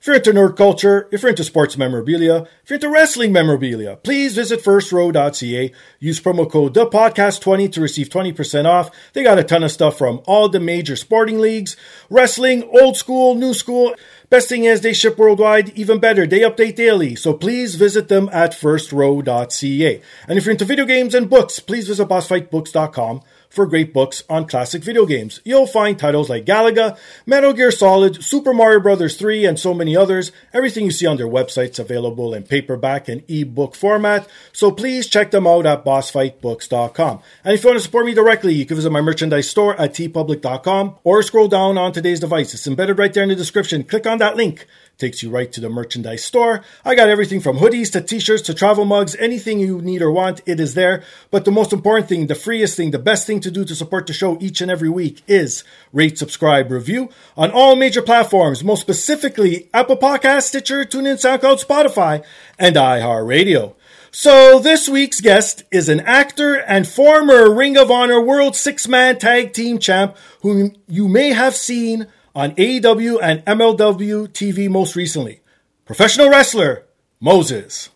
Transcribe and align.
If 0.00 0.06
you're 0.06 0.16
into 0.16 0.32
nerd 0.32 0.56
culture, 0.56 1.10
if 1.12 1.20
you're 1.20 1.28
into 1.28 1.44
sports 1.44 1.76
memorabilia, 1.76 2.48
if 2.62 2.70
you're 2.70 2.76
into 2.76 2.88
wrestling 2.88 3.32
memorabilia, 3.32 3.96
please 3.96 4.34
visit 4.34 4.64
firstrow.ca. 4.64 5.72
Use 5.98 6.18
promo 6.18 6.50
code 6.50 6.72
the 6.72 6.86
podcast 6.86 7.42
20 7.42 7.68
to 7.68 7.82
receive 7.82 8.08
20% 8.08 8.64
off. 8.64 8.90
They 9.12 9.22
got 9.22 9.38
a 9.38 9.44
ton 9.44 9.62
of 9.62 9.70
stuff 9.70 9.98
from 9.98 10.22
all 10.24 10.48
the 10.48 10.58
major 10.58 10.96
sporting 10.96 11.38
leagues, 11.38 11.76
wrestling, 12.08 12.62
old 12.80 12.96
school, 12.96 13.34
new 13.34 13.52
school. 13.52 13.94
Best 14.30 14.48
thing 14.48 14.64
is 14.64 14.80
they 14.80 14.94
ship 14.94 15.18
worldwide. 15.18 15.68
Even 15.76 15.98
better, 15.98 16.26
they 16.26 16.40
update 16.40 16.76
daily. 16.76 17.14
So 17.14 17.34
please 17.34 17.74
visit 17.74 18.08
them 18.08 18.30
at 18.32 18.52
firstrow.ca. 18.52 20.02
And 20.26 20.38
if 20.38 20.46
you're 20.46 20.52
into 20.52 20.64
video 20.64 20.86
games 20.86 21.14
and 21.14 21.28
books, 21.28 21.60
please 21.60 21.88
visit 21.88 22.08
bossfightbooks.com 22.08 23.20
for 23.50 23.66
great 23.66 23.92
books 23.92 24.22
on 24.30 24.46
classic 24.46 24.82
video 24.82 25.04
games. 25.04 25.40
You'll 25.44 25.66
find 25.66 25.98
titles 25.98 26.30
like 26.30 26.46
Galaga, 26.46 26.96
Metal 27.26 27.52
Gear 27.52 27.70
Solid, 27.70 28.24
Super 28.24 28.54
Mario 28.54 28.80
Bros. 28.80 29.16
3, 29.16 29.44
and 29.44 29.58
so 29.58 29.74
many 29.74 29.96
others. 29.96 30.32
Everything 30.54 30.84
you 30.84 30.90
see 30.90 31.06
on 31.06 31.16
their 31.16 31.26
website's 31.26 31.78
available 31.78 32.32
in 32.32 32.44
paperback 32.44 33.08
and 33.08 33.22
ebook 33.28 33.74
format, 33.74 34.28
so 34.52 34.70
please 34.70 35.08
check 35.08 35.32
them 35.32 35.46
out 35.46 35.66
at 35.66 35.84
bossfightbooks.com. 35.84 37.20
And 37.44 37.54
if 37.54 37.62
you 37.62 37.68
want 37.68 37.78
to 37.78 37.84
support 37.84 38.06
me 38.06 38.14
directly, 38.14 38.54
you 38.54 38.64
can 38.64 38.76
visit 38.76 38.90
my 38.90 39.00
merchandise 39.00 39.50
store 39.50 39.78
at 39.78 39.92
teepublic.com 39.92 40.96
or 41.04 41.22
scroll 41.22 41.48
down 41.48 41.76
on 41.76 41.92
today's 41.92 42.20
device. 42.20 42.54
It's 42.54 42.66
embedded 42.66 42.98
right 42.98 43.12
there 43.12 43.24
in 43.24 43.28
the 43.28 43.36
description. 43.36 43.82
Click 43.84 44.06
on 44.06 44.18
that 44.18 44.36
link 44.36 44.66
takes 45.00 45.22
you 45.22 45.30
right 45.30 45.50
to 45.52 45.60
the 45.60 45.68
merchandise 45.68 46.22
store. 46.22 46.62
I 46.84 46.94
got 46.94 47.08
everything 47.08 47.40
from 47.40 47.58
hoodies 47.58 47.90
to 47.92 48.00
t-shirts 48.00 48.42
to 48.42 48.54
travel 48.54 48.84
mugs, 48.84 49.16
anything 49.16 49.58
you 49.58 49.80
need 49.80 50.02
or 50.02 50.12
want, 50.12 50.42
it 50.46 50.60
is 50.60 50.74
there. 50.74 51.02
But 51.30 51.44
the 51.44 51.50
most 51.50 51.72
important 51.72 52.08
thing, 52.08 52.26
the 52.26 52.34
freest 52.34 52.76
thing, 52.76 52.90
the 52.90 52.98
best 52.98 53.26
thing 53.26 53.40
to 53.40 53.50
do 53.50 53.64
to 53.64 53.74
support 53.74 54.06
the 54.06 54.12
show 54.12 54.38
each 54.40 54.60
and 54.60 54.70
every 54.70 54.88
week 54.90 55.22
is 55.26 55.64
rate, 55.92 56.18
subscribe, 56.18 56.70
review 56.70 57.08
on 57.36 57.50
all 57.50 57.74
major 57.74 58.02
platforms, 58.02 58.62
most 58.62 58.82
specifically 58.82 59.68
Apple 59.74 59.96
Podcasts, 59.96 60.48
Stitcher, 60.48 60.84
TuneIn, 60.84 61.16
SoundCloud, 61.16 61.64
Spotify, 61.64 62.24
and 62.58 62.76
iHeartRadio. 62.76 63.74
So 64.12 64.58
this 64.58 64.88
week's 64.88 65.20
guest 65.20 65.62
is 65.70 65.88
an 65.88 66.00
actor 66.00 66.56
and 66.56 66.86
former 66.86 67.48
Ring 67.54 67.76
of 67.76 67.92
Honor 67.92 68.20
World 68.20 68.56
Six 68.56 68.88
Man 68.88 69.18
Tag 69.18 69.52
Team 69.52 69.78
Champ 69.78 70.16
whom 70.42 70.74
you 70.88 71.08
may 71.08 71.30
have 71.30 71.54
seen 71.54 72.06
on 72.34 72.52
AEW 72.52 73.18
and 73.22 73.44
MLW 73.44 74.28
TV 74.28 74.68
most 74.68 74.96
recently. 74.96 75.40
Professional 75.84 76.30
wrestler 76.30 76.84
Moses. 77.20 77.90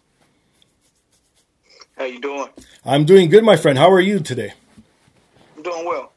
How 1.97 2.05
you 2.05 2.21
doing? 2.21 2.49
I'm 2.85 3.05
doing 3.05 3.31
good, 3.31 3.45
my 3.45 3.57
friend. 3.57 3.79
How 3.79 3.91
are 3.91 4.01
you 4.01 4.19
today? 4.19 4.53
I'm 5.57 5.63
doing 5.63 5.87
well. 5.87 6.13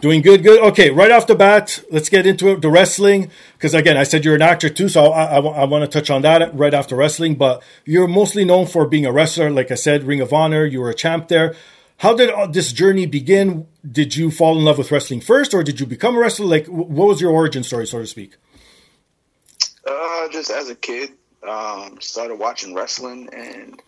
Doing 0.00 0.22
good, 0.22 0.42
good. 0.42 0.60
Okay, 0.60 0.90
right 0.90 1.10
off 1.10 1.26
the 1.26 1.34
bat, 1.34 1.82
let's 1.90 2.08
get 2.08 2.26
into 2.26 2.48
it. 2.48 2.62
The 2.62 2.68
wrestling, 2.68 3.30
because 3.54 3.74
again, 3.74 3.96
I 3.96 4.02
said 4.02 4.24
you're 4.24 4.34
an 4.34 4.42
actor 4.42 4.68
too, 4.68 4.88
so 4.88 5.06
I, 5.12 5.36
I, 5.36 5.38
I 5.38 5.64
want 5.64 5.82
to 5.82 5.88
touch 5.88 6.10
on 6.10 6.22
that 6.22 6.54
right 6.54 6.74
after 6.74 6.94
wrestling. 6.94 7.36
But 7.36 7.62
you're 7.84 8.06
mostly 8.06 8.44
known 8.44 8.66
for 8.66 8.86
being 8.86 9.06
a 9.06 9.12
wrestler, 9.12 9.50
like 9.50 9.70
I 9.70 9.76
said, 9.76 10.04
Ring 10.04 10.20
of 10.20 10.32
Honor. 10.32 10.64
You 10.64 10.80
were 10.80 10.90
a 10.90 10.94
champ 10.94 11.28
there. 11.28 11.54
How 11.98 12.14
did 12.14 12.52
this 12.52 12.72
journey 12.72 13.06
begin? 13.06 13.66
Did 13.88 14.16
you 14.16 14.30
fall 14.30 14.58
in 14.58 14.64
love 14.64 14.78
with 14.78 14.90
wrestling 14.90 15.20
first, 15.20 15.54
or 15.54 15.62
did 15.62 15.80
you 15.80 15.86
become 15.86 16.16
a 16.16 16.18
wrestler? 16.18 16.46
Like, 16.46 16.66
what 16.66 17.08
was 17.08 17.20
your 17.20 17.30
origin 17.30 17.62
story, 17.62 17.86
so 17.86 17.98
to 17.98 18.06
speak? 18.06 18.36
Uh, 19.86 20.28
just 20.30 20.50
as 20.50 20.68
a 20.68 20.74
kid, 20.74 21.12
um, 21.46 22.00
started 22.00 22.36
watching 22.36 22.74
wrestling, 22.74 23.28
and 23.32 23.80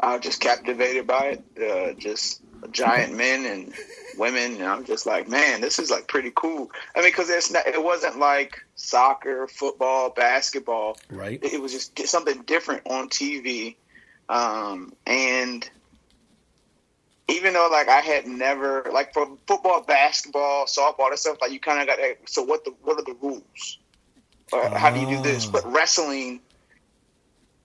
I 0.00 0.16
was 0.16 0.24
just 0.24 0.40
captivated 0.40 1.06
by 1.06 1.38
it. 1.38 1.44
Uh, 1.62 1.92
just 1.94 2.40
giant 2.70 3.14
men 3.14 3.44
and 3.44 3.74
women, 4.18 4.56
and 4.56 4.64
I'm 4.64 4.84
just 4.84 5.06
like, 5.06 5.28
man, 5.28 5.60
this 5.60 5.78
is 5.78 5.90
like 5.90 6.08
pretty 6.08 6.32
cool. 6.34 6.70
I 6.94 7.00
mean, 7.00 7.10
because 7.10 7.30
it's 7.30 7.50
not, 7.50 7.66
it 7.66 7.82
wasn't 7.82 8.18
like 8.18 8.64
soccer, 8.74 9.46
football, 9.46 10.10
basketball. 10.10 10.98
Right. 11.10 11.42
It, 11.42 11.54
it 11.54 11.62
was 11.62 11.72
just 11.72 12.08
something 12.08 12.42
different 12.42 12.82
on 12.86 13.08
TV, 13.08 13.76
um, 14.28 14.94
and 15.06 15.68
even 17.28 17.54
though 17.54 17.68
like 17.70 17.88
I 17.88 18.00
had 18.00 18.26
never 18.26 18.88
like 18.92 19.12
for 19.12 19.28
football, 19.46 19.82
basketball, 19.82 20.66
softball, 20.66 21.10
that 21.10 21.18
stuff, 21.18 21.38
like 21.40 21.52
you 21.52 21.60
kind 21.60 21.80
of 21.80 21.86
got 21.86 21.98
so 22.26 22.42
what 22.42 22.64
the 22.64 22.72
what 22.82 22.98
are 22.98 23.04
the 23.04 23.16
rules? 23.20 23.78
Or 24.52 24.68
how 24.68 24.90
do 24.90 25.00
you 25.00 25.08
do 25.08 25.22
this? 25.22 25.44
But 25.44 25.64
ah. 25.64 25.70
wrestling, 25.70 26.40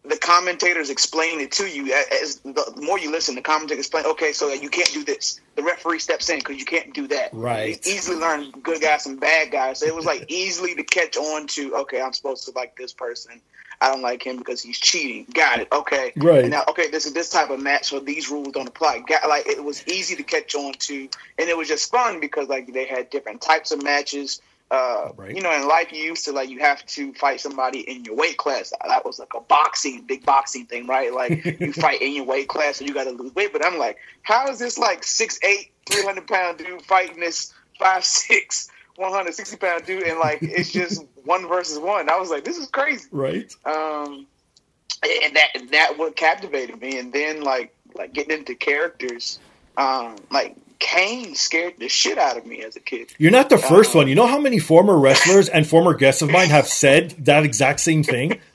the 0.03 0.17
commentators 0.17 0.89
explain 0.89 1.39
it 1.39 1.51
to 1.53 1.69
you. 1.69 1.94
As 2.22 2.38
the 2.38 2.73
more 2.81 2.97
you 2.97 3.11
listen, 3.11 3.35
the 3.35 3.41
commentators 3.41 3.85
explain. 3.85 4.05
Okay, 4.05 4.33
so 4.33 4.51
you 4.51 4.69
can't 4.69 4.91
do 4.91 5.03
this. 5.03 5.39
The 5.55 5.61
referee 5.61 5.99
steps 5.99 6.29
in 6.29 6.39
because 6.39 6.57
you 6.57 6.66
can't 6.66 6.91
do 6.93 7.07
that. 7.09 7.29
Right. 7.31 7.79
You 7.85 7.93
easily 7.93 8.17
learn 8.17 8.49
good 8.63 8.81
guys 8.81 9.05
and 9.05 9.19
bad 9.19 9.51
guys. 9.51 9.79
So 9.79 9.85
it 9.85 9.95
was 9.95 10.05
like 10.05 10.25
easily 10.28 10.73
to 10.73 10.83
catch 10.83 11.17
on 11.17 11.45
to. 11.47 11.75
Okay, 11.81 12.01
I'm 12.01 12.13
supposed 12.13 12.45
to 12.45 12.51
like 12.55 12.75
this 12.78 12.93
person. 12.93 13.39
I 13.81 13.91
don't 13.91 14.03
like 14.03 14.25
him 14.25 14.37
because 14.37 14.61
he's 14.61 14.79
cheating. 14.79 15.25
Got 15.33 15.59
it. 15.59 15.67
Okay. 15.71 16.13
Right. 16.16 16.41
And 16.41 16.51
now, 16.51 16.63
okay, 16.69 16.89
this 16.89 17.07
is 17.07 17.13
this 17.13 17.29
type 17.29 17.49
of 17.49 17.59
match, 17.59 17.85
so 17.85 17.99
these 17.99 18.29
rules 18.29 18.49
don't 18.49 18.67
apply. 18.67 18.99
Got 18.99 19.28
like 19.28 19.47
it 19.47 19.63
was 19.63 19.85
easy 19.87 20.16
to 20.16 20.23
catch 20.23 20.53
on 20.53 20.73
to, 20.73 21.09
and 21.39 21.49
it 21.49 21.57
was 21.57 21.67
just 21.67 21.89
fun 21.91 22.19
because 22.19 22.47
like 22.47 22.72
they 22.72 22.85
had 22.85 23.09
different 23.09 23.41
types 23.41 23.72
of 23.72 23.83
matches. 23.83 24.39
Uh, 24.69 25.09
Right. 25.17 25.35
You 25.35 25.41
know, 25.41 25.53
in 25.53 25.67
life 25.67 25.91
you 25.91 26.01
used 26.01 26.23
to 26.25 26.31
like 26.31 26.49
you 26.49 26.59
have 26.59 26.85
to 26.85 27.11
fight 27.13 27.41
somebody 27.41 27.79
in 27.81 28.05
your 28.05 28.16
weight 28.16 28.37
class. 28.37 28.72
That 28.87 29.03
was 29.03 29.19
like 29.19 29.33
a 29.35 29.41
boxing, 29.41 30.03
big 30.03 30.25
boxing 30.25 30.66
thing, 30.67 30.87
right? 30.87 31.13
Like 31.13 31.43
you 31.59 31.73
fight 31.73 32.01
in 32.01 32.13
your 32.13 32.25
weight 32.25 32.47
class, 32.47 32.77
so 32.77 32.85
you 32.85 32.93
got 32.93 33.05
to 33.05 33.11
lose 33.11 33.34
weight. 33.35 33.51
But 33.51 33.66
I'm 33.66 33.77
like, 33.79 33.97
how 34.22 34.47
is 34.47 34.59
this 34.59 34.77
like 34.77 35.03
six 35.03 35.39
eight, 35.43 35.72
three 35.87 36.03
hundred 36.03 36.27
pound 36.27 36.59
dude 36.59 36.84
fighting 36.84 37.19
this 37.19 37.53
five 37.79 38.05
six, 38.05 38.69
160 39.01 39.57
pound 39.57 39.85
dude, 39.85 40.03
and 40.03 40.19
like 40.19 40.39
it's 40.41 40.71
just 40.71 41.03
one 41.25 41.47
versus 41.47 41.79
one. 41.79 42.09
I 42.09 42.17
was 42.17 42.29
like, 42.29 42.43
this 42.43 42.57
is 42.57 42.67
crazy. 42.67 43.07
Right. 43.11 43.53
Um, 43.65 44.27
and 45.03 45.35
that 45.35 45.49
that 45.71 45.97
what 45.97 46.15
captivated 46.15 46.79
me. 46.79 46.97
And 46.99 47.11
then 47.11 47.41
like 47.41 47.73
like 47.95 48.13
getting 48.13 48.37
into 48.37 48.55
characters, 48.55 49.39
um, 49.77 50.15
like 50.29 50.55
Kane 50.79 51.35
scared 51.35 51.75
the 51.77 51.87
shit 51.87 52.17
out 52.17 52.37
of 52.37 52.45
me 52.45 52.63
as 52.63 52.75
a 52.75 52.79
kid. 52.79 53.13
You're 53.17 53.31
not 53.31 53.49
the 53.49 53.57
first 53.57 53.93
one. 53.93 54.07
You 54.07 54.15
know 54.15 54.27
how 54.27 54.39
many 54.39 54.59
former 54.59 54.97
wrestlers 54.97 55.47
and 55.47 55.65
former 55.65 55.93
guests 55.93 56.21
of 56.21 56.29
mine 56.29 56.49
have 56.49 56.67
said 56.67 57.11
that 57.25 57.43
exact 57.43 57.79
same 57.79 58.03
thing? 58.03 58.39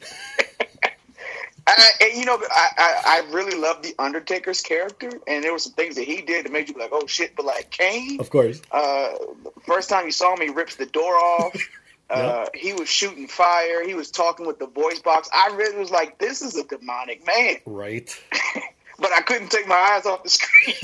I, 1.77 1.91
and, 2.03 2.19
you 2.19 2.25
know, 2.25 2.39
I, 2.51 2.69
I, 2.79 3.03
I 3.07 3.33
really 3.33 3.59
love 3.59 3.83
the 3.83 3.95
Undertaker's 3.99 4.61
character, 4.61 5.11
and 5.27 5.45
there 5.45 5.53
were 5.53 5.59
some 5.59 5.73
things 5.75 5.97
that 5.97 6.05
he 6.05 6.23
did 6.23 6.45
that 6.47 6.53
made 6.53 6.69
you 6.69 6.75
be 6.75 6.81
like, 6.81 6.91
"Oh 6.93 7.07
shit!" 7.07 7.37
But 7.37 7.45
like 7.47 7.71
Kane, 7.71 8.19
Of 8.21 8.31
course. 8.31 8.63
uh, 8.73 9.11
first 9.67 9.89
time 9.89 10.07
you 10.07 10.13
saw 10.13 10.35
him, 10.35 10.41
he 10.41 10.49
rips 10.55 10.77
the 10.77 10.87
door 10.87 11.15
off. 11.15 11.57
Uh, 12.09 12.47
he 12.55 12.73
was 12.73 12.89
shooting 12.89 13.27
fire. 13.27 13.85
He 13.85 13.95
was 13.95 14.13
talking 14.13 14.47
with 14.47 14.61
the 14.61 14.69
voice 14.69 15.01
box. 15.01 15.29
I 15.35 15.53
really 15.57 15.77
was 15.77 15.91
like, 15.91 16.19
"This 16.19 16.41
is 16.41 16.57
a 16.57 16.63
demonic 16.63 17.27
man," 17.27 17.57
Right. 17.67 18.09
but 19.01 19.11
I 19.13 19.23
couldn't 19.23 19.51
take 19.51 19.67
my 19.67 19.75
eyes 19.75 20.07
off 20.07 20.23
the 20.23 20.29
screen. 20.31 20.77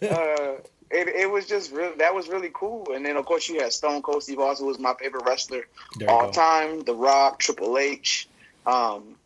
uh, 0.10 0.54
it, 0.90 1.08
it 1.08 1.30
was 1.30 1.46
just 1.46 1.72
really 1.72 1.94
that 1.98 2.14
was 2.14 2.28
really 2.28 2.50
cool. 2.54 2.86
And 2.94 3.04
then 3.04 3.18
of 3.18 3.26
course 3.26 3.50
you 3.50 3.60
had 3.60 3.70
Stone 3.74 4.00
Cold 4.00 4.22
Steve 4.22 4.38
Austin, 4.38 4.64
who 4.64 4.68
was 4.68 4.78
my 4.78 4.94
favorite 4.94 5.24
wrestler 5.26 5.66
all 6.08 6.28
go. 6.28 6.32
time. 6.32 6.80
The 6.84 6.94
Rock, 6.94 7.40
Triple 7.40 7.76
H, 7.76 8.26
um, 8.64 9.16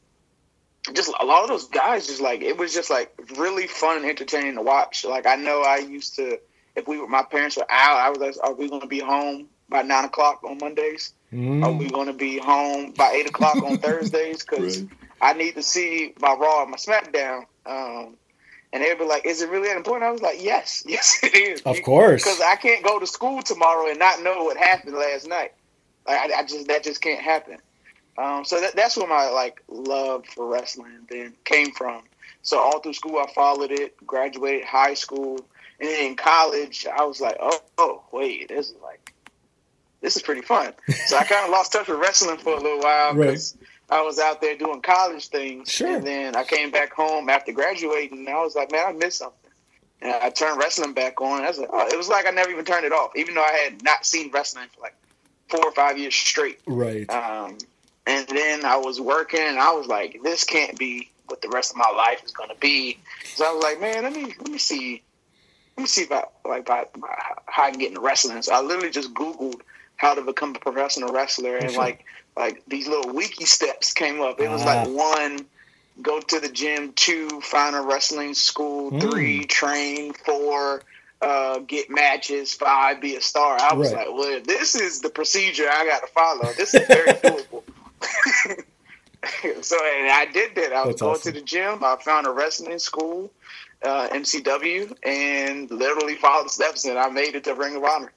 just 0.92 1.10
a 1.20 1.24
lot 1.24 1.42
of 1.42 1.48
those 1.48 1.68
guys. 1.68 2.06
Just 2.06 2.20
like 2.20 2.42
it 2.42 2.56
was 2.58 2.74
just 2.74 2.90
like 2.90 3.12
really 3.36 3.66
fun 3.66 3.96
and 3.98 4.06
entertaining 4.06 4.56
to 4.56 4.62
watch. 4.62 5.04
Like 5.04 5.26
I 5.26 5.36
know 5.36 5.62
I 5.62 5.78
used 5.78 6.16
to, 6.16 6.38
if 6.76 6.86
we 6.86 6.98
were 6.98 7.08
my 7.08 7.22
parents 7.22 7.56
were 7.56 7.66
out, 7.70 7.96
I 7.98 8.10
was 8.10 8.18
like, 8.18 8.34
"Are 8.42 8.54
we 8.54 8.68
going 8.68 8.82
to 8.82 8.86
be 8.86 8.98
home 9.00 9.48
by 9.68 9.82
nine 9.82 10.04
o'clock 10.04 10.42
on 10.44 10.58
Mondays? 10.58 11.12
Are 11.32 11.36
Mm. 11.36 11.78
we 11.78 11.88
going 11.90 12.06
to 12.06 12.12
be 12.12 12.38
home 12.38 12.92
by 12.96 13.10
eight 13.12 13.26
o'clock 13.26 13.62
on 13.62 13.78
Thursdays? 13.80 14.44
Because 14.44 14.78
Right. 14.82 14.88
I 15.20 15.32
need 15.32 15.54
to 15.54 15.62
see 15.62 16.12
my 16.20 16.34
Raw 16.34 16.62
and 16.62 16.70
my 16.70 16.76
SmackDown." 16.76 17.44
Um, 17.66 18.16
and 18.72 18.82
they'd 18.82 18.98
be 18.98 19.04
like, 19.04 19.24
"Is 19.24 19.40
it 19.40 19.48
really 19.50 19.68
that 19.68 19.76
important?" 19.76 20.06
I 20.08 20.12
was 20.12 20.20
like, 20.22 20.42
"Yes, 20.42 20.82
yes, 20.88 21.18
it 21.22 21.34
is." 21.34 21.62
Of 21.62 21.82
course. 21.82 22.22
because 22.24 22.40
I 22.40 22.56
can't 22.56 22.84
go 22.84 22.98
to 22.98 23.06
school 23.06 23.40
tomorrow 23.42 23.88
and 23.88 23.98
not 23.98 24.22
know 24.22 24.44
what 24.44 24.56
happened 24.58 24.96
last 24.96 25.26
night. 25.28 25.52
Like, 26.06 26.30
I, 26.30 26.40
I 26.40 26.42
just 26.44 26.66
that 26.68 26.84
just 26.84 27.00
can't 27.00 27.20
happen. 27.22 27.58
Um, 28.16 28.44
so 28.44 28.60
that, 28.60 28.76
that's 28.76 28.96
where 28.96 29.08
my 29.08 29.28
like 29.28 29.62
love 29.68 30.24
for 30.26 30.46
wrestling 30.46 30.98
then 31.08 31.34
came 31.44 31.72
from. 31.72 32.02
So 32.42 32.58
all 32.58 32.80
through 32.80 32.92
school, 32.94 33.18
I 33.18 33.32
followed 33.32 33.70
it. 33.72 33.94
Graduated 34.06 34.64
high 34.64 34.94
school, 34.94 35.38
and 35.80 35.88
then 35.88 36.10
in 36.10 36.16
college, 36.16 36.86
I 36.86 37.04
was 37.04 37.20
like, 37.20 37.36
"Oh, 37.40 37.58
oh 37.78 38.02
wait, 38.12 38.48
this 38.48 38.70
is 38.70 38.76
like 38.82 39.12
this 40.00 40.16
is 40.16 40.22
pretty 40.22 40.42
fun." 40.42 40.72
So 41.06 41.16
I 41.16 41.24
kind 41.24 41.44
of 41.44 41.50
lost 41.50 41.72
touch 41.72 41.88
with 41.88 41.98
wrestling 41.98 42.38
for 42.38 42.54
a 42.54 42.60
little 42.60 42.80
while 42.80 43.14
Right. 43.14 43.26
because 43.26 43.56
I 43.90 44.00
was 44.02 44.18
out 44.18 44.40
there 44.40 44.56
doing 44.56 44.80
college 44.82 45.28
things, 45.28 45.70
Sure. 45.70 45.96
and 45.96 46.06
then 46.06 46.36
I 46.36 46.44
came 46.44 46.70
back 46.70 46.92
home 46.92 47.28
after 47.28 47.52
graduating, 47.52 48.18
and 48.20 48.28
I 48.28 48.40
was 48.42 48.54
like, 48.54 48.70
"Man, 48.70 48.84
I 48.86 48.92
missed 48.92 49.18
something." 49.18 49.38
And 50.02 50.12
I 50.12 50.28
turned 50.30 50.58
wrestling 50.58 50.92
back 50.92 51.20
on. 51.22 51.42
I 51.44 51.48
was 51.48 51.58
like, 51.58 51.70
oh, 51.72 51.86
it 51.88 51.96
was 51.96 52.08
like 52.08 52.26
I 52.26 52.30
never 52.30 52.50
even 52.50 52.64
turned 52.66 52.84
it 52.84 52.92
off, 52.92 53.12
even 53.16 53.34
though 53.34 53.42
I 53.44 53.52
had 53.64 53.82
not 53.82 54.04
seen 54.04 54.30
wrestling 54.32 54.66
for 54.74 54.82
like 54.82 54.94
four 55.48 55.64
or 55.64 55.72
five 55.72 55.96
years 55.98 56.14
straight. 56.14 56.60
Right. 56.66 57.08
Um, 57.10 57.56
and 58.06 58.26
then 58.28 58.64
I 58.64 58.76
was 58.76 59.00
working, 59.00 59.40
and 59.40 59.58
I 59.58 59.72
was 59.72 59.86
like, 59.86 60.18
this 60.22 60.44
can't 60.44 60.78
be 60.78 61.10
what 61.26 61.40
the 61.42 61.48
rest 61.48 61.70
of 61.72 61.76
my 61.78 61.90
life 61.90 62.22
is 62.24 62.32
going 62.32 62.50
to 62.50 62.56
be. 62.60 62.98
So 63.34 63.44
I 63.46 63.52
was 63.52 63.62
like, 63.62 63.80
man, 63.80 64.02
let 64.02 64.12
me 64.12 64.34
let 64.38 64.48
me 64.50 64.58
see, 64.58 65.02
let 65.76 65.82
me 65.82 65.86
see 65.86 66.02
if 66.02 66.12
I 66.12 66.24
like 66.46 66.68
I, 66.70 66.86
how 67.46 67.64
I 67.64 67.70
can 67.70 67.78
get 67.80 67.88
into 67.88 68.00
wrestling. 68.00 68.42
So 68.42 68.54
I 68.54 68.60
literally 68.60 68.90
just 68.90 69.14
Googled 69.14 69.60
how 69.96 70.14
to 70.14 70.22
become 70.22 70.54
a 70.54 70.58
professional 70.58 71.12
wrestler, 71.12 71.56
and 71.58 71.74
like 71.74 72.04
like 72.36 72.62
these 72.68 72.88
little 72.88 73.12
wiki 73.14 73.44
steps 73.46 73.92
came 73.92 74.20
up. 74.20 74.40
It 74.40 74.50
was 74.50 74.62
Ah. 74.62 74.66
like 74.84 74.88
one 74.88 75.46
go 76.02 76.20
to 76.20 76.40
the 76.40 76.48
gym, 76.48 76.92
two, 76.94 77.40
find 77.40 77.76
a 77.76 77.80
wrestling 77.80 78.34
school, 78.34 78.90
Mm. 78.90 79.00
three, 79.00 79.44
train, 79.44 80.12
four, 80.12 80.82
uh, 81.22 81.60
get 81.60 81.88
matches, 81.88 82.52
five, 82.52 83.00
be 83.00 83.14
a 83.16 83.20
star. 83.20 83.56
I 83.60 83.74
was 83.74 83.92
Right. 83.92 84.06
like, 84.08 84.16
well, 84.18 84.40
this 84.44 84.74
is 84.74 85.00
the 85.00 85.08
procedure 85.10 85.68
I 85.70 85.86
got 85.86 86.00
to 86.00 86.08
follow. 86.08 86.52
This 86.52 86.74
is 86.74 86.88
very 86.88 87.14
doable. 87.24 87.62
so, 89.62 89.76
and 89.76 90.10
I 90.10 90.26
did 90.32 90.54
that. 90.56 90.72
I 90.72 90.80
was 90.80 90.94
That's 90.94 91.02
going 91.02 91.14
awesome. 91.14 91.32
to 91.32 91.40
the 91.40 91.44
gym. 91.44 91.82
I 91.82 91.96
found 92.02 92.26
a 92.26 92.30
wrestling 92.30 92.78
school, 92.78 93.30
uh, 93.82 94.08
MCW, 94.12 94.96
and 95.04 95.70
literally 95.70 96.16
followed 96.16 96.46
the 96.46 96.50
steps, 96.50 96.84
and 96.84 96.98
I 96.98 97.08
made 97.08 97.34
it 97.34 97.44
to 97.44 97.54
Ring 97.54 97.76
of 97.76 97.84
Honor. 97.84 98.12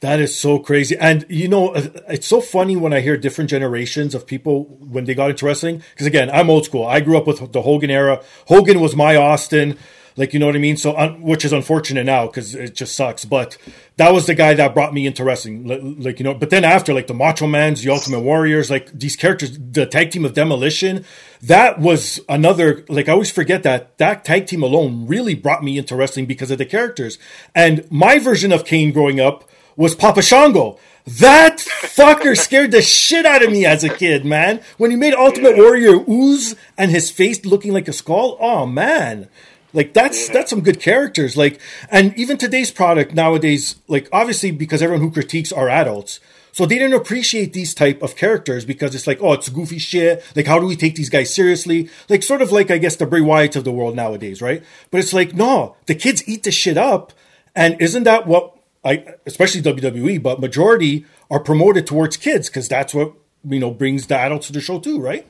That 0.00 0.20
is 0.20 0.36
so 0.36 0.58
crazy. 0.58 0.96
And 0.98 1.24
you 1.28 1.48
know, 1.48 1.70
uh, 1.70 1.88
it's 2.08 2.26
so 2.26 2.40
funny 2.40 2.76
when 2.76 2.92
I 2.92 3.00
hear 3.00 3.16
different 3.16 3.50
generations 3.50 4.14
of 4.14 4.26
people 4.26 4.64
when 4.64 5.04
they 5.04 5.14
got 5.14 5.30
into 5.30 5.46
wrestling. 5.46 5.82
Because 5.90 6.06
again, 6.06 6.30
I'm 6.30 6.50
old 6.50 6.66
school. 6.66 6.86
I 6.86 7.00
grew 7.00 7.16
up 7.16 7.26
with 7.26 7.52
the 7.52 7.62
Hogan 7.62 7.90
era. 7.90 8.22
Hogan 8.46 8.80
was 8.80 8.94
my 8.94 9.16
Austin. 9.16 9.78
Like, 10.18 10.32
you 10.32 10.40
know 10.40 10.46
what 10.46 10.56
I 10.56 10.58
mean? 10.58 10.76
So, 10.78 10.96
un- 10.96 11.20
which 11.20 11.44
is 11.44 11.52
unfortunate 11.52 12.04
now 12.04 12.26
because 12.26 12.54
it 12.54 12.74
just 12.74 12.94
sucks. 12.94 13.26
But 13.26 13.58
that 13.98 14.14
was 14.14 14.26
the 14.26 14.34
guy 14.34 14.54
that 14.54 14.72
brought 14.72 14.94
me 14.94 15.06
into 15.06 15.22
wrestling. 15.22 15.66
Li- 15.66 15.78
Like, 15.98 16.18
you 16.18 16.24
know, 16.24 16.32
but 16.32 16.48
then 16.50 16.64
after, 16.64 16.94
like 16.94 17.06
the 17.06 17.12
Macho 17.14 17.46
Mans, 17.46 17.82
the 17.82 17.90
Ultimate 17.90 18.20
Warriors, 18.20 18.70
like 18.70 18.90
these 18.98 19.14
characters, 19.14 19.58
the 19.58 19.84
tag 19.84 20.10
team 20.10 20.24
of 20.24 20.32
Demolition, 20.32 21.04
that 21.42 21.78
was 21.80 22.18
another, 22.30 22.84
like, 22.88 23.08
I 23.08 23.12
always 23.12 23.30
forget 23.30 23.62
that 23.64 23.98
that 23.98 24.24
tag 24.24 24.46
team 24.46 24.62
alone 24.62 25.06
really 25.06 25.34
brought 25.34 25.62
me 25.62 25.76
into 25.76 25.94
wrestling 25.94 26.24
because 26.24 26.50
of 26.50 26.56
the 26.58 26.64
characters. 26.66 27.18
And 27.54 27.86
my 27.90 28.18
version 28.18 28.52
of 28.52 28.64
Kane 28.64 28.92
growing 28.92 29.20
up 29.20 29.44
was 29.76 29.94
Papa 29.94 30.22
Shango. 30.22 30.78
That 31.06 31.58
fucker 31.58 32.36
scared 32.42 32.70
the 32.72 32.80
shit 32.82 33.26
out 33.26 33.44
of 33.44 33.52
me 33.52 33.64
as 33.66 33.84
a 33.84 33.90
kid, 33.90 34.24
man. 34.24 34.60
When 34.78 34.90
he 34.90 34.96
made 34.96 35.14
Ultimate 35.14 35.56
Warrior 35.56 36.02
ooze 36.08 36.56
and 36.78 36.90
his 36.90 37.10
face 37.10 37.44
looking 37.44 37.72
like 37.74 37.86
a 37.86 37.92
skull, 37.92 38.36
oh 38.40 38.64
man. 38.66 39.28
Like 39.76 39.92
that's 39.92 40.30
that's 40.30 40.48
some 40.48 40.62
good 40.62 40.80
characters. 40.80 41.36
Like 41.36 41.60
and 41.90 42.16
even 42.18 42.38
today's 42.38 42.70
product 42.70 43.12
nowadays, 43.12 43.76
like 43.88 44.08
obviously 44.10 44.50
because 44.50 44.80
everyone 44.80 45.02
who 45.02 45.12
critiques 45.12 45.52
are 45.52 45.68
adults. 45.68 46.18
So 46.52 46.64
they 46.64 46.78
didn't 46.78 46.94
appreciate 46.94 47.52
these 47.52 47.74
type 47.74 48.00
of 48.00 48.16
characters 48.16 48.64
because 48.64 48.94
it's 48.94 49.06
like, 49.06 49.20
oh, 49.20 49.34
it's 49.34 49.50
goofy 49.50 49.78
shit. 49.78 50.24
Like, 50.34 50.46
how 50.46 50.58
do 50.58 50.64
we 50.64 50.74
take 50.74 50.94
these 50.94 51.10
guys 51.10 51.34
seriously? 51.34 51.90
Like, 52.08 52.22
sort 52.22 52.40
of 52.40 52.50
like, 52.50 52.70
I 52.70 52.78
guess, 52.78 52.96
the 52.96 53.04
Bray 53.04 53.20
Wyatts 53.20 53.56
of 53.56 53.64
the 53.64 53.72
world 53.72 53.94
nowadays, 53.94 54.40
right? 54.40 54.62
But 54.90 55.00
it's 55.00 55.12
like, 55.12 55.34
no, 55.34 55.76
the 55.84 55.94
kids 55.94 56.26
eat 56.26 56.44
the 56.44 56.50
shit 56.50 56.78
up. 56.78 57.12
And 57.54 57.78
isn't 57.78 58.04
that 58.04 58.26
what 58.26 58.56
I, 58.82 59.04
especially 59.26 59.60
WWE, 59.60 60.22
but 60.22 60.40
majority 60.40 61.04
are 61.30 61.40
promoted 61.40 61.86
towards 61.86 62.16
kids 62.16 62.48
because 62.48 62.68
that's 62.68 62.94
what 62.94 63.12
you 63.44 63.60
know 63.60 63.70
brings 63.70 64.06
the 64.06 64.16
adults 64.16 64.46
to 64.46 64.54
the 64.54 64.62
show 64.62 64.80
too, 64.80 64.98
right? 64.98 65.26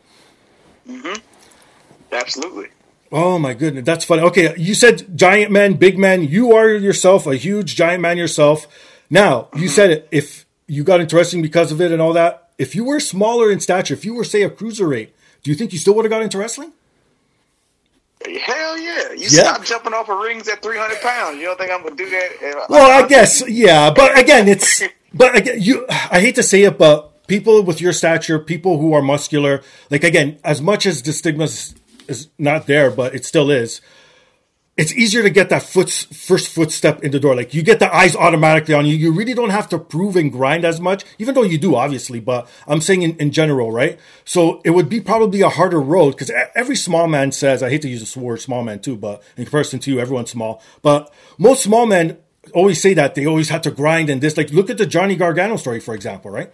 Mm-hmm. 0.88 1.20
Absolutely. 2.12 2.68
Oh 3.12 3.38
my 3.38 3.54
goodness, 3.54 3.84
that's 3.84 4.04
funny. 4.04 4.22
Okay, 4.22 4.54
you 4.56 4.74
said 4.74 5.16
giant 5.16 5.52
man, 5.52 5.74
big 5.74 5.98
man. 5.98 6.22
You 6.22 6.54
are 6.54 6.70
yourself 6.70 7.26
a 7.26 7.36
huge 7.36 7.76
giant 7.76 8.02
man 8.02 8.18
yourself. 8.18 8.66
Now 9.10 9.48
you 9.54 9.60
mm-hmm. 9.60 9.68
said 9.68 9.90
it. 9.90 10.08
If 10.10 10.44
you 10.66 10.82
got 10.84 11.00
into 11.00 11.16
wrestling 11.16 11.42
because 11.42 11.70
of 11.70 11.80
it 11.80 11.92
and 11.92 12.02
all 12.02 12.12
that, 12.14 12.50
if 12.58 12.74
you 12.74 12.84
were 12.84 13.00
smaller 13.00 13.50
in 13.50 13.60
stature, 13.60 13.94
if 13.94 14.04
you 14.04 14.14
were 14.14 14.24
say 14.24 14.42
a 14.42 14.50
cruiserweight, 14.50 15.10
do 15.42 15.50
you 15.50 15.56
think 15.56 15.72
you 15.72 15.78
still 15.78 15.94
would 15.94 16.04
have 16.04 16.10
got 16.10 16.22
into 16.22 16.38
wrestling? 16.38 16.72
Hell 18.24 18.78
yeah! 18.78 19.12
You 19.12 19.28
Yeah. 19.30 19.42
stop 19.42 19.64
jumping 19.64 19.92
off 19.92 20.08
of 20.08 20.18
rings 20.18 20.48
at 20.48 20.62
300 20.62 21.00
pounds. 21.00 21.38
You 21.38 21.44
don't 21.44 21.58
think 21.58 21.70
I'm 21.70 21.82
gonna 21.82 21.94
do 21.94 22.08
that? 22.10 22.66
Well, 22.68 23.04
I 23.04 23.06
guess 23.06 23.48
yeah, 23.48 23.90
but 23.90 24.18
again, 24.22 24.48
it's 24.48 24.82
but 25.14 25.36
again, 25.36 25.60
you. 25.60 25.86
I 25.88 26.20
hate 26.20 26.34
to 26.36 26.42
say 26.42 26.62
it, 26.64 26.78
but 26.78 27.26
people 27.26 27.62
with 27.62 27.80
your 27.80 27.92
stature, 27.92 28.38
people 28.38 28.78
who 28.78 28.92
are 28.94 29.02
muscular, 29.02 29.62
like 29.90 30.02
again, 30.02 30.38
as 30.42 30.60
much 30.60 30.86
as 30.86 31.02
the 31.02 31.12
stigma 31.12 31.46
is, 32.08 32.28
not 32.38 32.66
there, 32.66 32.90
but 32.90 33.14
it 33.14 33.24
still 33.24 33.50
is. 33.50 33.80
It's 34.76 34.92
easier 34.92 35.22
to 35.22 35.30
get 35.30 35.48
that 35.48 35.62
foot 35.62 35.90
first 35.90 36.50
footstep 36.50 37.02
in 37.02 37.10
the 37.10 37.18
door. 37.18 37.34
Like 37.34 37.54
you 37.54 37.62
get 37.62 37.78
the 37.78 37.94
eyes 37.94 38.14
automatically 38.14 38.74
on 38.74 38.84
you. 38.84 38.94
You 38.94 39.10
really 39.10 39.32
don't 39.32 39.48
have 39.48 39.70
to 39.70 39.78
prove 39.78 40.16
and 40.16 40.30
grind 40.30 40.66
as 40.66 40.82
much, 40.82 41.02
even 41.18 41.34
though 41.34 41.44
you 41.44 41.56
do, 41.56 41.74
obviously. 41.74 42.20
But 42.20 42.46
I'm 42.68 42.82
saying 42.82 43.00
in, 43.00 43.16
in 43.16 43.30
general, 43.30 43.72
right? 43.72 43.98
So 44.26 44.60
it 44.66 44.70
would 44.72 44.90
be 44.90 45.00
probably 45.00 45.40
a 45.40 45.48
harder 45.48 45.80
road 45.80 46.10
because 46.10 46.30
every 46.54 46.76
small 46.76 47.06
man 47.06 47.32
says, 47.32 47.62
I 47.62 47.70
hate 47.70 47.82
to 47.82 47.88
use 47.88 48.12
the 48.12 48.20
word 48.20 48.42
small 48.42 48.62
man 48.62 48.80
too, 48.80 48.96
but 48.96 49.22
in 49.38 49.44
comparison 49.44 49.78
to 49.80 49.90
you, 49.90 49.98
everyone's 49.98 50.30
small. 50.30 50.62
But 50.82 51.10
most 51.38 51.62
small 51.62 51.86
men 51.86 52.18
always 52.52 52.80
say 52.80 52.92
that 52.94 53.14
they 53.14 53.26
always 53.26 53.48
had 53.48 53.62
to 53.62 53.70
grind 53.70 54.10
and 54.10 54.20
this. 54.20 54.36
Like 54.36 54.50
look 54.50 54.68
at 54.68 54.76
the 54.76 54.84
Johnny 54.84 55.16
Gargano 55.16 55.56
story, 55.56 55.80
for 55.80 55.94
example, 55.94 56.30
right? 56.30 56.52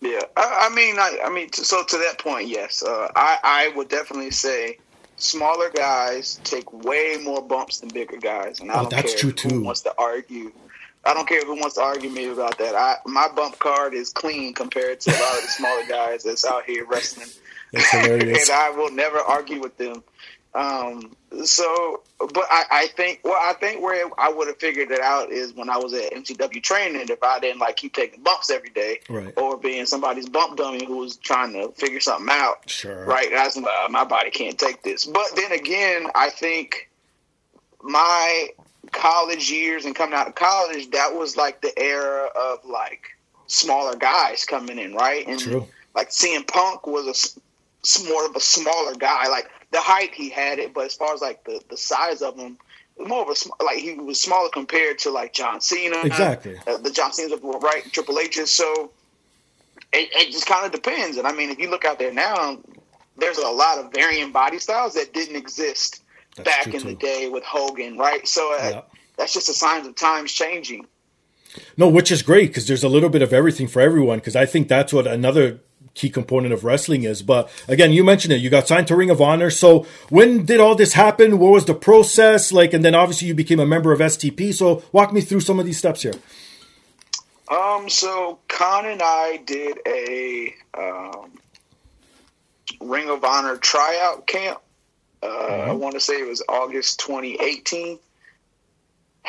Yeah, 0.00 0.20
I, 0.36 0.68
I 0.70 0.74
mean, 0.74 0.98
I, 0.98 1.20
I 1.24 1.30
mean, 1.30 1.52
so 1.52 1.82
to 1.82 1.98
that 1.98 2.18
point, 2.18 2.48
yes, 2.48 2.82
uh, 2.82 3.08
I, 3.16 3.38
I 3.42 3.72
would 3.76 3.88
definitely 3.88 4.30
say 4.30 4.78
smaller 5.16 5.70
guys 5.70 6.38
take 6.44 6.70
way 6.72 7.16
more 7.22 7.40
bumps 7.42 7.78
than 7.80 7.88
bigger 7.88 8.18
guys, 8.18 8.60
and 8.60 8.70
I 8.70 8.74
Oh, 8.74 8.80
don't 8.82 8.90
that's 8.90 9.14
care 9.14 9.32
true, 9.32 9.50
who 9.50 9.62
wants 9.62 9.80
to 9.82 9.94
argue. 9.98 10.52
I 11.04 11.14
don't 11.14 11.26
care 11.28 11.40
who 11.44 11.54
wants 11.54 11.76
to 11.76 11.82
argue 11.82 12.10
me 12.10 12.26
about 12.28 12.58
that. 12.58 12.74
I 12.74 12.96
my 13.06 13.28
bump 13.28 13.58
card 13.58 13.94
is 13.94 14.10
clean 14.10 14.52
compared 14.52 15.00
to 15.00 15.10
a 15.10 15.18
lot 15.18 15.36
of 15.36 15.42
the 15.42 15.48
smaller 15.48 15.86
guys 15.88 16.24
that's 16.24 16.44
out 16.44 16.64
here 16.64 16.84
wrestling, 16.84 17.28
and 17.72 18.50
I 18.52 18.70
will 18.76 18.90
never 18.90 19.18
argue 19.18 19.60
with 19.60 19.76
them. 19.78 20.02
Um, 20.56 21.14
so, 21.44 22.02
but 22.18 22.44
I, 22.50 22.64
I 22.70 22.86
think, 22.96 23.20
well, 23.24 23.38
I 23.38 23.52
think 23.54 23.82
where 23.82 24.08
I 24.16 24.32
would 24.32 24.48
have 24.48 24.58
figured 24.58 24.90
it 24.90 25.00
out 25.00 25.30
is 25.30 25.52
when 25.52 25.68
I 25.68 25.76
was 25.76 25.92
at 25.92 26.12
MCW 26.12 26.62
training. 26.62 27.06
If 27.10 27.22
I 27.22 27.38
didn't 27.40 27.60
like 27.60 27.76
keep 27.76 27.94
taking 27.94 28.22
bumps 28.22 28.48
every 28.48 28.70
day, 28.70 29.00
Right. 29.10 29.34
or 29.36 29.58
being 29.58 29.84
somebody's 29.84 30.28
bump 30.28 30.56
dummy 30.56 30.84
who 30.86 30.96
was 30.96 31.16
trying 31.18 31.52
to 31.52 31.68
figure 31.72 32.00
something 32.00 32.28
out, 32.30 32.70
Sure. 32.70 33.04
right? 33.04 33.28
And 33.28 33.36
I 33.38 33.44
was 33.44 33.56
"Uh, 33.58 33.88
my 33.90 34.04
body 34.04 34.30
can't 34.30 34.58
take 34.58 34.82
this. 34.82 35.04
But 35.04 35.26
then 35.36 35.52
again, 35.52 36.06
I 36.14 36.30
think 36.30 36.88
my 37.82 38.48
college 38.92 39.50
years 39.50 39.84
and 39.84 39.94
coming 39.94 40.14
out 40.14 40.28
of 40.28 40.34
college, 40.34 40.90
that 40.92 41.14
was 41.14 41.36
like 41.36 41.60
the 41.60 41.76
era 41.78 42.28
of 42.34 42.64
like 42.64 43.02
smaller 43.46 43.94
guys 43.96 44.44
coming 44.44 44.78
in, 44.78 44.94
right? 44.94 45.26
And 45.26 45.38
True. 45.38 45.68
like 45.94 46.10
CM 46.10 46.46
Punk 46.46 46.86
was 46.86 47.06
a, 47.06 48.08
more 48.08 48.26
of 48.26 48.34
a 48.34 48.40
smaller 48.40 48.94
guy. 48.94 49.28
Like 49.28 49.48
the 49.70 49.80
height, 49.80 50.14
he 50.14 50.28
had 50.28 50.58
it, 50.58 50.74
but 50.74 50.86
as 50.86 50.94
far 50.94 51.14
as 51.14 51.20
like 51.20 51.44
the 51.44 51.60
the 51.68 51.76
size 51.76 52.22
of 52.22 52.36
him, 52.36 52.58
more 52.98 53.22
of 53.22 53.28
a 53.28 53.64
like 53.64 53.78
he 53.78 53.94
was 53.94 54.20
smaller 54.20 54.48
compared 54.50 54.98
to 55.00 55.10
like 55.10 55.32
John 55.32 55.60
Cena, 55.60 56.00
exactly 56.04 56.56
uh, 56.66 56.78
the 56.78 56.90
John 56.90 57.12
Cena's 57.12 57.40
right, 57.42 57.84
Triple 57.92 58.18
H's. 58.18 58.50
So 58.50 58.90
it, 59.92 60.08
it 60.12 60.32
just 60.32 60.46
kind 60.46 60.64
of 60.66 60.72
depends. 60.72 61.16
And 61.16 61.26
I 61.26 61.32
mean, 61.32 61.50
if 61.50 61.58
you 61.58 61.70
look 61.70 61.84
out 61.84 61.98
there 61.98 62.12
now, 62.12 62.58
there's 63.16 63.38
a 63.38 63.48
lot 63.48 63.78
of 63.78 63.92
varying 63.92 64.32
body 64.32 64.58
styles 64.58 64.94
that 64.94 65.12
didn't 65.12 65.36
exist 65.36 66.02
that's 66.36 66.48
back 66.48 66.74
in 66.74 66.80
too. 66.80 66.88
the 66.88 66.94
day 66.94 67.28
with 67.28 67.44
Hogan, 67.44 67.98
right? 67.98 68.26
So 68.26 68.54
uh, 68.54 68.68
yeah. 68.68 68.80
that's 69.16 69.32
just 69.32 69.48
a 69.48 69.54
sign 69.54 69.86
of 69.86 69.94
times 69.96 70.32
changing. 70.32 70.86
No, 71.76 71.88
which 71.88 72.10
is 72.10 72.22
great 72.22 72.50
because 72.50 72.66
there's 72.66 72.84
a 72.84 72.88
little 72.88 73.08
bit 73.08 73.22
of 73.22 73.32
everything 73.32 73.66
for 73.66 73.80
everyone. 73.80 74.18
Because 74.18 74.36
I 74.36 74.46
think 74.46 74.68
that's 74.68 74.92
what 74.92 75.06
another 75.06 75.60
key 75.96 76.10
component 76.10 76.54
of 76.54 76.62
wrestling 76.62 77.02
is. 77.02 77.22
But 77.22 77.50
again, 77.66 77.92
you 77.92 78.04
mentioned 78.04 78.32
it. 78.32 78.40
You 78.40 78.50
got 78.50 78.68
signed 78.68 78.86
to 78.88 78.96
Ring 78.96 79.10
of 79.10 79.20
Honor. 79.20 79.50
So 79.50 79.86
when 80.10 80.44
did 80.44 80.60
all 80.60 80.76
this 80.76 80.92
happen? 80.92 81.38
What 81.38 81.52
was 81.52 81.64
the 81.64 81.74
process 81.74 82.52
like? 82.52 82.72
And 82.72 82.84
then 82.84 82.94
obviously 82.94 83.26
you 83.28 83.34
became 83.34 83.58
a 83.58 83.66
member 83.66 83.92
of 83.92 83.98
STP. 83.98 84.54
So 84.54 84.84
walk 84.92 85.12
me 85.12 85.22
through 85.22 85.40
some 85.40 85.58
of 85.58 85.66
these 85.66 85.78
steps 85.78 86.02
here. 86.02 86.14
Um. 87.50 87.88
So 87.88 88.38
Kaun 88.48 88.86
and 88.86 89.00
I 89.02 89.40
did 89.44 89.78
a 89.86 90.54
um, 90.76 91.32
Ring 92.80 93.08
of 93.08 93.24
Honor 93.24 93.56
tryout 93.56 94.26
camp. 94.26 94.60
Uh, 95.22 95.26
mm-hmm. 95.26 95.70
I 95.70 95.72
want 95.72 95.94
to 95.94 96.00
say 96.00 96.14
it 96.14 96.28
was 96.28 96.42
August 96.48 97.00
2018. 97.00 97.98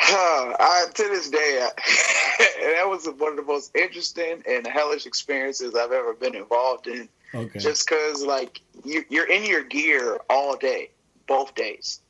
I, 0.00 0.86
to 0.94 1.02
this 1.02 1.28
day, 1.28 1.68
that 2.60 2.88
was 2.88 3.06
one 3.18 3.32
of 3.32 3.36
the 3.36 3.42
most 3.42 3.74
interesting 3.74 4.42
and 4.48 4.66
hellish 4.66 5.06
experiences 5.06 5.74
I've 5.74 5.92
ever 5.92 6.14
been 6.14 6.36
involved 6.36 6.86
in. 6.86 7.08
Okay. 7.34 7.58
Just 7.58 7.86
because, 7.88 8.24
like, 8.24 8.60
you, 8.84 9.04
are 9.20 9.26
in 9.26 9.44
your 9.44 9.64
gear 9.64 10.18
all 10.30 10.56
day, 10.56 10.90
both 11.26 11.54
days. 11.54 12.00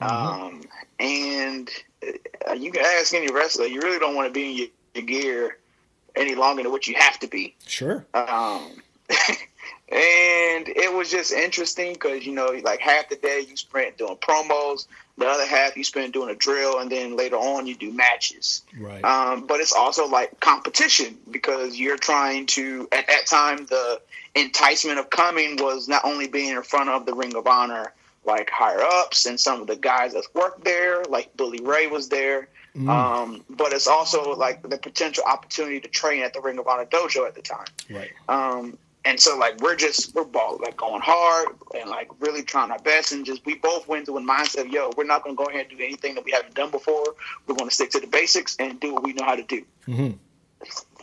Mm-hmm. 0.00 0.26
Um, 0.26 0.62
and 1.00 1.68
uh, 2.48 2.52
you 2.52 2.70
can 2.70 2.84
ask 2.84 3.12
any 3.12 3.30
wrestler, 3.32 3.66
you 3.66 3.80
really 3.80 3.98
don't 3.98 4.14
want 4.14 4.28
to 4.28 4.32
be 4.32 4.50
in 4.50 4.56
your, 4.56 4.66
your 4.94 5.04
gear 5.04 5.58
any 6.14 6.34
longer 6.34 6.62
than 6.62 6.72
what 6.72 6.86
you 6.86 6.94
have 6.94 7.18
to 7.18 7.26
be. 7.26 7.56
Sure. 7.66 8.06
Um, 8.14 8.70
and 9.92 10.68
it 10.68 10.92
was 10.92 11.10
just 11.10 11.32
interesting 11.32 11.92
because 11.92 12.24
you 12.24 12.32
know 12.32 12.46
like 12.64 12.80
half 12.80 13.08
the 13.08 13.16
day 13.16 13.44
you 13.48 13.56
spent 13.56 13.98
doing 13.98 14.16
promos 14.16 14.86
the 15.18 15.26
other 15.26 15.46
half 15.46 15.76
you 15.76 15.84
spend 15.84 16.12
doing 16.12 16.30
a 16.30 16.34
drill 16.34 16.78
and 16.78 16.90
then 16.90 17.16
later 17.16 17.36
on 17.36 17.66
you 17.66 17.74
do 17.74 17.92
matches. 17.92 18.62
Right. 18.78 19.04
Um, 19.04 19.46
but 19.46 19.60
it's 19.60 19.72
also 19.72 20.06
like 20.08 20.40
competition 20.40 21.18
because 21.30 21.78
you're 21.78 21.98
trying 21.98 22.46
to 22.46 22.88
at 22.92 23.06
that 23.06 23.26
time 23.26 23.66
the 23.66 24.00
enticement 24.34 24.98
of 24.98 25.10
coming 25.10 25.56
was 25.56 25.88
not 25.88 26.04
only 26.04 26.28
being 26.28 26.56
in 26.56 26.62
front 26.62 26.88
of 26.88 27.04
the 27.04 27.14
ring 27.14 27.36
of 27.36 27.46
honor 27.46 27.92
like 28.24 28.48
higher 28.50 28.80
ups 28.80 29.26
and 29.26 29.38
some 29.38 29.60
of 29.60 29.66
the 29.66 29.76
guys 29.76 30.14
that 30.14 30.24
worked 30.32 30.64
there 30.64 31.02
like 31.10 31.36
bully 31.36 31.60
ray 31.62 31.88
was 31.88 32.08
there 32.08 32.48
mm. 32.74 32.88
um, 32.88 33.44
but 33.50 33.72
it's 33.72 33.88
also 33.88 34.34
like 34.34 34.62
the 34.62 34.78
potential 34.78 35.24
opportunity 35.26 35.80
to 35.80 35.88
train 35.88 36.22
at 36.22 36.32
the 36.32 36.40
ring 36.40 36.58
of 36.58 36.66
honor 36.66 36.86
dojo 36.86 37.26
at 37.26 37.34
the 37.34 37.42
time. 37.42 37.66
Right. 37.90 38.12
Um, 38.28 38.78
and 39.04 39.18
so 39.18 39.36
like 39.36 39.60
we're 39.60 39.76
just 39.76 40.14
we're 40.14 40.24
ball 40.24 40.58
like 40.62 40.76
going 40.76 41.00
hard 41.00 41.48
and 41.78 41.90
like 41.90 42.08
really 42.20 42.42
trying 42.42 42.70
our 42.70 42.78
best 42.78 43.12
and 43.12 43.24
just 43.24 43.44
we 43.44 43.54
both 43.54 43.88
went 43.88 44.06
to 44.06 44.16
a 44.16 44.20
mindset 44.20 44.70
yo 44.70 44.90
we're 44.96 45.04
not 45.04 45.24
going 45.24 45.36
to 45.36 45.42
go 45.42 45.48
ahead 45.48 45.66
and 45.68 45.78
do 45.78 45.84
anything 45.84 46.14
that 46.14 46.24
we 46.24 46.32
haven't 46.32 46.54
done 46.54 46.70
before. 46.70 47.04
We're 47.46 47.56
going 47.56 47.68
to 47.68 47.74
stick 47.74 47.90
to 47.90 48.00
the 48.00 48.06
basics 48.06 48.56
and 48.58 48.78
do 48.78 48.94
what 48.94 49.02
we 49.02 49.12
know 49.12 49.24
how 49.24 49.36
to 49.36 49.42
do. 49.42 49.64
Mm-hmm. 49.86 50.10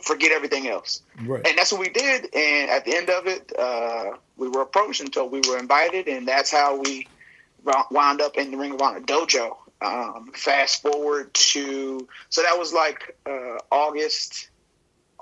forget 0.01 0.31
everything 0.31 0.67
else. 0.67 1.01
Right. 1.23 1.45
and 1.45 1.57
that's 1.57 1.71
what 1.71 1.81
we 1.81 1.89
did. 1.89 2.33
And 2.33 2.69
at 2.69 2.85
the 2.85 2.95
end 2.95 3.09
of 3.09 3.27
it 3.27 3.51
uh, 3.57 4.11
we 4.37 4.47
were 4.47 4.61
approached 4.61 5.01
until 5.01 5.29
we 5.29 5.41
were 5.49 5.57
invited. 5.57 6.07
And 6.07 6.27
that's 6.27 6.51
how 6.51 6.79
we 6.79 7.07
wound 7.91 8.21
up 8.21 8.37
in 8.37 8.51
the 8.51 8.57
ring 8.57 8.73
of 8.73 8.81
honor 8.81 9.01
dojo. 9.01 9.57
Um, 9.81 10.31
fast 10.33 10.81
forward 10.81 11.33
to 11.33 12.05
so 12.27 12.41
that 12.41 12.59
was 12.59 12.73
like 12.73 13.15
uh, 13.25 13.59
august 13.71 14.49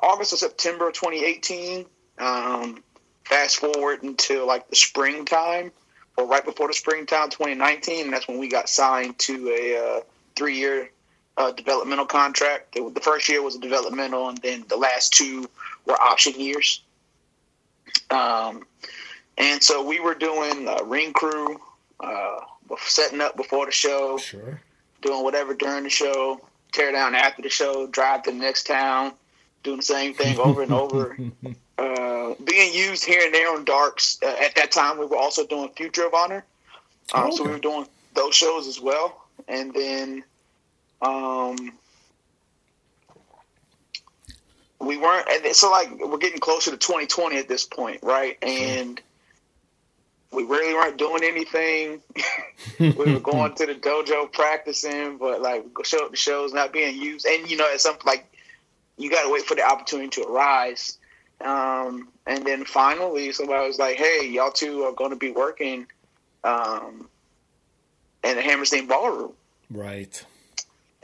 august 0.02 0.34
or 0.34 0.38
september 0.38 0.90
2018 0.90 1.86
um, 2.20 2.84
fast 3.26 3.58
forward 3.58 4.04
until 4.04 4.48
like 4.48 4.70
the 4.70 4.76
springtime 4.76 5.72
or 6.18 6.26
right 6.26 6.44
before 6.44 6.68
the 6.68 6.74
springtime 6.74 7.30
2019, 7.30 8.06
and 8.06 8.14
that's 8.14 8.28
when 8.28 8.40
we 8.40 8.50
got 8.50 8.68
signed 8.68 9.18
to 9.20 9.50
a 9.50 9.78
uh, 9.78 10.02
three 10.36 10.58
year 10.58 10.90
uh, 11.38 11.52
developmental 11.52 12.06
contract. 12.06 12.74
The 12.74 13.02
first 13.02 13.30
year 13.30 13.42
was 13.42 13.56
a 13.56 13.60
developmental, 13.60 14.30
and 14.30 14.38
then 14.40 14.66
the 14.68 14.78
last 14.78 15.14
two 15.14 15.48
were 15.86 16.00
option 16.02 16.34
years. 16.40 16.82
Um, 18.10 18.66
and 19.38 19.62
so 19.62 19.86
we 19.86 20.00
were 20.00 20.16
doing 20.16 20.68
uh, 20.68 20.84
ring 20.84 21.14
crew, 21.14 21.60
uh, 22.00 22.40
setting 22.80 23.22
up 23.22 23.38
before 23.38 23.68
the 23.68 23.72
show, 23.72 24.18
sure. 24.18 24.60
doing 25.02 25.24
whatever 25.24 25.54
during 25.54 25.84
the 25.84 25.90
show, 25.90 26.42
tear 26.72 26.92
down 26.92 27.14
after 27.14 27.44
the 27.44 27.50
show, 27.50 27.86
drive 27.88 28.24
to 28.24 28.32
the 28.32 28.38
next 28.38 28.66
town, 28.66 29.14
doing 29.64 29.78
the 29.78 29.84
same 29.84 30.14
thing 30.16 30.40
over 30.40 30.64
and 30.64 30.74
over. 30.74 31.18
Uh, 31.78 32.34
being 32.44 32.74
used 32.74 33.06
here 33.06 33.22
and 33.24 33.34
there 33.34 33.54
on 33.54 33.64
Darks. 33.64 34.18
Uh, 34.24 34.36
at 34.44 34.56
that 34.56 34.72
time, 34.72 34.98
we 34.98 35.06
were 35.06 35.18
also 35.18 35.46
doing 35.46 35.70
Future 35.76 36.08
of 36.08 36.14
Honor. 36.14 36.44
Um, 37.14 37.24
oh, 37.24 37.28
okay. 37.28 37.36
So 37.36 37.44
we 37.44 37.52
were 37.52 37.60
doing 37.60 37.88
those 38.16 38.36
shows 38.36 38.68
as 38.68 38.82
well. 38.82 39.28
And 39.48 39.74
then 39.74 40.24
um, 41.02 41.56
we 44.80 44.98
weren't, 44.98 45.28
and 45.30 45.56
so 45.56 45.70
like 45.70 45.90
we're 46.00 46.18
getting 46.18 46.40
closer 46.40 46.72
to 46.72 46.78
2020 46.78 47.38
at 47.38 47.48
this 47.48 47.64
point, 47.66 48.00
right? 48.02 48.38
And 48.42 49.00
we 50.32 50.44
really 50.44 50.74
weren't 50.74 50.98
doing 50.98 51.24
anything. 51.24 52.02
we 52.80 53.14
were 53.14 53.20
going 53.20 53.54
to 53.56 53.66
the 53.66 53.76
dojo 53.76 54.32
practicing, 54.32 55.18
but 55.18 55.42
like 55.42 55.66
show 55.84 56.06
up 56.06 56.12
the 56.12 56.18
shows 56.18 56.54
not 56.54 56.74
being 56.74 57.00
used. 57.00 57.26
And 57.26 57.50
you 57.50 57.58
know, 57.58 57.72
at 57.72 57.82
some 57.82 57.98
like 58.06 58.30
you 58.98 59.10
got 59.10 59.24
to 59.24 59.32
wait 59.32 59.44
for 59.44 59.56
the 59.56 59.64
opportunity 59.64 60.10
to 60.10 60.24
arise. 60.24 60.97
Um, 61.42 62.10
and 62.26 62.46
then 62.46 62.66
finally, 62.66 63.32
somebody 63.32 63.68
was 63.68 63.80
like, 63.80 63.98
"Hey, 63.98 64.28
y'all 64.30 64.52
two 64.52 64.84
are 64.84 64.94
going 64.94 65.12
to 65.12 65.18
be 65.18 65.32
working 65.32 65.88
um, 66.44 67.10
in 68.24 68.36
the 68.36 68.42
Hammerstein 68.42 68.88
Ballroom." 68.88 69.34
Right. 69.70 70.24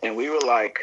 And 0.01 0.15
we 0.15 0.29
were 0.29 0.41
like, 0.41 0.79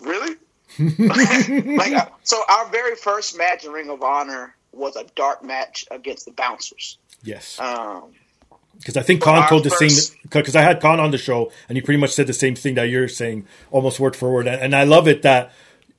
"Really?" 0.00 0.36
like, 0.78 1.92
uh, 1.92 2.06
so 2.22 2.40
our 2.48 2.68
very 2.68 2.94
first 2.96 3.36
match 3.36 3.64
in 3.64 3.72
Ring 3.72 3.90
of 3.90 4.02
Honor 4.02 4.54
was 4.72 4.96
a 4.96 5.04
dark 5.14 5.42
match 5.42 5.86
against 5.90 6.26
the 6.26 6.32
Bouncers. 6.32 6.98
Yes. 7.22 7.58
Um, 7.58 8.12
because 8.78 8.96
I 8.96 9.02
think 9.02 9.22
Kaun 9.22 9.48
told 9.48 9.64
the 9.64 9.70
first... 9.70 10.12
same. 10.12 10.18
Because 10.30 10.54
I 10.54 10.62
had 10.62 10.80
Kaun 10.80 11.00
on 11.00 11.10
the 11.10 11.18
show, 11.18 11.50
and 11.68 11.76
he 11.76 11.82
pretty 11.82 12.00
much 12.00 12.10
said 12.10 12.26
the 12.26 12.32
same 12.32 12.54
thing 12.54 12.74
that 12.74 12.84
you're 12.84 13.08
saying, 13.08 13.46
almost 13.70 13.98
word 13.98 14.14
for 14.14 14.32
word. 14.32 14.46
And 14.46 14.74
I 14.74 14.84
love 14.84 15.08
it 15.08 15.22
that 15.22 15.52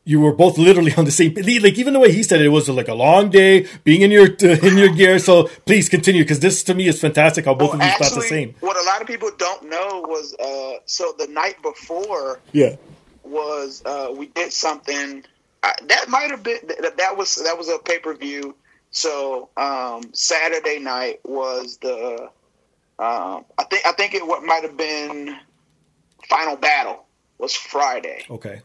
you 0.10 0.20
were 0.20 0.34
both 0.34 0.58
literally 0.58 0.92
on 0.96 1.06
the 1.06 1.12
same 1.12 1.36
like 1.36 1.78
even 1.78 1.94
the 1.94 2.00
way 2.00 2.12
he 2.12 2.24
said 2.24 2.42
it, 2.42 2.46
it 2.48 2.50
was 2.50 2.68
like 2.68 2.88
a 2.88 2.96
long 2.96 3.30
day 3.30 3.68
being 3.84 4.02
in 4.02 4.10
your 4.10 4.26
in 4.68 4.76
your 4.76 4.90
gear 4.90 5.20
so 5.20 5.44
please 5.68 5.88
continue 5.88 6.24
because 6.24 6.40
this 6.40 6.64
to 6.64 6.74
me 6.74 6.88
is 6.88 7.00
fantastic 7.00 7.46
how 7.46 7.54
both 7.54 7.76
of 7.76 7.82
you 7.82 7.92
thought 7.92 8.16
the 8.16 8.22
same. 8.22 8.56
what 8.60 8.76
a 8.76 8.86
lot 8.90 9.02
of 9.02 9.08
people 9.08 9.30
don't 9.38 9.70
know 9.70 10.04
was 10.08 10.34
uh 10.40 10.80
so 10.88 11.14
the 11.20 11.28
night 11.28 11.62
before 11.62 12.40
yeah. 12.54 12.76
was 13.24 13.84
uh 13.86 14.12
we 14.18 14.26
did 14.28 14.52
something 14.52 15.24
uh, 15.62 15.72
that 15.88 16.10
might 16.10 16.32
have 16.32 16.42
been 16.42 16.58
that, 16.68 16.98
that 16.98 17.16
was 17.16 17.36
that 17.36 17.56
was 17.58 17.70
a 17.70 17.78
pay-per-view. 17.78 18.56
So 18.90 19.50
um 19.58 20.02
saturday 20.14 20.80
night 20.80 21.20
was 21.24 21.78
the 21.78 22.30
um 22.98 23.46
i 23.60 23.64
think 23.70 23.86
i 23.86 23.92
think 23.92 24.16
it 24.16 24.26
what 24.26 24.44
might 24.44 24.64
have 24.64 24.76
been 24.76 25.38
final 26.28 26.56
battle 26.56 27.06
was 27.38 27.54
friday. 27.54 28.26
Okay 28.28 28.64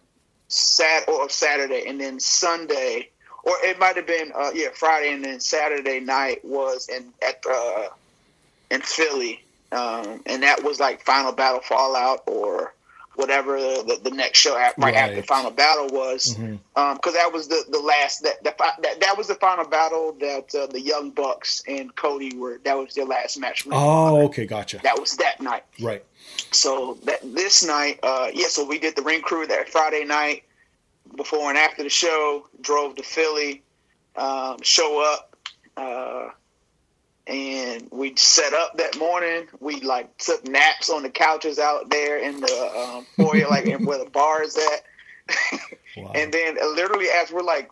Sat 0.54 1.08
or 1.08 1.28
Saturday, 1.30 1.84
and 1.87 2.00
then 2.00 2.20
Sunday, 2.20 3.08
or 3.42 3.52
it 3.62 3.78
might 3.78 3.96
have 3.96 4.06
been 4.06 4.32
uh, 4.34 4.50
yeah 4.54 4.68
Friday, 4.75 5.12
and 5.12 5.25
then 5.25 5.40
Saturday 5.40 6.00
night 6.00 6.44
was 6.44 6.88
in 6.88 7.12
at 7.26 7.42
uh, 7.49 7.88
in 8.70 8.80
Philly, 8.80 9.42
um, 9.73 10.23
and 10.26 10.42
that 10.42 10.62
was 10.62 10.78
like 10.78 11.04
Final 11.04 11.32
Battle 11.32 11.61
Fallout 11.61 12.23
or 12.26 12.74
whatever 13.16 13.59
the, 13.59 14.00
the 14.02 14.11
next 14.11 14.38
show 14.38 14.54
right, 14.56 14.75
right, 14.78 14.94
after 14.94 15.23
Final 15.23 15.50
Battle 15.50 15.88
was, 15.88 16.35
because 16.35 16.44
mm-hmm. 16.44 16.80
um, 16.80 16.99
that 17.02 17.30
was 17.33 17.49
the, 17.49 17.64
the 17.71 17.78
last 17.78 18.23
that, 18.23 18.42
that 18.44 18.59
that 18.59 19.00
that 19.00 19.16
was 19.16 19.28
the 19.28 19.35
final 19.37 19.64
battle 19.64 20.16
that 20.21 20.54
uh, 20.54 20.66
the 20.66 20.80
Young 20.80 21.11
Bucks 21.11 21.62
and 21.68 21.94
Cody 21.94 22.37
were. 22.37 22.61
That 22.64 22.76
was 22.76 22.94
their 22.94 23.04
last 23.04 23.38
match. 23.38 23.66
Oh, 23.71 24.23
okay, 24.26 24.47
gotcha. 24.47 24.78
That 24.83 24.99
was 24.99 25.16
that 25.16 25.40
night. 25.40 25.64
Right. 25.80 26.04
So 26.50 26.99
that 27.04 27.21
this 27.23 27.66
night, 27.66 28.00
uh, 28.02 28.30
yeah. 28.33 28.49
So 28.49 28.66
we 28.66 28.78
did 28.78 28.97
the 28.97 29.02
ring 29.02 29.23
crew 29.23 29.47
that 29.47 29.68
Friday 29.68 30.04
night 30.04 30.44
before 31.16 31.49
and 31.49 31.59
after 31.59 31.83
the 31.83 31.90
show. 31.90 32.49
Drove 32.61 32.97
to 32.97 33.02
Philly, 33.02 33.62
um, 34.16 34.56
show 34.62 35.02
up, 35.02 35.37
uh, 35.76 36.30
and 37.26 37.88
we 37.90 38.14
set 38.16 38.52
up 38.52 38.76
that 38.78 38.99
morning. 38.99 39.47
We 39.61 39.81
like 39.81 40.16
took 40.19 40.47
naps 40.47 40.90
on 40.90 41.02
the 41.02 41.11
couches 41.11 41.59
out 41.59 41.90
there 41.90 42.19
in 42.19 42.40
the 42.40 42.73
um, 42.76 43.07
foyer, 43.16 43.49
like 43.49 43.66
where 43.81 43.99
the 44.02 44.11
bar 44.11 44.43
is 44.43 44.57
at. 44.57 44.83
wow. 45.97 46.12
And 46.14 46.33
then 46.33 46.59
uh, 46.62 46.66
literally 46.69 47.07
as 47.07 47.31
we're 47.33 47.43
like 47.43 47.71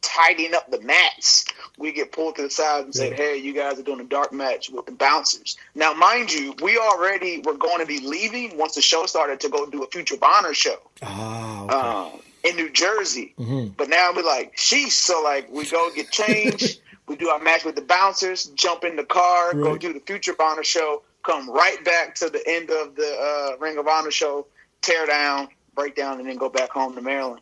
tidying 0.00 0.54
up 0.54 0.70
the 0.70 0.80
mats, 0.82 1.46
we 1.78 1.92
get 1.92 2.12
pulled 2.12 2.36
to 2.36 2.42
the 2.42 2.50
side 2.50 2.84
and 2.84 2.94
said, 2.94 3.14
"Hey, 3.14 3.36
you 3.36 3.52
guys 3.52 3.78
are 3.78 3.82
doing 3.82 4.00
a 4.00 4.04
dark 4.04 4.32
match 4.32 4.70
with 4.70 4.86
the 4.86 4.92
bouncers." 4.92 5.56
Now, 5.74 5.92
mind 5.94 6.32
you, 6.32 6.54
we 6.62 6.78
already 6.78 7.38
were 7.44 7.54
going 7.56 7.78
to 7.80 7.86
be 7.86 8.00
leaving 8.00 8.56
once 8.56 8.74
the 8.74 8.82
show 8.82 9.06
started 9.06 9.40
to 9.40 9.48
go 9.48 9.66
do 9.66 9.82
a 9.82 9.86
Future 9.88 10.16
Honor 10.22 10.54
show 10.54 10.76
Ah, 11.02 11.64
okay. 11.64 12.16
um, 12.16 12.20
in 12.44 12.56
New 12.56 12.70
Jersey. 12.70 13.34
Mhm. 13.38 13.76
But 13.76 13.88
now 13.88 14.12
we're 14.14 14.22
like, 14.22 14.56
sheesh. 14.56 14.92
So 14.92 15.22
like, 15.22 15.50
we 15.50 15.66
go 15.66 15.90
get 15.94 16.10
changed. 16.10 16.80
we 17.06 17.16
do 17.16 17.28
our 17.28 17.38
match 17.38 17.64
with 17.64 17.74
the 17.74 17.82
bouncers. 17.82 18.46
Jump 18.46 18.84
in 18.84 18.96
the 18.96 19.04
car. 19.04 19.52
Go 19.52 19.76
do 19.76 19.92
the 19.92 20.00
Future 20.00 20.32
of 20.32 20.40
Honor 20.40 20.64
show. 20.64 21.02
Come 21.22 21.48
right 21.50 21.82
back 21.84 22.14
to 22.16 22.28
the 22.28 22.42
end 22.46 22.70
of 22.70 22.96
the 22.96 23.54
uh, 23.54 23.58
Ring 23.58 23.78
of 23.78 23.86
Honor 23.88 24.10
show. 24.10 24.46
Tear 24.82 25.06
down, 25.06 25.48
break 25.74 25.96
down, 25.96 26.18
and 26.18 26.28
then 26.28 26.36
go 26.36 26.48
back 26.48 26.70
home 26.70 26.94
to 26.94 27.00
Maryland. 27.00 27.40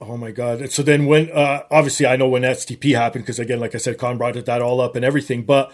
Oh 0.00 0.16
my 0.16 0.30
god! 0.30 0.60
And 0.60 0.70
So 0.70 0.82
then, 0.82 1.06
when 1.06 1.30
uh, 1.30 1.62
obviously 1.70 2.06
I 2.06 2.16
know 2.16 2.28
when 2.28 2.42
STP 2.42 2.94
happened 2.94 3.24
because 3.24 3.38
again, 3.38 3.60
like 3.60 3.74
I 3.74 3.78
said, 3.78 3.98
Kaun 3.98 4.18
brought 4.18 4.34
that 4.34 4.62
all 4.62 4.80
up 4.80 4.94
and 4.94 5.04
everything. 5.04 5.44
But 5.44 5.72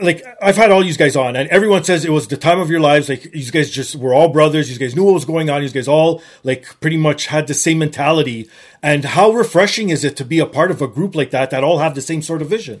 like 0.00 0.24
I've 0.42 0.56
had 0.56 0.70
all 0.72 0.82
these 0.82 0.96
guys 0.96 1.14
on, 1.16 1.36
and 1.36 1.48
everyone 1.50 1.84
says 1.84 2.04
it 2.04 2.10
was 2.10 2.26
the 2.28 2.36
time 2.36 2.58
of 2.58 2.68
your 2.70 2.80
lives. 2.80 3.08
Like 3.08 3.32
you 3.34 3.50
guys 3.50 3.70
just 3.70 3.94
were 3.96 4.12
all 4.14 4.28
brothers. 4.28 4.70
You 4.70 4.78
guys 4.78 4.96
knew 4.96 5.04
what 5.04 5.14
was 5.14 5.24
going 5.24 5.50
on. 5.50 5.62
You 5.62 5.68
guys 5.70 5.86
all 5.88 6.20
like 6.42 6.80
pretty 6.80 6.96
much 6.96 7.26
had 7.26 7.46
the 7.46 7.54
same 7.54 7.78
mentality. 7.78 8.48
And 8.82 9.04
how 9.04 9.30
refreshing 9.30 9.90
is 9.90 10.04
it 10.04 10.16
to 10.16 10.24
be 10.24 10.38
a 10.40 10.46
part 10.46 10.70
of 10.70 10.82
a 10.82 10.88
group 10.88 11.14
like 11.14 11.30
that 11.30 11.50
that 11.50 11.62
all 11.64 11.78
have 11.78 11.94
the 11.94 12.02
same 12.02 12.22
sort 12.22 12.42
of 12.42 12.48
vision? 12.48 12.80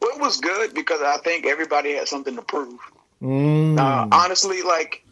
Well, 0.00 0.12
it 0.16 0.20
was 0.20 0.38
good 0.38 0.72
because 0.74 1.00
I 1.02 1.18
think 1.18 1.46
everybody 1.46 1.94
had 1.94 2.08
something 2.08 2.34
to 2.36 2.42
prove. 2.42 2.78
Mm. 3.22 3.78
Uh, 3.78 4.08
honestly, 4.10 4.62
like 4.62 5.04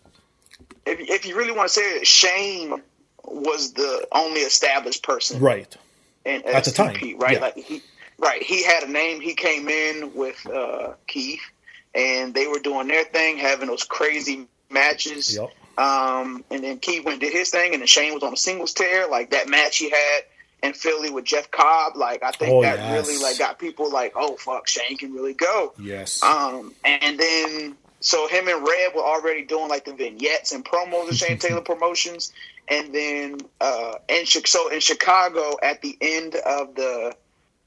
if 0.87 0.99
if 1.01 1.27
you 1.27 1.37
really 1.37 1.53
want 1.53 1.69
to 1.69 1.75
say 1.75 1.83
it, 1.99 2.07
Shane 2.07 2.81
was 3.25 3.73
the 3.75 4.07
only 4.13 4.41
established 4.41 5.03
person 5.03 5.41
Right. 5.41 5.75
in 6.25 6.43
At 6.47 6.65
the 6.65 6.71
time, 6.71 6.97
right? 7.19 7.35
yeah. 7.35 7.39
Like 7.41 7.57
he, 7.57 7.83
right, 8.19 8.43
he 8.43 8.63
had 8.65 8.83
a 8.85 8.91
name. 8.91 9.21
He 9.21 9.35
came 9.35 9.69
in 9.69 10.15
with 10.15 10.45
uh, 10.47 10.95
Keith, 11.07 11.43
and 11.95 12.35
they 12.35 12.47
were 12.47 12.59
doing 12.59 12.89
their 12.89 13.05
thing, 13.05 13.37
having 13.39 13.69
those 13.69 13.85
crazy 13.85 14.47
matches. 14.71 15.37
Yep. 15.37 15.51
Um, 15.79 16.45
and 16.51 16.63
then 16.63 16.79
Keith 16.79 17.05
went 17.05 17.15
and 17.15 17.21
did 17.21 17.33
his 17.33 17.51
thing, 17.51 17.73
and 17.73 17.81
then 17.81 17.87
Shane 17.87 18.15
was 18.15 18.23
on 18.23 18.33
a 18.33 18.37
singles 18.37 18.73
tear. 18.75 19.09
Like 19.09 19.31
that 19.31 19.49
match 19.49 19.79
he 19.79 19.91
had 19.91 20.21
in 20.63 20.75
Philly 20.75 21.11
with 21.11 21.25
Jeff 21.25 21.51
Cobb. 21.51 21.97
Like 21.97 22.23
I 22.23 22.31
think 22.33 22.53
Oh, 22.53 22.63
that 22.63 22.79
yes. 22.79 23.07
really 23.09 23.23
like 23.23 23.39
got 23.39 23.59
people 23.59 23.91
like, 23.91 24.13
oh 24.15 24.37
fuck, 24.37 24.69
Shane 24.69 24.97
can 24.99 25.13
really 25.13 25.35
go. 25.35 25.73
Yes. 25.79 26.23
Um, 26.23 26.75
and 26.85 27.19
then 27.19 27.77
so 28.01 28.29
him 28.29 28.49
and 28.49 28.67
Red 28.67 28.95
were 28.95 29.03
already 29.03 29.45
doing 29.45 29.69
like 29.69 29.85
the 29.85 29.95
vignettes 29.95 30.53
and 30.53 30.65
promos 30.65 31.09
of 31.09 31.17
Shane 31.17 31.39
Taylor 31.41 31.63
Promotions, 31.63 32.33
and 32.69 32.95
then 32.95 33.39
uh, 33.61 33.95
in 34.09 34.27
so 34.27 34.69
in 34.69 34.81
Chicago 34.81 35.57
at 35.63 35.81
the 35.83 35.97
end 36.01 36.35
of 36.35 36.75
the 36.75 37.15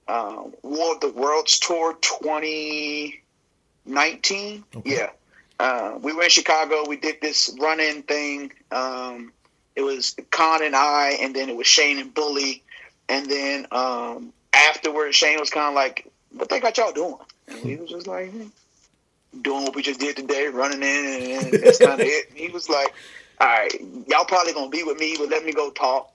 um, 0.07 0.53
War 0.63 0.93
of 0.95 1.01
the 1.01 1.11
Worlds 1.11 1.59
tour 1.59 1.95
2019, 2.01 4.63
Okay. 4.75 4.95
yeah, 4.95 5.09
uh, 5.59 5.97
we 6.01 6.13
were 6.13 6.23
in 6.23 6.29
Chicago. 6.29 6.85
We 6.87 6.97
did 6.97 7.21
this 7.21 7.55
run-in 7.59 8.03
thing. 8.03 8.51
Um, 8.71 9.31
it 9.75 9.81
was 9.81 10.15
Kaun 10.31 10.63
and 10.63 10.75
I, 10.75 11.17
and 11.21 11.35
then 11.35 11.49
it 11.49 11.55
was 11.55 11.67
Shane 11.67 11.99
and 11.99 12.13
Bully, 12.13 12.63
and 13.09 13.29
then 13.29 13.67
um, 13.71 14.31
afterwards 14.53 15.15
Shane 15.15 15.39
was 15.39 15.49
kind 15.49 15.67
of 15.67 15.73
like, 15.73 16.07
"What 16.31 16.49
they 16.49 16.59
got 16.59 16.77
y'all 16.77 16.93
doing?" 16.93 17.17
And 17.47 17.63
we 17.63 17.75
was 17.75 17.89
just 17.89 18.07
like, 18.07 18.31
"Hmm, 18.31 18.47
"Doing 19.41 19.63
what 19.63 19.75
we 19.75 19.81
just 19.81 19.99
did 19.99 20.15
today, 20.15 20.47
running 20.47 20.83
in, 20.83 21.45
and 21.45 21.63
that's 21.63 21.79
kind 21.79 21.99
of 21.99 22.07
it." 22.07 22.31
He 22.33 22.49
was 22.49 22.69
like, 22.69 22.93
"All 23.41 23.47
right, 23.47 23.73
y'all 24.07 24.25
probably 24.25 24.53
gonna 24.53 24.69
be 24.69 24.83
with 24.83 24.99
me, 24.99 25.15
but 25.17 25.29
let 25.29 25.43
me 25.45 25.51
go 25.51 25.71
talk." 25.71 26.11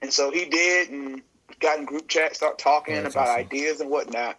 And 0.00 0.12
so 0.12 0.30
he 0.30 0.44
did, 0.46 0.90
and 0.90 1.22
got 1.60 1.78
in 1.78 1.84
group 1.84 2.08
chat, 2.08 2.34
start 2.36 2.58
talking 2.58 2.96
Oh, 2.96 3.00
about 3.00 3.16
awesome. 3.28 3.40
ideas 3.40 3.80
and 3.80 3.90
whatnot. 3.90 4.38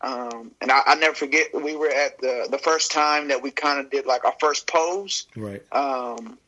Um, 0.00 0.50
and 0.60 0.70
I, 0.70 0.80
I 0.86 0.94
never 0.96 1.14
forget 1.14 1.48
we 1.54 1.76
were 1.76 1.88
at 1.90 2.18
the 2.20 2.46
the 2.50 2.58
first 2.58 2.92
time 2.92 3.28
that 3.28 3.42
we 3.42 3.50
kind 3.50 3.80
of 3.80 3.90
did 3.90 4.04
like 4.06 4.24
our 4.24 4.34
first 4.40 4.66
pose. 4.66 5.26
right. 5.36 5.62
Um, 5.72 6.38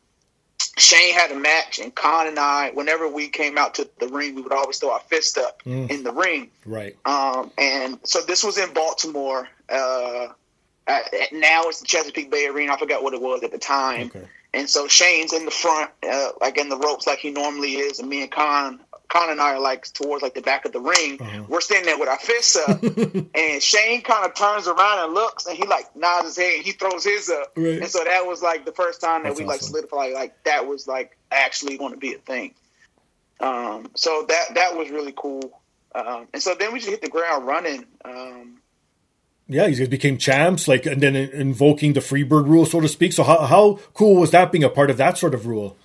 Shane 0.79 1.15
had 1.15 1.31
a 1.33 1.37
match, 1.37 1.79
and 1.79 1.95
Kaun 1.95 2.27
and 2.27 2.39
I, 2.39 2.71
whenever 2.75 3.09
we 3.09 3.29
came 3.29 3.57
out 3.57 3.75
to 3.77 3.89
the 3.99 4.09
ring, 4.09 4.35
we 4.35 4.43
would 4.43 4.53
always 4.53 4.79
throw 4.79 4.91
our 4.93 5.01
fist 5.01 5.39
up 5.39 5.63
Mm. 5.65 5.91
in 5.91 6.03
the 6.03 6.13
ring. 6.13 6.51
Right. 6.67 6.97
Um, 7.07 7.51
and 7.57 7.99
so 8.05 8.21
this 8.23 8.45
was 8.45 8.59
in 8.59 8.73
Baltimore. 8.75 9.49
Uh, 9.71 10.29
at, 10.87 11.13
at- 11.15 11.33
now 11.33 11.63
it's 11.65 11.81
the 11.81 11.87
Chesapeake 11.87 12.31
Bay 12.31 12.47
Arena. 12.47 12.75
I 12.75 12.79
forgot 12.79 13.03
what 13.03 13.15
it 13.15 13.21
was 13.23 13.43
at 13.43 13.53
the 13.53 13.59
time. 13.59 14.07
Okay. 14.15 14.27
And 14.55 14.69
so 14.69 14.87
Shane's 14.87 15.33
in 15.33 15.45
the 15.45 15.51
front, 15.51 15.91
uh, 16.09 16.31
like 16.41 16.57
in 16.59 16.69
the 16.69 16.77
ropes, 16.79 17.07
like 17.07 17.19
he 17.21 17.31
normally 17.31 17.77
is, 17.77 17.99
and 18.01 18.09
me 18.09 18.23
and 18.23 18.31
Kaun, 18.33 18.81
Kaun 19.09 19.31
and 19.31 19.41
I 19.41 19.55
are 19.55 19.61
like 19.61 19.93
towards 19.93 20.23
like 20.23 20.35
the 20.35 20.41
back 20.43 20.65
of 20.65 20.73
the 20.73 20.81
ring. 20.81 21.19
Uh-huh. 21.21 21.45
We're 21.49 21.61
standing 21.61 21.87
there 21.87 21.99
with 21.99 22.09
our 22.09 22.19
fists 22.19 22.57
up, 22.57 22.83
and 23.35 23.63
Shane 23.63 24.03
kind 24.03 24.25
of 24.27 24.35
turns 24.35 24.67
around 24.67 25.05
and 25.05 25.15
looks, 25.15 25.47
and 25.47 25.57
he 25.57 25.65
like 25.67 25.95
nods 25.97 26.27
his 26.27 26.37
head, 26.37 26.57
and 26.57 26.65
he 26.65 26.73
throws 26.73 27.05
his 27.05 27.31
up. 27.31 27.53
Right. 27.57 27.83
And 27.83 27.89
so 27.89 28.03
that 28.05 28.27
was 28.27 28.43
like 28.43 28.65
the 28.65 28.73
first 28.73 29.01
time 29.01 29.23
that 29.23 29.31
That's 29.31 29.41
we 29.41 29.47
like 29.47 29.61
awesome. 29.61 29.69
solidified, 29.73 30.13
like 30.15 30.43
that 30.45 30.67
was 30.67 30.87
like 30.89 31.17
actually 31.31 31.79
going 31.79 31.93
to 31.93 31.99
be 31.99 32.15
a 32.15 32.19
thing. 32.19 32.55
Um, 33.41 33.91
so 33.95 34.25
that 34.29 34.55
that 34.55 34.77
was 34.77 34.91
really 34.91 35.13
cool. 35.17 35.61
Um, 35.95 36.29
and 36.33 36.43
so 36.43 36.55
then 36.55 36.73
we 36.73 36.79
just 36.79 36.91
hit 36.91 37.03
the 37.03 37.09
ground 37.09 37.47
running. 37.47 37.85
Um, 38.05 38.61
Yeah, 39.49 39.67
you 39.67 39.77
guys 39.77 39.89
became 39.89 40.19
champs, 40.19 40.67
like, 40.67 40.85
and 40.87 41.01
then 41.01 41.15
invoking 41.17 41.93
the 41.93 42.01
Freebird 42.01 42.49
rule, 42.49 42.67
so 42.67 42.81
to 42.81 42.89
speak. 42.89 43.13
So 43.13 43.23
how 43.23 43.39
how 43.47 43.79
cool 43.95 44.17
was 44.17 44.31
that 44.33 44.51
being 44.53 44.65
a 44.65 44.69
part 44.69 44.91
of 44.91 44.97
that 44.97 45.17
sort 45.19 45.35
of 45.35 45.47
rule? 45.47 45.77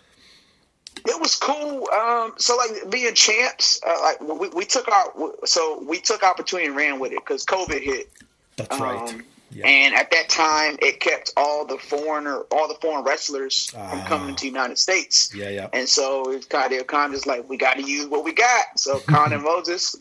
It 1.05 1.19
was 1.19 1.35
cool. 1.35 1.87
Um, 1.91 2.33
so 2.37 2.55
like 2.57 2.89
being 2.89 3.13
champs, 3.13 3.79
uh, 3.85 3.97
like 4.01 4.19
we, 4.21 4.49
we 4.49 4.65
took 4.65 4.87
our 4.87 5.11
so 5.45 5.83
we 5.87 5.99
took 5.99 6.23
opportunity 6.23 6.67
and 6.67 6.75
ran 6.75 6.99
with 6.99 7.11
it 7.11 7.19
because 7.19 7.45
COVID 7.45 7.81
hit. 7.81 8.11
That's 8.57 8.79
right. 8.79 9.09
Um, 9.09 9.23
Yeah. 9.53 9.67
And 9.67 9.93
at 9.95 10.09
that 10.11 10.29
time, 10.29 10.77
it 10.81 11.01
kept 11.01 11.33
all 11.35 11.65
the 11.65 11.77
foreigner, 11.77 12.43
all 12.51 12.69
the 12.69 12.75
foreign 12.81 13.03
wrestlers 13.03 13.65
from 13.71 13.81
Ah. 13.81 14.05
coming 14.07 14.33
to 14.35 14.41
the 14.41 14.47
United 14.47 14.77
States. 14.79 15.29
Yeah, 15.35 15.49
yeah. 15.49 15.67
And 15.73 15.89
so 15.89 16.31
it's 16.31 16.45
kind 16.45 16.71
of 16.71 16.87
kind 16.87 17.07
of 17.07 17.11
just 17.17 17.27
like 17.27 17.49
we 17.49 17.57
got 17.57 17.75
to 17.75 17.83
use 17.83 18.05
what 18.07 18.23
we 18.23 18.31
got. 18.33 18.79
So 18.79 18.99
Kaun 19.11 19.33
and 19.33 19.43
Moses, 19.43 19.95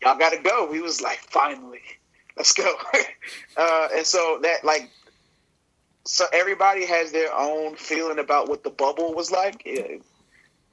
y'all 0.00 0.16
got 0.16 0.30
to 0.32 0.38
go. 0.38 0.66
We 0.70 0.80
was 0.80 1.00
like, 1.00 1.18
finally, 1.18 1.80
let's 2.36 2.52
go. 2.52 2.72
uh, 3.56 3.88
and 3.96 4.06
so 4.06 4.38
that 4.42 4.64
like, 4.64 4.90
so 6.04 6.26
everybody 6.32 6.84
has 6.86 7.10
their 7.12 7.34
own 7.34 7.74
feeling 7.76 8.18
about 8.20 8.48
what 8.48 8.62
the 8.62 8.70
bubble 8.70 9.12
was 9.14 9.30
like. 9.32 9.62
Yeah, 9.66 9.96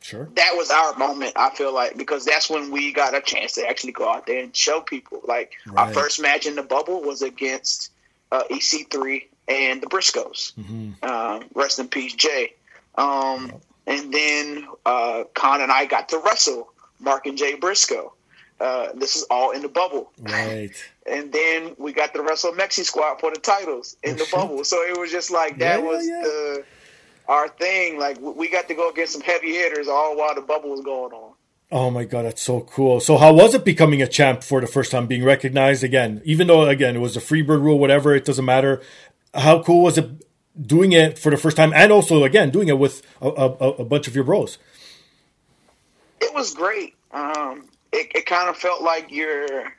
Sure. 0.01 0.27
that 0.35 0.51
was 0.55 0.71
our 0.71 0.95
moment. 0.97 1.33
I 1.35 1.51
feel 1.51 1.73
like 1.73 1.95
because 1.97 2.25
that's 2.25 2.49
when 2.49 2.71
we 2.71 2.91
got 2.91 3.13
a 3.15 3.21
chance 3.21 3.53
to 3.53 3.67
actually 3.67 3.93
go 3.93 4.09
out 4.11 4.25
there 4.27 4.43
and 4.43 4.55
show 4.55 4.81
people. 4.81 5.21
Like 5.27 5.53
our 5.77 5.93
first 5.93 6.21
match 6.21 6.45
in 6.47 6.55
the 6.55 6.63
bubble 6.63 7.01
was 7.03 7.21
against 7.21 7.91
uh, 8.31 8.43
EC3 8.49 9.23
and 9.47 9.81
the 9.81 9.87
Briscoes. 9.87 10.53
hmm 10.55 10.91
Uh, 11.03 11.41
rest 11.53 11.79
in 11.79 11.87
peace, 11.87 12.13
Jay. 12.15 12.53
Um, 12.95 13.53
and 13.87 14.13
then 14.13 14.67
uh, 14.85 15.23
Kaun 15.33 15.61
and 15.61 15.71
I 15.71 15.85
got 15.85 16.09
to 16.09 16.17
wrestle 16.19 16.71
Mark 16.99 17.25
and 17.25 17.37
Jay 17.37 17.55
Briscoe. 17.55 18.13
Uh, 18.59 18.91
this 18.93 19.15
is 19.15 19.23
all 19.31 19.51
in 19.51 19.61
the 19.61 19.69
bubble. 19.69 20.11
Right. 20.19 20.71
And 21.11 21.33
then 21.33 21.75
we 21.79 21.93
got 21.93 22.13
to 22.13 22.21
wrestle 22.21 22.51
Mexi 22.53 22.83
Squad 22.83 23.15
for 23.19 23.31
the 23.33 23.39
titles 23.39 23.97
in 24.03 24.11
Oh, 24.11 24.17
the 24.17 24.23
shit. 24.25 24.31
bubble. 24.35 24.63
So 24.63 24.77
it 24.83 24.95
was 24.99 25.09
just 25.11 25.31
like 25.31 25.57
that 25.57 25.79
yeah, 25.81 25.85
was 25.87 26.07
yeah. 26.07 26.21
the 26.21 26.63
our 27.27 27.47
thing. 27.47 27.99
Like 27.99 28.19
we 28.19 28.49
got 28.49 28.67
to 28.67 28.73
go 28.73 28.89
against 28.89 29.13
some 29.13 29.21
heavy 29.21 29.53
hitters 29.53 29.87
all 29.87 30.17
while 30.17 30.35
the 30.35 30.41
bubble 30.41 30.71
was 30.71 30.81
going 30.81 31.13
on. 31.13 31.33
Oh 31.71 31.89
my 31.89 32.03
god, 32.03 32.25
that's 32.25 32.41
so 32.41 32.61
cool. 32.61 32.99
So 32.99 33.17
how 33.17 33.33
was 33.33 33.55
it 33.55 33.63
becoming 33.63 34.01
a 34.01 34.07
champ 34.07 34.43
for 34.43 34.59
the 34.59 34.67
first 34.67 34.91
time, 34.91 35.07
being 35.07 35.23
recognized 35.23 35.83
again? 35.83 36.21
Even 36.25 36.47
though 36.47 36.67
again 36.67 36.95
it 36.95 36.99
was 36.99 37.15
a 37.15 37.21
Freebird 37.21 37.61
rule, 37.61 37.79
whatever, 37.79 38.13
it 38.13 38.25
doesn't 38.25 38.43
matter. 38.43 38.81
How 39.33 39.63
cool 39.63 39.83
was 39.83 39.97
it 39.97 40.09
doing 40.61 40.91
it 40.91 41.17
for 41.17 41.29
the 41.29 41.37
first 41.37 41.55
time, 41.55 41.71
and 41.73 41.91
also 41.91 42.23
again 42.25 42.49
doing 42.49 42.67
it 42.67 42.77
with 42.77 43.01
a, 43.21 43.29
a, 43.29 43.47
a 43.47 43.85
bunch 43.85 44.07
of 44.07 44.15
your 44.15 44.25
bros? 44.25 44.57
It 46.19 46.33
was 46.33 46.53
great. 46.53 46.95
Um, 47.11 47.69
it, 47.93 48.11
it 48.15 48.25
kind 48.25 48.49
of 48.49 48.57
felt 48.57 48.81
like 48.81 49.09
you're 49.09 49.73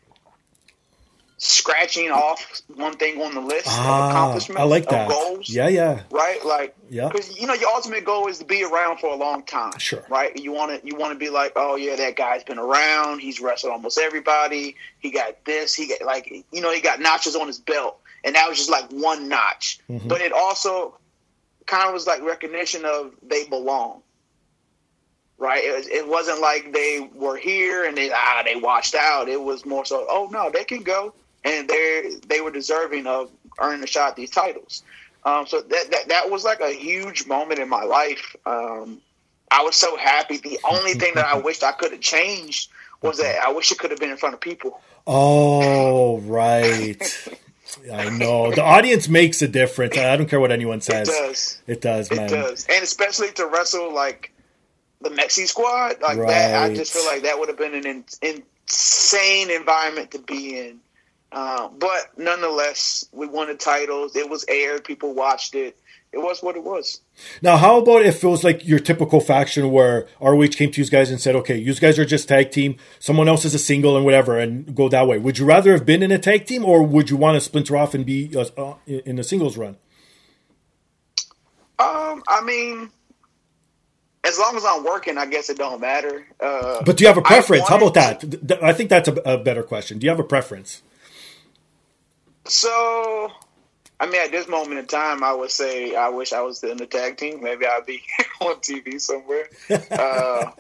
scratching 1.45 2.09
off 2.13 2.63
one 2.77 2.97
thing 2.97 3.21
on 3.21 3.35
the 3.35 3.41
list 3.41 3.67
of 3.67 3.73
Ah, 3.77 4.11
accomplishments, 4.11 4.61
I 4.61 4.65
like 4.65 4.89
that. 4.91 5.09
goals. 5.09 5.49
Yeah, 5.49 5.67
yeah, 5.67 6.03
right? 6.13 6.45
Like, 6.45 6.73
Yeah. 6.89 7.09
because 7.09 7.37
you 7.37 7.49
know 7.49 7.55
your 7.55 7.69
ultimate 7.71 8.05
goal 8.05 8.29
is 8.29 8.39
to 8.39 8.45
be 8.45 8.63
around 8.63 8.99
for 9.01 9.09
a 9.13 9.17
long 9.17 9.43
time. 9.43 9.77
Sure. 9.79 10.05
Right? 10.09 10.37
You 10.37 10.53
want 10.53 10.71
to 10.81 10.87
you 10.87 10.95
want 10.95 11.13
to 11.13 11.19
be 11.19 11.31
like, 11.31 11.53
oh 11.57 11.75
yeah, 11.75 11.97
that 11.97 12.15
guy's 12.15 12.45
been 12.45 12.61
around. 12.61 13.19
He's 13.19 13.41
wrestled 13.41 13.73
almost 13.73 13.99
everybody. 13.99 14.77
He 15.01 15.11
got 15.11 15.45
this. 15.45 15.75
He 15.75 15.89
got 15.89 16.03
like 16.03 16.31
you 16.53 16.61
know 16.61 16.73
he 16.73 16.81
got 16.81 17.01
notches 17.01 17.35
on 17.35 17.49
his 17.49 17.59
belt, 17.59 17.99
and 18.23 18.37
that 18.37 18.49
was 18.49 18.59
just 18.59 18.71
like 18.71 18.89
one 18.93 19.29
notch. 19.29 19.81
Mm-hmm. 19.91 20.07
But 20.07 20.21
it 20.21 20.33
also 20.33 20.97
kind 21.67 21.89
of 21.89 21.93
was 21.93 22.07
like 22.07 22.23
recognition 22.23 22.85
of 22.85 23.15
they 23.21 23.47
belong. 23.49 24.03
Right? 25.39 25.65
It, 25.65 25.77
was, 25.77 25.87
it 25.89 26.07
wasn't 26.07 26.41
like 26.41 26.73
they 26.73 27.11
were 27.15 27.37
here 27.37 27.85
and 27.85 27.97
they 27.97 28.13
ah 28.15 28.43
they 28.45 28.55
washed 28.55 28.95
out. 28.95 29.29
It 29.29 29.43
was 29.43 29.67
more 29.67 29.85
so, 29.85 30.07
oh 30.09 30.29
no, 30.31 30.51
they 30.51 30.63
can 30.63 30.85
go, 30.85 31.15
and 31.45 31.69
they 31.69 32.17
they 32.27 32.41
were 32.41 32.51
deserving 32.51 33.07
of 33.07 33.31
earning 33.59 33.83
a 33.83 33.87
shot 33.87 34.11
at 34.11 34.17
these 34.17 34.31
titles. 34.31 34.83
Um, 35.25 35.47
so 35.47 35.61
that, 35.61 35.91
that 35.91 36.09
that 36.09 36.31
was 36.31 36.45
like 36.45 36.61
a 36.61 36.73
huge 36.73 37.27
moment 37.27 37.61
in 37.61 37.69
my 37.69 37.85
life. 37.85 38.35
Um, 38.45 39.01
I 39.51 39.63
was 39.63 39.77
so 39.77 39.97
happy. 39.97 40.39
The 40.39 40.59
only 40.65 40.95
thing 40.95 41.15
that 41.15 41.27
I 41.27 41.39
wished 41.45 41.63
I 41.63 41.73
could 41.73 41.93
have 41.93 42.01
changed 42.01 42.71
was 43.03 43.19
that 43.19 43.43
I 43.45 43.53
wish 43.53 43.71
it 43.73 43.79
could 43.79 43.91
have 43.91 44.01
been 44.01 44.11
in 44.11 44.17
front 44.17 44.35
of 44.35 44.41
people. 44.41 44.81
Oh, 45.07 46.19
right. 46.21 47.01
I 47.93 48.11
know 48.11 48.51
the 48.51 48.63
audience 48.63 49.09
makes 49.09 49.41
a 49.41 49.49
difference. 49.49 49.97
I 49.97 50.17
don't 50.17 50.29
care 50.29 50.41
what 50.41 50.53
anyone 50.53 50.81
says. 50.81 51.09
It 51.09 51.13
does. 51.13 51.63
It 51.67 51.81
does, 51.81 52.11
man. 52.11 52.27
It 52.27 52.31
does, 52.31 52.67
and 52.69 52.83
especially 52.83 53.33
to 53.33 53.47
wrestle 53.47 53.93
like 53.93 54.33
the 55.01 55.11
Mexi 55.11 55.47
squad 55.47 56.01
like 56.01 56.19
that. 56.19 56.63
I 56.63 56.75
just 56.75 56.93
feel 56.93 57.05
like 57.07 57.23
that 57.23 57.39
would 57.39 57.49
have 57.49 57.59
been 57.59 57.75
an 57.75 57.87
in, 57.87 58.05
insane 58.23 59.51
environment 59.51 60.11
to 60.13 60.19
be 60.19 60.59
in. 60.59 60.81
Uh, 61.33 61.69
but 61.69 62.11
nonetheless, 62.19 63.07
we 63.11 63.27
won 63.27 63.49
the 63.49 63.55
titles. 63.55 64.15
It 64.17 64.29
was 64.29 64.45
aired. 64.49 64.85
People 64.85 65.15
watched 65.15 65.55
it. 65.55 65.79
It 66.13 66.19
was 66.19 66.43
what 66.43 66.57
it 66.57 66.63
was. 66.63 67.01
Now, 67.41 67.57
how 67.57 67.79
about 67.79 68.05
if 68.05 68.23
it 68.23 68.27
was 68.27 68.45
like 68.45 68.67
your 68.67 68.79
typical 68.79 69.19
faction 69.19 69.71
where 69.71 70.07
ROH 70.21 70.49
came 70.49 70.71
to 70.71 70.83
you 70.83 70.87
guys 70.91 71.11
and 71.11 71.19
said, 71.19 71.35
okay, 71.37 71.57
you 71.57 71.75
guys 71.75 71.99
are 71.99 72.05
just 72.05 72.29
tag 72.29 72.51
team, 72.51 72.77
someone 72.99 73.29
else 73.29 73.47
is 73.47 73.55
a 73.55 73.59
single 73.59 73.97
and 73.97 74.05
whatever, 74.05 74.39
and 74.39 74.75
go 74.75 74.91
that 74.91 75.09
way? 75.09 75.17
Would 75.17 75.39
you 75.39 75.47
rather 75.47 75.73
have 75.73 75.87
been 75.87 76.03
in 76.03 76.13
a 76.13 76.19
tag 76.19 76.45
team 76.45 76.67
or 76.67 76.83
would 76.83 77.09
you 77.09 77.17
want 77.17 77.37
to 77.37 77.41
splinter 77.41 77.79
off 77.79 77.95
and 77.95 78.05
be 78.05 78.31
uh, 78.37 78.45
uh 78.59 78.75
in 78.87 79.19
a 79.19 79.25
singles 79.25 79.57
run? 79.57 79.79
Um, 81.79 82.23
I 82.29 82.43
mean, 82.45 82.91
as 84.23 84.39
long 84.39 84.55
as 84.55 84.67
I'm 84.67 84.85
working, 84.85 85.17
I 85.17 85.25
guess 85.25 85.49
it 85.49 85.57
don't 85.57 85.81
matter. 85.81 86.27
Uh, 86.39 86.83
but 86.85 86.99
do 86.99 87.05
you 87.05 87.09
have 87.09 87.17
a 87.17 87.23
preference? 87.23 87.67
How 87.67 87.79
about 87.79 87.95
that? 87.95 88.61
I 88.63 88.75
think 88.75 88.91
that's 88.91 89.09
a, 89.09 89.15
a 89.25 89.39
better 89.39 89.63
question. 89.63 89.99
Do 89.99 90.05
you 90.05 90.11
have 90.11 90.21
a 90.21 90.25
preference? 90.25 90.83
So 92.53 93.33
I 94.03 94.07
mean, 94.07 94.21
at 94.21 94.33
this 94.33 94.49
moment 94.49 94.81
in 94.81 94.87
time, 94.87 95.23
I 95.23 95.33
would 95.33 95.53
say 95.53 95.95
I 95.95 96.09
wish 96.09 96.33
I 96.33 96.43
was 96.43 96.63
in 96.65 96.77
the 96.77 96.87
tag 96.87 97.19
team. 97.19 97.41
Maybe 97.41 97.67
I'd 97.67 97.87
be 97.87 98.03
on 98.41 98.57
TV 98.57 99.01
somewhere. 99.01 99.49
uh, 99.71 100.51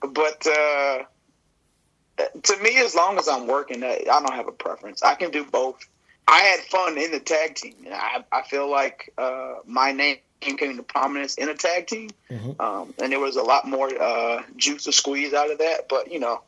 but 0.08 0.46
uh, 0.46 1.02
to 2.42 2.56
me, 2.62 2.78
as 2.78 2.94
long 2.94 3.18
as 3.18 3.28
I'm 3.28 3.46
working, 3.46 3.84
I 3.84 4.04
don't 4.04 4.32
have 4.32 4.48
a 4.48 4.52
preference. 4.52 5.02
I 5.02 5.16
can 5.16 5.30
do 5.30 5.44
both. 5.44 5.86
I 6.26 6.38
had 6.38 6.60
fun 6.60 6.96
in 6.96 7.12
the 7.12 7.20
tag 7.20 7.56
team. 7.56 7.74
I, 7.92 8.24
I 8.32 8.42
feel 8.42 8.70
like 8.70 9.12
uh, 9.18 9.56
my 9.66 9.92
name 9.92 10.16
came 10.40 10.76
to 10.76 10.82
prominence 10.82 11.34
in 11.34 11.50
a 11.50 11.54
tag 11.54 11.88
team, 11.88 12.08
mm-hmm. 12.30 12.60
um, 12.60 12.94
and 13.00 13.12
there 13.12 13.20
was 13.20 13.36
a 13.36 13.42
lot 13.42 13.68
more 13.68 13.90
uh, 14.00 14.42
juice 14.56 14.84
to 14.84 14.92
squeeze 14.92 15.34
out 15.34 15.50
of 15.50 15.58
that. 15.58 15.90
But 15.90 16.10
you 16.10 16.20
know, 16.20 16.40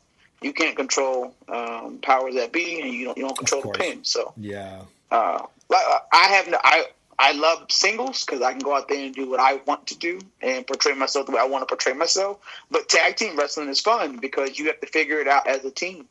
you 0.45 0.53
can't 0.53 0.75
control 0.75 1.33
um, 1.49 1.97
powers 1.97 2.35
that 2.35 2.53
be, 2.53 2.79
and 2.79 2.93
you 2.93 3.05
don't 3.05 3.17
you 3.17 3.25
don't 3.25 3.37
control 3.37 3.63
the 3.63 3.69
pin. 3.69 4.03
So 4.03 4.31
yeah, 4.37 4.81
uh, 5.09 5.43
I 5.71 6.27
have 6.27 6.47
no, 6.47 6.59
I 6.63 6.85
I 7.17 7.31
love 7.31 7.71
singles 7.71 8.23
because 8.23 8.43
I 8.43 8.51
can 8.51 8.59
go 8.59 8.75
out 8.75 8.87
there 8.87 9.03
and 9.03 9.15
do 9.15 9.27
what 9.27 9.39
I 9.39 9.55
want 9.65 9.87
to 9.87 9.97
do 9.97 10.19
and 10.41 10.65
portray 10.67 10.93
myself 10.93 11.25
the 11.25 11.31
way 11.31 11.39
I 11.39 11.47
want 11.47 11.63
to 11.63 11.65
portray 11.65 11.93
myself. 11.93 12.37
But 12.69 12.87
tag 12.89 13.15
team 13.15 13.35
wrestling 13.35 13.69
is 13.69 13.81
fun 13.81 14.17
because 14.17 14.59
you 14.59 14.67
have 14.67 14.79
to 14.81 14.87
figure 14.87 15.19
it 15.19 15.27
out 15.27 15.47
as 15.47 15.65
a 15.65 15.71
team. 15.71 16.07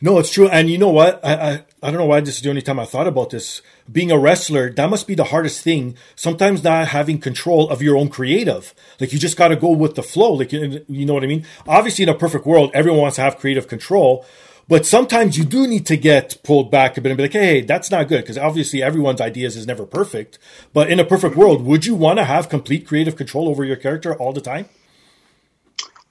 No, 0.00 0.18
it's 0.18 0.30
true. 0.30 0.48
And 0.48 0.70
you 0.70 0.78
know 0.78 0.90
what? 0.90 1.24
I, 1.24 1.34
I, 1.34 1.64
I 1.82 1.90
don't 1.90 1.98
know 1.98 2.06
why 2.06 2.20
this 2.20 2.36
is 2.36 2.42
the 2.42 2.50
only 2.50 2.62
time 2.62 2.78
I 2.78 2.84
thought 2.84 3.06
about 3.06 3.30
this. 3.30 3.62
Being 3.90 4.10
a 4.10 4.18
wrestler, 4.18 4.70
that 4.70 4.90
must 4.90 5.06
be 5.06 5.14
the 5.14 5.24
hardest 5.24 5.62
thing. 5.62 5.96
Sometimes 6.14 6.62
not 6.62 6.88
having 6.88 7.18
control 7.18 7.68
of 7.70 7.82
your 7.82 7.96
own 7.96 8.08
creative. 8.08 8.74
Like 9.00 9.12
you 9.12 9.18
just 9.18 9.36
got 9.36 9.48
to 9.48 9.56
go 9.56 9.70
with 9.70 9.94
the 9.94 10.02
flow. 10.02 10.32
Like, 10.32 10.52
you, 10.52 10.84
you 10.88 11.06
know 11.06 11.14
what 11.14 11.24
I 11.24 11.26
mean? 11.26 11.44
Obviously, 11.66 12.04
in 12.04 12.08
a 12.08 12.14
perfect 12.14 12.46
world, 12.46 12.70
everyone 12.74 13.00
wants 13.00 13.16
to 13.16 13.22
have 13.22 13.38
creative 13.38 13.68
control. 13.68 14.24
But 14.68 14.86
sometimes 14.86 15.36
you 15.36 15.44
do 15.44 15.66
need 15.66 15.86
to 15.86 15.96
get 15.96 16.42
pulled 16.44 16.70
back 16.70 16.96
a 16.96 17.00
bit 17.00 17.10
and 17.10 17.16
be 17.16 17.24
like, 17.24 17.32
hey, 17.32 17.60
that's 17.62 17.90
not 17.90 18.08
good. 18.08 18.22
Because 18.22 18.38
obviously 18.38 18.82
everyone's 18.82 19.20
ideas 19.20 19.56
is 19.56 19.66
never 19.66 19.84
perfect. 19.84 20.38
But 20.72 20.90
in 20.90 21.00
a 21.00 21.04
perfect 21.04 21.36
world, 21.36 21.62
would 21.62 21.84
you 21.84 21.94
want 21.94 22.18
to 22.20 22.24
have 22.24 22.48
complete 22.48 22.86
creative 22.86 23.16
control 23.16 23.48
over 23.48 23.64
your 23.64 23.76
character 23.76 24.14
all 24.14 24.32
the 24.32 24.40
time? 24.40 24.68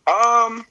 Um, 0.05 0.65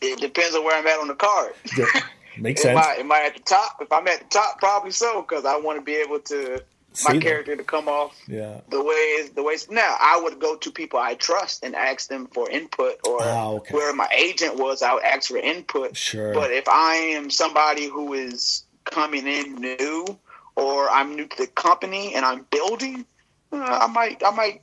it 0.00 0.20
depends 0.20 0.54
on 0.54 0.64
where 0.64 0.78
I'm 0.78 0.86
at 0.86 0.98
on 0.98 1.08
the 1.08 1.14
card. 1.14 1.52
Yeah, 1.76 1.86
makes 2.38 2.62
sense. 2.62 2.78
am, 2.78 2.84
I, 2.84 2.94
am 3.00 3.12
I 3.12 3.24
at 3.26 3.34
the 3.34 3.42
top? 3.42 3.78
If 3.80 3.92
I'm 3.92 4.06
at 4.08 4.20
the 4.20 4.26
top, 4.26 4.58
probably 4.58 4.90
so, 4.90 5.22
because 5.22 5.44
I 5.44 5.56
want 5.56 5.78
to 5.78 5.84
be 5.84 5.94
able 5.94 6.20
to 6.20 6.62
my 7.06 7.12
them. 7.12 7.20
character 7.20 7.56
to 7.56 7.64
come 7.64 7.88
off 7.88 8.16
yeah. 8.26 8.60
the 8.70 8.82
way 8.82 9.28
the 9.34 9.42
way. 9.42 9.56
Now 9.70 9.96
I 10.00 10.20
would 10.20 10.38
go 10.40 10.56
to 10.56 10.70
people 10.70 10.98
I 10.98 11.14
trust 11.14 11.64
and 11.64 11.74
ask 11.74 12.08
them 12.08 12.26
for 12.28 12.48
input, 12.50 13.00
or 13.06 13.18
ah, 13.22 13.50
okay. 13.52 13.74
where 13.74 13.94
my 13.94 14.08
agent 14.16 14.56
was, 14.56 14.82
I 14.82 14.94
would 14.94 15.04
ask 15.04 15.28
for 15.28 15.38
input. 15.38 15.96
Sure. 15.96 16.34
But 16.34 16.52
if 16.52 16.68
I 16.68 16.94
am 16.94 17.30
somebody 17.30 17.86
who 17.86 18.14
is 18.14 18.64
coming 18.84 19.26
in 19.26 19.56
new, 19.56 20.18
or 20.56 20.88
I'm 20.90 21.14
new 21.14 21.26
to 21.26 21.36
the 21.36 21.46
company 21.46 22.14
and 22.14 22.24
I'm 22.24 22.46
building, 22.50 23.04
uh, 23.52 23.78
I 23.82 23.86
might 23.86 24.22
I 24.24 24.30
might. 24.30 24.62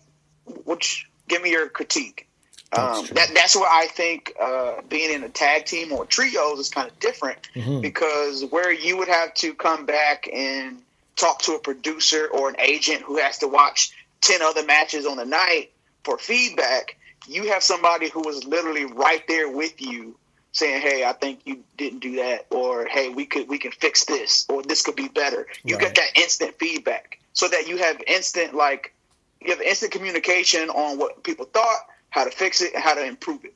Which 0.65 1.09
give 1.27 1.41
me 1.41 1.51
your 1.51 1.69
critique. 1.69 2.27
That's, 2.75 2.99
um, 2.99 3.05
that, 3.15 3.29
that's 3.33 3.55
where 3.55 3.69
I 3.69 3.87
think 3.87 4.33
uh, 4.39 4.81
being 4.89 5.13
in 5.13 5.23
a 5.23 5.29
tag 5.29 5.65
team 5.65 5.91
or 5.91 6.05
trios 6.05 6.59
is 6.59 6.69
kind 6.69 6.89
of 6.89 6.99
different 6.99 7.37
mm-hmm. 7.55 7.81
because 7.81 8.43
where 8.45 8.71
you 8.71 8.97
would 8.97 9.07
have 9.07 9.33
to 9.35 9.53
come 9.53 9.85
back 9.85 10.27
and 10.31 10.81
talk 11.15 11.41
to 11.43 11.53
a 11.53 11.59
producer 11.59 12.27
or 12.27 12.49
an 12.49 12.55
agent 12.59 13.01
who 13.01 13.17
has 13.17 13.37
to 13.39 13.47
watch 13.47 13.91
10 14.21 14.41
other 14.41 14.65
matches 14.65 15.05
on 15.05 15.17
the 15.17 15.25
night 15.25 15.71
for 16.03 16.17
feedback, 16.17 16.97
you 17.27 17.51
have 17.51 17.63
somebody 17.63 18.09
who 18.09 18.27
is 18.29 18.43
literally 18.45 18.85
right 18.85 19.25
there 19.27 19.49
with 19.49 19.81
you 19.81 20.15
saying, 20.51 20.81
"Hey, 20.81 21.03
I 21.03 21.13
think 21.13 21.41
you 21.45 21.63
didn't 21.77 21.99
do 21.99 22.15
that," 22.17 22.45
or 22.49 22.85
"Hey, 22.85 23.09
we 23.09 23.25
could 23.25 23.47
we 23.47 23.57
can 23.57 23.71
fix 23.71 24.05
this," 24.05 24.45
or 24.47 24.61
"This 24.61 24.81
could 24.81 24.95
be 24.95 25.07
better." 25.07 25.47
You 25.63 25.75
right. 25.75 25.85
get 25.85 25.95
that 25.95 26.21
instant 26.21 26.57
feedback, 26.59 27.19
so 27.33 27.47
that 27.47 27.67
you 27.67 27.77
have 27.77 28.01
instant 28.07 28.53
like 28.53 28.93
you 29.41 29.51
have 29.51 29.61
instant 29.61 29.91
communication 29.91 30.69
on 30.69 30.97
what 30.97 31.23
people 31.23 31.45
thought, 31.45 31.87
how 32.15 32.23
to 32.23 32.31
fix 32.31 32.61
it, 32.61 32.73
and 32.73 32.81
how 32.81 32.93
to 32.93 33.05
improve 33.05 33.43
it. 33.43 33.53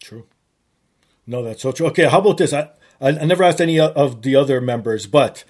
True. 0.00 0.26
No, 1.28 1.44
that's 1.44 1.62
so 1.62 1.70
true. 1.70 1.86
Okay, 1.86 2.08
how 2.08 2.18
about 2.18 2.38
this? 2.38 2.52
I 2.52 2.70
I 3.00 3.12
never 3.12 3.44
asked 3.44 3.60
any 3.60 3.78
of 3.78 4.22
the 4.22 4.34
other 4.34 4.60
members, 4.60 5.06
but 5.06 5.44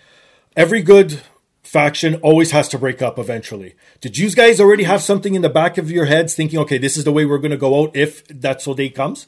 every 0.55 0.83
good 0.83 1.23
faction 1.63 2.17
always 2.17 2.51
has 2.51 2.69
to 2.69 2.79
break 2.79 3.01
up 3.01 3.19
eventually. 3.19 3.75
Did 4.01 4.19
you 4.19 4.31
guys 4.31 4.61
already 4.61 4.85
have 4.85 5.03
something 5.03 5.35
in 5.35 5.43
the 5.43 5.49
back 5.49 5.79
of 5.79 5.91
your 5.91 6.05
heads 6.05 6.35
thinking, 6.35 6.59
okay, 6.61 6.79
this 6.79 6.97
is 6.97 7.05
the 7.05 7.13
way 7.13 7.25
we're 7.25 7.39
going 7.39 7.51
to 7.51 7.57
go 7.57 7.83
out 7.83 7.97
if 7.97 8.27
that 8.29 8.61
so 8.61 8.75
day 8.75 8.91
comes? 8.91 9.27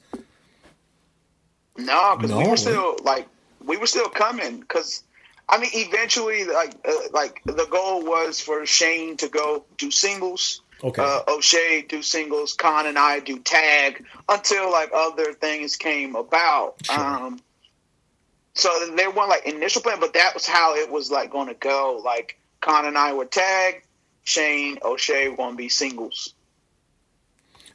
No, 1.78 2.16
because 2.16 2.30
no. 2.30 2.38
we 2.38 2.48
were 2.48 2.56
still 2.58 2.96
like 3.02 3.26
we 3.64 3.78
were 3.78 3.86
still 3.86 4.10
coming. 4.10 4.60
Because 4.60 5.02
I 5.48 5.58
mean, 5.58 5.70
eventually, 5.72 6.44
like 6.44 6.74
uh, 6.86 7.08
like 7.12 7.40
the 7.46 7.66
goal 7.70 8.04
was 8.04 8.42
for 8.42 8.66
Shane 8.66 9.16
to 9.18 9.28
go 9.28 9.64
do 9.78 9.90
singles. 9.90 10.60
Okay. 10.82 11.02
Uh, 11.02 11.22
O'Shay 11.28 11.82
do 11.88 12.02
singles, 12.02 12.54
Kaun 12.54 12.86
and 12.86 12.98
I 12.98 13.20
do 13.20 13.38
tag 13.38 14.04
until 14.28 14.70
like 14.70 14.90
other 14.94 15.32
things 15.32 15.76
came 15.76 16.16
about. 16.16 16.74
Sure. 16.84 16.98
Um, 16.98 17.40
so 18.54 18.68
they 18.96 19.06
weren't 19.06 19.28
like 19.28 19.46
initial 19.46 19.82
plan, 19.82 20.00
but 20.00 20.14
that 20.14 20.34
was 20.34 20.46
how 20.46 20.74
it 20.74 20.90
was 20.90 21.10
like 21.10 21.30
going 21.30 21.48
to 21.48 21.54
go. 21.54 22.00
Like 22.04 22.38
Kaun 22.60 22.86
and 22.86 22.98
I 22.98 23.12
were 23.12 23.24
tag, 23.24 23.84
Shane 24.24 24.78
O'Shay 24.82 25.28
were 25.28 25.36
going 25.36 25.52
to 25.52 25.56
be 25.56 25.68
singles. 25.68 26.34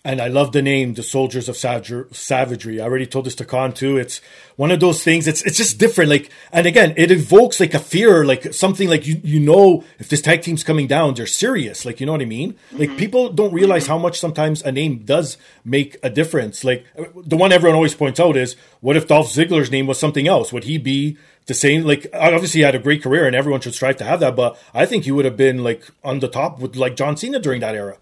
And 0.04 0.22
I 0.22 0.28
love 0.28 0.52
the 0.52 0.62
name, 0.62 0.94
the 0.94 1.04
Soldiers 1.04 1.50
of 1.50 1.58
Savagery. 1.58 2.80
I 2.80 2.84
already 2.86 3.06
told 3.06 3.26
this 3.26 3.36
to 3.36 3.46
Kaun 3.46 3.74
too. 3.74 3.98
It's 3.98 4.22
one 4.56 4.72
of 4.72 4.80
those 4.80 5.04
things. 5.04 5.28
It's 5.28 5.42
it's 5.42 5.58
just 5.58 5.80
different. 5.80 6.10
Like, 6.10 6.30
and 6.52 6.66
again, 6.66 6.94
it 6.98 7.12
evokes 7.12 7.60
like 7.60 7.74
a 7.74 7.80
fear, 7.80 8.24
like 8.24 8.54
something 8.54 8.90
like 8.90 9.06
you 9.06 9.20
you 9.24 9.40
know 9.40 9.84
if 10.00 10.08
this 10.10 10.22
tag 10.22 10.44
team's 10.44 10.64
coming 10.64 10.88
down, 10.88 11.14
they're 11.14 11.26
serious. 11.26 11.86
Like, 11.86 12.00
you 12.00 12.06
know 12.06 12.14
what 12.14 12.22
I 12.22 12.26
mean? 12.26 12.54
Mm-hmm. 12.54 12.78
Like 12.78 12.98
people 12.98 13.34
don't 13.34 13.54
realize 13.54 13.84
mm-hmm. 13.84 13.94
how 13.94 13.98
much 13.98 14.20
sometimes 14.20 14.62
a 14.62 14.72
name 14.72 15.00
does 15.00 15.38
make 15.66 15.98
a 16.04 16.10
difference. 16.10 16.64
Like 16.64 16.86
the 17.16 17.38
one 17.38 17.52
everyone 17.52 17.76
always 17.76 17.96
points 17.96 18.20
out 18.20 18.38
is, 18.38 18.56
what 18.82 18.96
if 18.96 19.08
Dolph 19.08 19.28
Ziggler's 19.28 19.72
name 19.72 19.88
was 19.88 20.00
something 20.00 20.28
else? 20.28 20.54
Would 20.54 20.64
he 20.64 20.78
be 20.78 21.18
the 21.48 21.54
same? 21.54 21.84
Like, 21.84 22.08
obviously, 22.14 22.60
he 22.60 22.64
had 22.64 22.76
a 22.76 22.80
great 22.80 23.04
career, 23.04 23.28
and 23.28 23.36
everyone 23.36 23.62
should 23.62 23.76
strive 23.76 23.98
to 23.98 24.04
have 24.06 24.22
that. 24.22 24.36
But 24.36 24.58
I 24.74 24.86
think 24.86 25.04
he 25.04 25.12
would 25.12 25.26
have 25.26 25.38
been 25.38 25.64
like 25.64 25.84
on 26.04 26.20
the 26.20 26.28
top 26.28 26.60
with 26.60 26.76
like 26.76 26.96
John 26.96 27.18
Cena 27.18 27.40
during 27.40 27.62
that 27.62 27.76
era. 27.76 27.98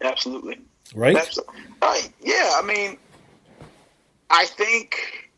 Absolutely 0.00 0.58
right? 0.96 1.14
Right. 1.80 2.12
Yeah. 2.20 2.52
I 2.54 2.62
mean, 2.62 2.98
I 4.30 4.46
think 4.46 5.30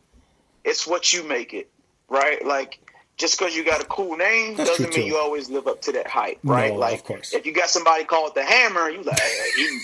it's 0.63 0.87
what 0.87 1.13
you 1.13 1.23
make 1.23 1.53
it, 1.53 1.69
right? 2.07 2.43
Like, 2.45 2.79
just 3.17 3.37
because 3.37 3.55
you 3.55 3.65
got 3.65 3.81
a 3.81 3.85
cool 3.85 4.15
name 4.15 4.55
That's 4.55 4.69
doesn't 4.69 4.95
mean 4.95 5.05
you 5.05 5.17
always 5.17 5.49
live 5.49 5.67
up 5.67 5.81
to 5.83 5.91
that 5.91 6.07
hype, 6.07 6.39
right? 6.43 6.71
No, 6.71 6.79
like, 6.79 6.95
of 6.95 7.03
course. 7.03 7.33
if 7.33 7.45
you 7.45 7.53
got 7.53 7.69
somebody 7.69 8.05
called 8.05 8.33
the 8.33 8.43
Hammer, 8.43 8.89
you 8.89 9.03
like 9.03 9.19
he 9.55 9.81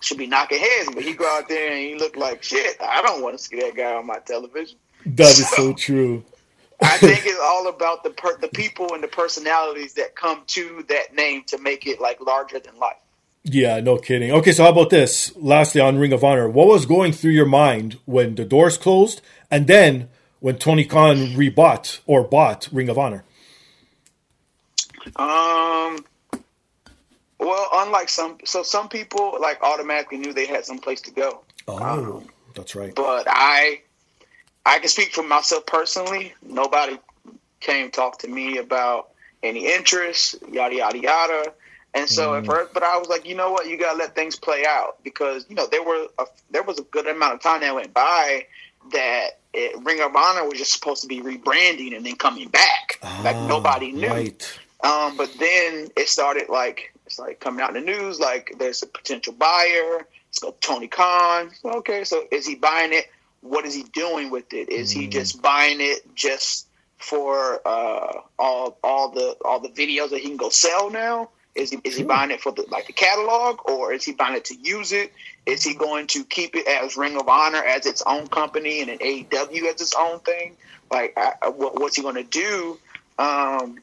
should 0.00 0.18
be 0.18 0.26
knocking 0.26 0.58
heads, 0.58 0.90
but 0.94 1.02
he 1.02 1.14
go 1.14 1.26
out 1.26 1.48
there 1.48 1.70
and 1.72 1.78
he 1.78 1.94
look 1.94 2.14
like 2.16 2.42
shit. 2.42 2.76
I 2.80 3.00
don't 3.00 3.22
want 3.22 3.38
to 3.38 3.42
see 3.42 3.58
that 3.60 3.74
guy 3.74 3.94
on 3.94 4.06
my 4.06 4.18
television. 4.18 4.76
That 5.06 5.26
so, 5.34 5.40
is 5.40 5.48
so 5.50 5.72
true. 5.72 6.24
I 6.82 6.96
think 6.98 7.22
it's 7.24 7.40
all 7.42 7.68
about 7.68 8.04
the 8.04 8.10
per- 8.10 8.36
the 8.38 8.48
people 8.48 8.92
and 8.92 9.02
the 9.02 9.08
personalities 9.08 9.94
that 9.94 10.14
come 10.14 10.42
to 10.48 10.84
that 10.88 11.14
name 11.14 11.44
to 11.46 11.58
make 11.58 11.86
it 11.86 12.00
like 12.00 12.20
larger 12.20 12.58
than 12.58 12.78
life. 12.78 12.96
Yeah, 13.44 13.80
no 13.80 13.98
kidding. 13.98 14.32
Okay, 14.32 14.52
so 14.52 14.64
how 14.64 14.70
about 14.70 14.88
this? 14.88 15.36
Lastly, 15.36 15.80
on 15.80 15.98
Ring 15.98 16.14
of 16.14 16.24
Honor, 16.24 16.48
what 16.48 16.66
was 16.66 16.86
going 16.86 17.12
through 17.12 17.32
your 17.32 17.46
mind 17.46 17.98
when 18.06 18.36
the 18.36 18.44
doors 18.44 18.78
closed, 18.78 19.20
and 19.50 19.66
then 19.66 20.08
when 20.40 20.56
Tony 20.56 20.86
Khan 20.86 21.16
rebought 21.34 22.00
or 22.06 22.24
bought 22.24 22.68
Ring 22.72 22.88
of 22.88 22.98
Honor? 22.98 23.24
Um. 25.16 26.04
Well, 27.38 27.68
unlike 27.74 28.08
some, 28.08 28.38
so 28.46 28.62
some 28.62 28.88
people 28.88 29.36
like 29.38 29.62
automatically 29.62 30.16
knew 30.16 30.32
they 30.32 30.46
had 30.46 30.64
some 30.64 30.78
place 30.78 31.02
to 31.02 31.10
go. 31.10 31.42
Oh, 31.68 31.78
um, 31.78 32.28
that's 32.54 32.74
right. 32.74 32.94
But 32.94 33.26
I, 33.28 33.82
I 34.64 34.78
can 34.78 34.88
speak 34.88 35.12
for 35.12 35.22
myself 35.22 35.66
personally. 35.66 36.32
Nobody 36.42 36.98
came 37.60 37.90
talk 37.90 38.20
to 38.20 38.28
me 38.28 38.56
about 38.56 39.10
any 39.42 39.70
interest, 39.70 40.36
yada 40.50 40.74
yada 40.76 40.98
yada. 40.98 41.52
And 41.94 42.08
so 42.08 42.32
mm. 42.32 42.38
at 42.38 42.46
first, 42.46 42.74
but 42.74 42.82
I 42.82 42.98
was 42.98 43.08
like, 43.08 43.26
you 43.26 43.36
know 43.36 43.52
what, 43.52 43.68
you 43.68 43.78
gotta 43.78 43.96
let 43.96 44.14
things 44.14 44.36
play 44.36 44.64
out 44.66 45.02
because 45.04 45.46
you 45.48 45.54
know 45.54 45.66
there 45.66 45.82
were 45.82 46.08
a, 46.18 46.24
there 46.50 46.62
was 46.62 46.78
a 46.78 46.82
good 46.82 47.06
amount 47.06 47.34
of 47.34 47.40
time 47.40 47.60
that 47.60 47.74
went 47.74 47.94
by 47.94 48.46
that 48.92 49.38
it, 49.52 49.76
Ring 49.84 50.00
of 50.00 50.14
Honor 50.14 50.48
was 50.48 50.58
just 50.58 50.72
supposed 50.72 51.02
to 51.02 51.08
be 51.08 51.20
rebranding 51.20 51.96
and 51.96 52.04
then 52.04 52.16
coming 52.16 52.48
back, 52.48 52.98
ah, 53.02 53.20
like 53.24 53.36
nobody 53.48 53.92
knew. 53.92 54.08
Right. 54.08 54.58
Um, 54.82 55.16
but 55.16 55.32
then 55.38 55.88
it 55.96 56.08
started 56.08 56.48
like 56.48 56.92
it's 57.06 57.18
like 57.18 57.40
coming 57.40 57.62
out 57.62 57.76
in 57.76 57.84
the 57.84 57.92
news, 57.92 58.18
like 58.18 58.54
there's 58.58 58.82
a 58.82 58.86
potential 58.86 59.32
buyer. 59.32 60.06
It's 60.28 60.40
called 60.40 60.60
Tony 60.60 60.88
Khan. 60.88 61.50
Okay, 61.64 62.02
so 62.02 62.24
is 62.32 62.46
he 62.46 62.56
buying 62.56 62.92
it? 62.92 63.06
What 63.40 63.66
is 63.66 63.74
he 63.74 63.84
doing 63.84 64.30
with 64.30 64.52
it? 64.52 64.68
Is 64.68 64.90
mm. 64.90 65.00
he 65.00 65.06
just 65.06 65.40
buying 65.40 65.80
it 65.80 66.02
just 66.14 66.66
for 66.98 67.60
uh, 67.66 68.20
all 68.38 68.78
all 68.82 69.10
the 69.10 69.36
all 69.44 69.60
the 69.60 69.68
videos 69.68 70.10
that 70.10 70.20
he 70.20 70.28
can 70.28 70.36
go 70.36 70.48
sell 70.48 70.90
now? 70.90 71.30
Is 71.54 71.70
he 71.70 71.78
is 71.84 71.96
he 71.96 72.02
buying 72.02 72.32
it 72.32 72.40
for 72.40 72.50
the 72.50 72.64
like 72.68 72.88
the 72.88 72.92
catalog, 72.92 73.60
or 73.68 73.92
is 73.92 74.04
he 74.04 74.12
buying 74.12 74.36
it 74.36 74.44
to 74.46 74.56
use 74.56 74.92
it? 74.92 75.12
Is 75.46 75.62
he 75.62 75.74
going 75.74 76.08
to 76.08 76.24
keep 76.24 76.56
it 76.56 76.66
as 76.66 76.96
Ring 76.96 77.16
of 77.16 77.28
Honor 77.28 77.62
as 77.62 77.86
its 77.86 78.02
own 78.06 78.26
company 78.26 78.80
and 78.80 78.90
an 78.90 78.98
AEW 78.98 79.72
as 79.72 79.80
its 79.80 79.94
own 79.96 80.18
thing? 80.20 80.56
Like, 80.90 81.16
I, 81.16 81.48
what, 81.48 81.78
what's 81.78 81.96
he 81.96 82.02
going 82.02 82.16
to 82.16 82.24
do? 82.24 82.78
Um, 83.18 83.78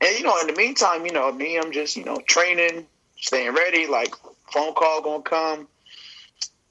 and 0.00 0.18
you 0.18 0.24
know, 0.24 0.38
in 0.40 0.48
the 0.48 0.54
meantime, 0.54 1.06
you 1.06 1.12
know, 1.12 1.32
me, 1.32 1.58
I'm 1.58 1.72
just 1.72 1.96
you 1.96 2.04
know 2.04 2.18
training, 2.26 2.86
staying 3.16 3.54
ready. 3.54 3.86
Like, 3.86 4.14
phone 4.52 4.74
call 4.74 5.00
gonna 5.02 5.22
come. 5.22 5.68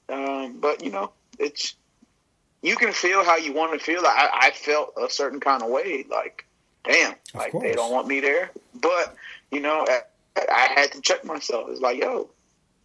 Um, 0.08 0.58
but 0.60 0.84
you 0.84 0.92
know, 0.92 1.10
it's 1.38 1.74
you 2.62 2.76
can 2.76 2.92
feel 2.92 3.24
how 3.24 3.36
you 3.36 3.52
want 3.52 3.72
to 3.72 3.84
feel. 3.84 4.02
I, 4.04 4.28
I 4.32 4.50
felt 4.52 4.94
a 5.02 5.10
certain 5.10 5.40
kind 5.40 5.62
of 5.62 5.70
way, 5.70 6.04
like, 6.08 6.44
damn, 6.84 7.14
like 7.34 7.52
they 7.52 7.72
don't 7.72 7.90
want 7.90 8.06
me 8.06 8.20
there. 8.20 8.50
But 8.80 9.16
you 9.50 9.60
know, 9.60 9.84
I 10.36 10.68
had 10.74 10.92
to 10.92 11.00
check 11.00 11.24
myself. 11.24 11.68
It's 11.70 11.80
like, 11.80 11.98
yo, 11.98 12.30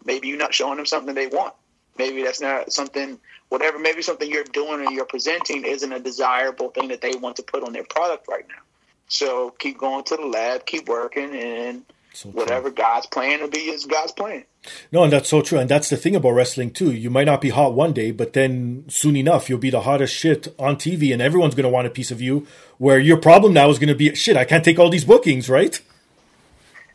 maybe 0.05 0.27
you're 0.27 0.37
not 0.37 0.53
showing 0.53 0.77
them 0.77 0.85
something 0.85 1.15
they 1.15 1.27
want. 1.27 1.53
Maybe 1.97 2.23
that's 2.23 2.41
not 2.41 2.71
something, 2.71 3.19
whatever. 3.49 3.79
Maybe 3.79 4.01
something 4.01 4.29
you're 4.29 4.43
doing 4.43 4.85
and 4.85 4.95
you're 4.95 5.05
presenting 5.05 5.65
isn't 5.65 5.91
a 5.91 5.99
desirable 5.99 6.69
thing 6.69 6.89
that 6.89 7.01
they 7.01 7.13
want 7.15 7.37
to 7.37 7.43
put 7.43 7.63
on 7.63 7.73
their 7.73 7.85
product 7.85 8.27
right 8.27 8.45
now. 8.47 8.61
So 9.07 9.51
keep 9.51 9.77
going 9.77 10.03
to 10.05 10.17
the 10.17 10.25
lab, 10.25 10.65
keep 10.65 10.87
working, 10.89 11.33
and 11.33 11.83
so 12.13 12.29
whatever 12.29 12.69
God's 12.69 13.05
plan 13.07 13.39
to 13.39 13.47
be 13.47 13.59
is 13.59 13.85
God's 13.85 14.11
plan. 14.11 14.43
No, 14.91 15.03
and 15.03 15.13
that's 15.13 15.29
so 15.29 15.41
true. 15.41 15.59
And 15.59 15.69
that's 15.69 15.89
the 15.89 15.97
thing 15.97 16.15
about 16.15 16.31
wrestling 16.31 16.71
too. 16.71 16.91
You 16.91 17.09
might 17.09 17.25
not 17.25 17.41
be 17.41 17.49
hot 17.49 17.73
one 17.73 17.93
day, 17.93 18.11
but 18.11 18.33
then 18.33 18.83
soon 18.89 19.15
enough 19.15 19.49
you'll 19.49 19.59
be 19.59 19.69
the 19.69 19.81
hottest 19.81 20.13
shit 20.13 20.53
on 20.59 20.75
TV, 20.75 21.13
and 21.13 21.21
everyone's 21.21 21.55
going 21.55 21.63
to 21.63 21.69
want 21.69 21.87
a 21.87 21.91
piece 21.91 22.11
of 22.11 22.21
you. 22.21 22.45
Where 22.79 22.99
your 22.99 23.17
problem 23.17 23.53
now 23.53 23.69
is 23.69 23.79
going 23.79 23.89
to 23.89 23.95
be 23.95 24.13
shit. 24.13 24.35
I 24.35 24.45
can't 24.45 24.65
take 24.65 24.77
all 24.77 24.89
these 24.89 25.05
bookings, 25.05 25.49
right? 25.49 25.79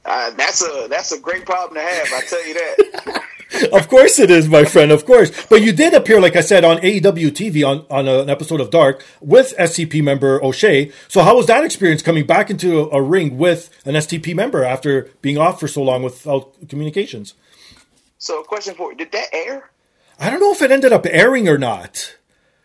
Uh, 0.05 0.31
that's 0.33 0.63
a 0.63 0.87
that's 0.89 1.13
a 1.13 1.19
great 1.19 1.47
problem 1.47 1.75
to 1.75 1.81
have. 1.81 2.13
I 2.13 2.21
tell 2.23 2.47
you 2.47 2.55
that. 2.55 3.23
of 3.73 3.89
course 3.89 4.19
it 4.19 4.31
is, 4.31 4.49
my 4.49 4.65
friend. 4.65 4.91
Of 4.91 5.07
course. 5.07 5.31
But 5.47 5.63
you 5.63 5.73
did 5.73 5.95
appear, 5.95 6.21
like 6.21 6.37
I 6.37 6.41
said, 6.41 6.65
on 6.65 6.79
AEW 6.79 7.31
TV 7.31 7.67
on, 7.67 7.87
on 7.91 8.09
an 8.09 8.29
episode 8.29 8.61
of 8.61 8.71
Dark 8.71 9.05
with 9.21 9.55
STP 9.59 10.03
member 10.03 10.43
O'Shay. 10.45 10.91
So 11.09 11.23
how 11.23 11.37
was 11.37 11.47
that 11.47 11.65
experience 11.65 12.03
coming 12.03 12.27
back 12.27 12.51
into 12.51 12.81
a, 12.81 12.99
a 12.99 13.03
ring 13.03 13.39
with 13.39 13.71
an 13.85 13.95
STP 13.95 14.35
member 14.35 14.65
after 14.65 15.11
being 15.21 15.39
off 15.39 15.61
for 15.61 15.69
so 15.69 15.83
long 15.83 16.03
without 16.03 16.69
communications? 16.69 17.35
So, 18.19 18.43
question 18.43 18.75
for 18.75 18.93
you: 18.93 18.99
Did 18.99 19.13
that 19.13 19.29
air? 19.33 19.71
I 20.19 20.31
don't 20.31 20.41
know 20.41 20.53
if 20.53 20.63
it 20.63 20.71
ended 20.71 20.93
up 20.93 21.07
airing 21.07 21.49
or 21.49 21.59
not. 21.59 22.17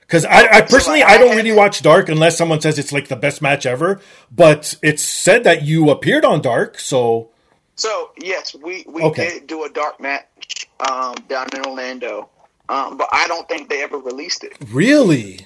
Because 0.08 0.24
I, 0.24 0.48
I, 0.48 0.62
personally, 0.62 1.04
I 1.04 1.18
don't 1.18 1.36
really 1.36 1.52
watch 1.52 1.82
Dark 1.82 2.08
unless 2.08 2.38
someone 2.38 2.62
says 2.62 2.80
it's 2.80 2.94
like 2.94 3.10
the 3.10 3.18
best 3.18 3.42
match 3.42 3.66
ever. 3.66 4.00
But 4.32 4.76
it's 4.82 5.04
said 5.04 5.44
that 5.44 5.64
you 5.64 5.90
appeared 5.90 6.24
on 6.24 6.42
Dark, 6.42 6.80
so. 6.80 7.30
So 7.76 8.12
yes, 8.18 8.56
we 8.56 8.86
we 8.88 9.04
okay. 9.04 9.30
did 9.30 9.48
do 9.48 9.66
a 9.66 9.70
Dark 9.70 10.00
match 10.00 10.68
um, 10.90 11.16
down 11.28 11.48
in 11.54 11.66
Orlando, 11.66 12.30
um, 12.70 12.98
but 12.98 13.10
I 13.12 13.28
don't 13.28 13.48
think 13.50 13.70
they 13.70 13.84
ever 13.84 13.98
released 13.98 14.44
it. 14.44 14.58
Really? 14.72 15.46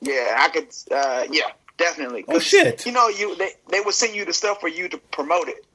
Yeah, 0.00 0.36
I 0.38 0.48
could. 0.48 0.68
Uh, 0.90 1.26
yeah, 1.30 1.50
definitely. 1.76 2.24
Oh 2.28 2.38
shit! 2.38 2.86
You 2.86 2.92
know, 2.92 3.08
you 3.08 3.36
they 3.36 3.50
they 3.68 3.80
would 3.80 3.94
send 3.94 4.14
you 4.14 4.24
the 4.24 4.32
stuff 4.32 4.60
for 4.60 4.68
you 4.68 4.88
to 4.88 4.96
promote 4.96 5.48
it. 5.48 5.66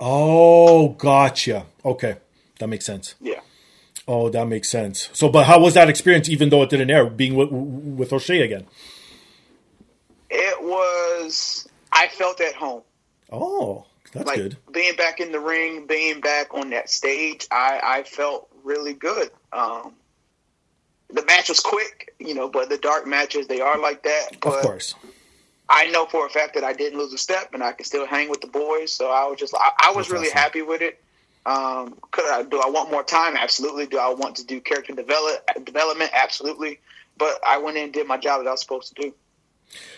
Oh, 0.00 0.90
gotcha. 0.90 1.66
Okay, 1.84 2.16
that 2.58 2.66
makes 2.66 2.84
sense. 2.84 3.14
Yeah. 3.20 3.40
Oh, 4.06 4.28
that 4.28 4.46
makes 4.46 4.68
sense. 4.68 5.08
So, 5.12 5.28
but 5.28 5.44
how 5.44 5.60
was 5.60 5.74
that 5.74 5.88
experience, 5.88 6.28
even 6.28 6.50
though 6.50 6.62
it 6.62 6.70
didn't 6.70 6.90
air, 6.90 7.06
being 7.08 7.34
with, 7.34 7.50
with 7.50 8.12
O'Shay 8.12 8.42
again? 8.42 8.66
It 10.28 10.62
was. 10.62 11.66
I 11.92 12.08
felt 12.08 12.40
at 12.40 12.54
home. 12.54 12.82
Oh, 13.32 13.86
that's 14.12 14.26
like, 14.26 14.36
good. 14.36 14.56
Being 14.72 14.96
back 14.96 15.20
in 15.20 15.32
the 15.32 15.40
ring, 15.40 15.86
being 15.86 16.20
back 16.20 16.52
on 16.52 16.70
that 16.70 16.90
stage, 16.90 17.46
I, 17.50 17.80
I 17.82 18.02
felt 18.02 18.48
really 18.62 18.92
good. 18.92 19.30
Um, 19.52 19.94
the 21.10 21.24
match 21.24 21.48
was 21.48 21.60
quick, 21.60 22.14
you 22.18 22.34
know, 22.34 22.48
but 22.48 22.68
the 22.68 22.78
dark 22.78 23.06
matches 23.06 23.46
they 23.46 23.60
are 23.60 23.78
like 23.78 24.02
that. 24.02 24.36
But 24.40 24.56
of 24.56 24.62
course. 24.62 24.94
I 25.68 25.86
know 25.86 26.04
for 26.04 26.26
a 26.26 26.28
fact 26.28 26.54
that 26.54 26.64
I 26.64 26.74
didn't 26.74 26.98
lose 26.98 27.14
a 27.14 27.18
step, 27.18 27.54
and 27.54 27.62
I 27.62 27.72
can 27.72 27.86
still 27.86 28.06
hang 28.06 28.28
with 28.28 28.42
the 28.42 28.48
boys. 28.48 28.92
So 28.92 29.10
I 29.10 29.26
was 29.26 29.38
just, 29.38 29.54
I, 29.54 29.70
I 29.80 29.88
was 29.88 30.06
That's 30.06 30.10
really 30.10 30.26
awesome. 30.26 30.38
happy 30.38 30.62
with 30.62 30.82
it. 30.82 31.02
Um, 31.46 31.98
could 32.10 32.30
I 32.30 32.42
do 32.42 32.60
I 32.60 32.70
want 32.70 32.90
more 32.90 33.04
time? 33.04 33.36
Absolutely. 33.36 33.86
Do 33.86 33.98
I 33.98 34.12
want 34.14 34.36
to 34.36 34.46
do 34.46 34.60
character 34.60 34.94
develop 34.94 35.48
development? 35.64 36.10
Absolutely. 36.14 36.80
But 37.16 37.38
I 37.46 37.58
went 37.58 37.76
in 37.76 37.84
and 37.84 37.92
did 37.92 38.06
my 38.06 38.16
job 38.16 38.42
that 38.42 38.48
I 38.48 38.52
was 38.52 38.60
supposed 38.60 38.94
to 38.96 39.02
do. 39.02 39.14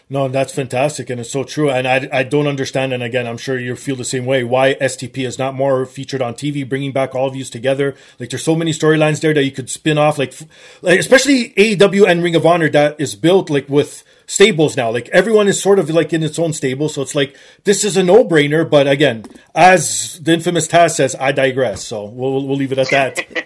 No, 0.09 0.29
that's 0.29 0.53
fantastic, 0.53 1.11
and 1.11 1.21
it's 1.21 1.33
so 1.33 1.43
true. 1.43 1.69
And 1.69 1.87
I, 1.87 2.09
I 2.13 2.23
don't 2.23 2.47
understand. 2.47 2.93
And 2.93 3.03
again, 3.03 3.27
I'm 3.27 3.39
sure 3.39 3.59
you 3.59 3.75
feel 3.75 3.97
the 3.97 4.05
same 4.05 4.25
way. 4.25 4.45
Why 4.45 4.75
STP 4.75 5.27
is 5.27 5.37
not 5.37 5.55
more 5.55 5.85
featured 5.85 6.23
on 6.23 6.35
TV, 6.35 6.69
bringing 6.69 6.93
back 6.93 7.15
all 7.15 7.27
of 7.27 7.35
you 7.35 7.43
together. 7.45 7.97
Like 8.21 8.31
there's 8.31 8.45
so 8.45 8.55
many 8.55 8.71
storylines 8.71 9.21
there 9.21 9.35
that 9.35 9.43
you 9.43 9.51
could 9.51 9.69
spin 9.69 9.99
off. 9.99 10.17
Like, 10.17 10.33
like 10.81 11.01
especially 11.01 11.51
AEW 11.51 12.07
and 12.07 12.23
Ring 12.23 12.37
of 12.37 12.47
Honor 12.47 12.69
that 12.69 13.01
is 13.01 13.17
built 13.17 13.51
like 13.51 13.69
with 13.69 14.05
stables 14.27 14.77
now. 14.77 14.91
Like 14.91 15.09
everyone 15.09 15.49
is 15.49 15.61
sort 15.61 15.81
of 15.81 15.91
like 15.91 16.13
in 16.13 16.23
its 16.23 16.39
own 16.39 16.53
stable. 16.53 16.89
So 16.89 17.03
it's 17.03 17.17
like 17.17 17.37
this 17.65 17.85
is 17.85 17.97
a 17.97 18.03
no 18.05 18.25
brainer. 18.25 18.69
But 18.69 18.87
again, 18.87 19.25
as 19.57 20.21
the 20.21 20.35
infamous 20.35 20.69
Taz 20.69 20.93
says, 20.93 21.17
I 21.19 21.33
digress. 21.33 21.85
So 21.85 22.05
we'll 22.05 22.47
we'll 22.47 22.57
leave 22.57 22.73
it 22.73 22.79
at 22.79 22.91
that. 22.91 23.46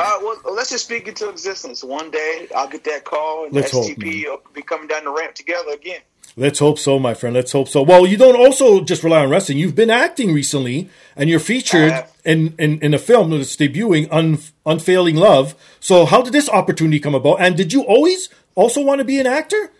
uh, 0.00 0.18
well, 0.22 0.54
let's 0.54 0.70
just 0.70 0.84
speak 0.84 1.08
into 1.08 1.28
existence. 1.28 1.84
One 1.84 2.10
day 2.10 2.48
I'll 2.56 2.68
get 2.68 2.84
that 2.84 3.04
call, 3.04 3.46
and 3.46 3.54
let's 3.54 3.72
STP 3.72 4.26
hope, 4.26 4.46
will 4.46 4.52
be 4.52 4.62
coming 4.62 4.88
down 4.88 5.04
the 5.04 5.12
ramp 5.12 5.34
together 5.34 5.72
again. 5.72 6.00
Let's 6.36 6.58
hope 6.60 6.78
so, 6.78 6.98
my 6.98 7.14
friend. 7.14 7.34
Let's 7.34 7.52
hope 7.52 7.68
so. 7.68 7.82
Well, 7.82 8.06
you 8.06 8.16
don't 8.16 8.36
also 8.36 8.82
just 8.82 9.02
rely 9.02 9.24
on 9.24 9.30
wrestling. 9.30 9.58
You've 9.58 9.74
been 9.74 9.90
acting 9.90 10.32
recently, 10.32 10.88
and 11.16 11.28
you're 11.28 11.40
featured 11.40 11.90
uh, 11.90 12.06
in, 12.24 12.54
in, 12.58 12.78
in 12.80 12.94
a 12.94 12.98
film 12.98 13.30
that's 13.30 13.56
debuting, 13.56 14.08
Un, 14.12 14.38
Unfailing 14.64 15.16
Love. 15.16 15.54
So, 15.80 16.06
how 16.06 16.22
did 16.22 16.32
this 16.32 16.48
opportunity 16.48 17.00
come 17.00 17.14
about? 17.14 17.40
And 17.40 17.56
did 17.56 17.72
you 17.72 17.82
always 17.82 18.28
also 18.54 18.80
want 18.82 19.00
to 19.00 19.04
be 19.04 19.18
an 19.18 19.26
actor? 19.26 19.70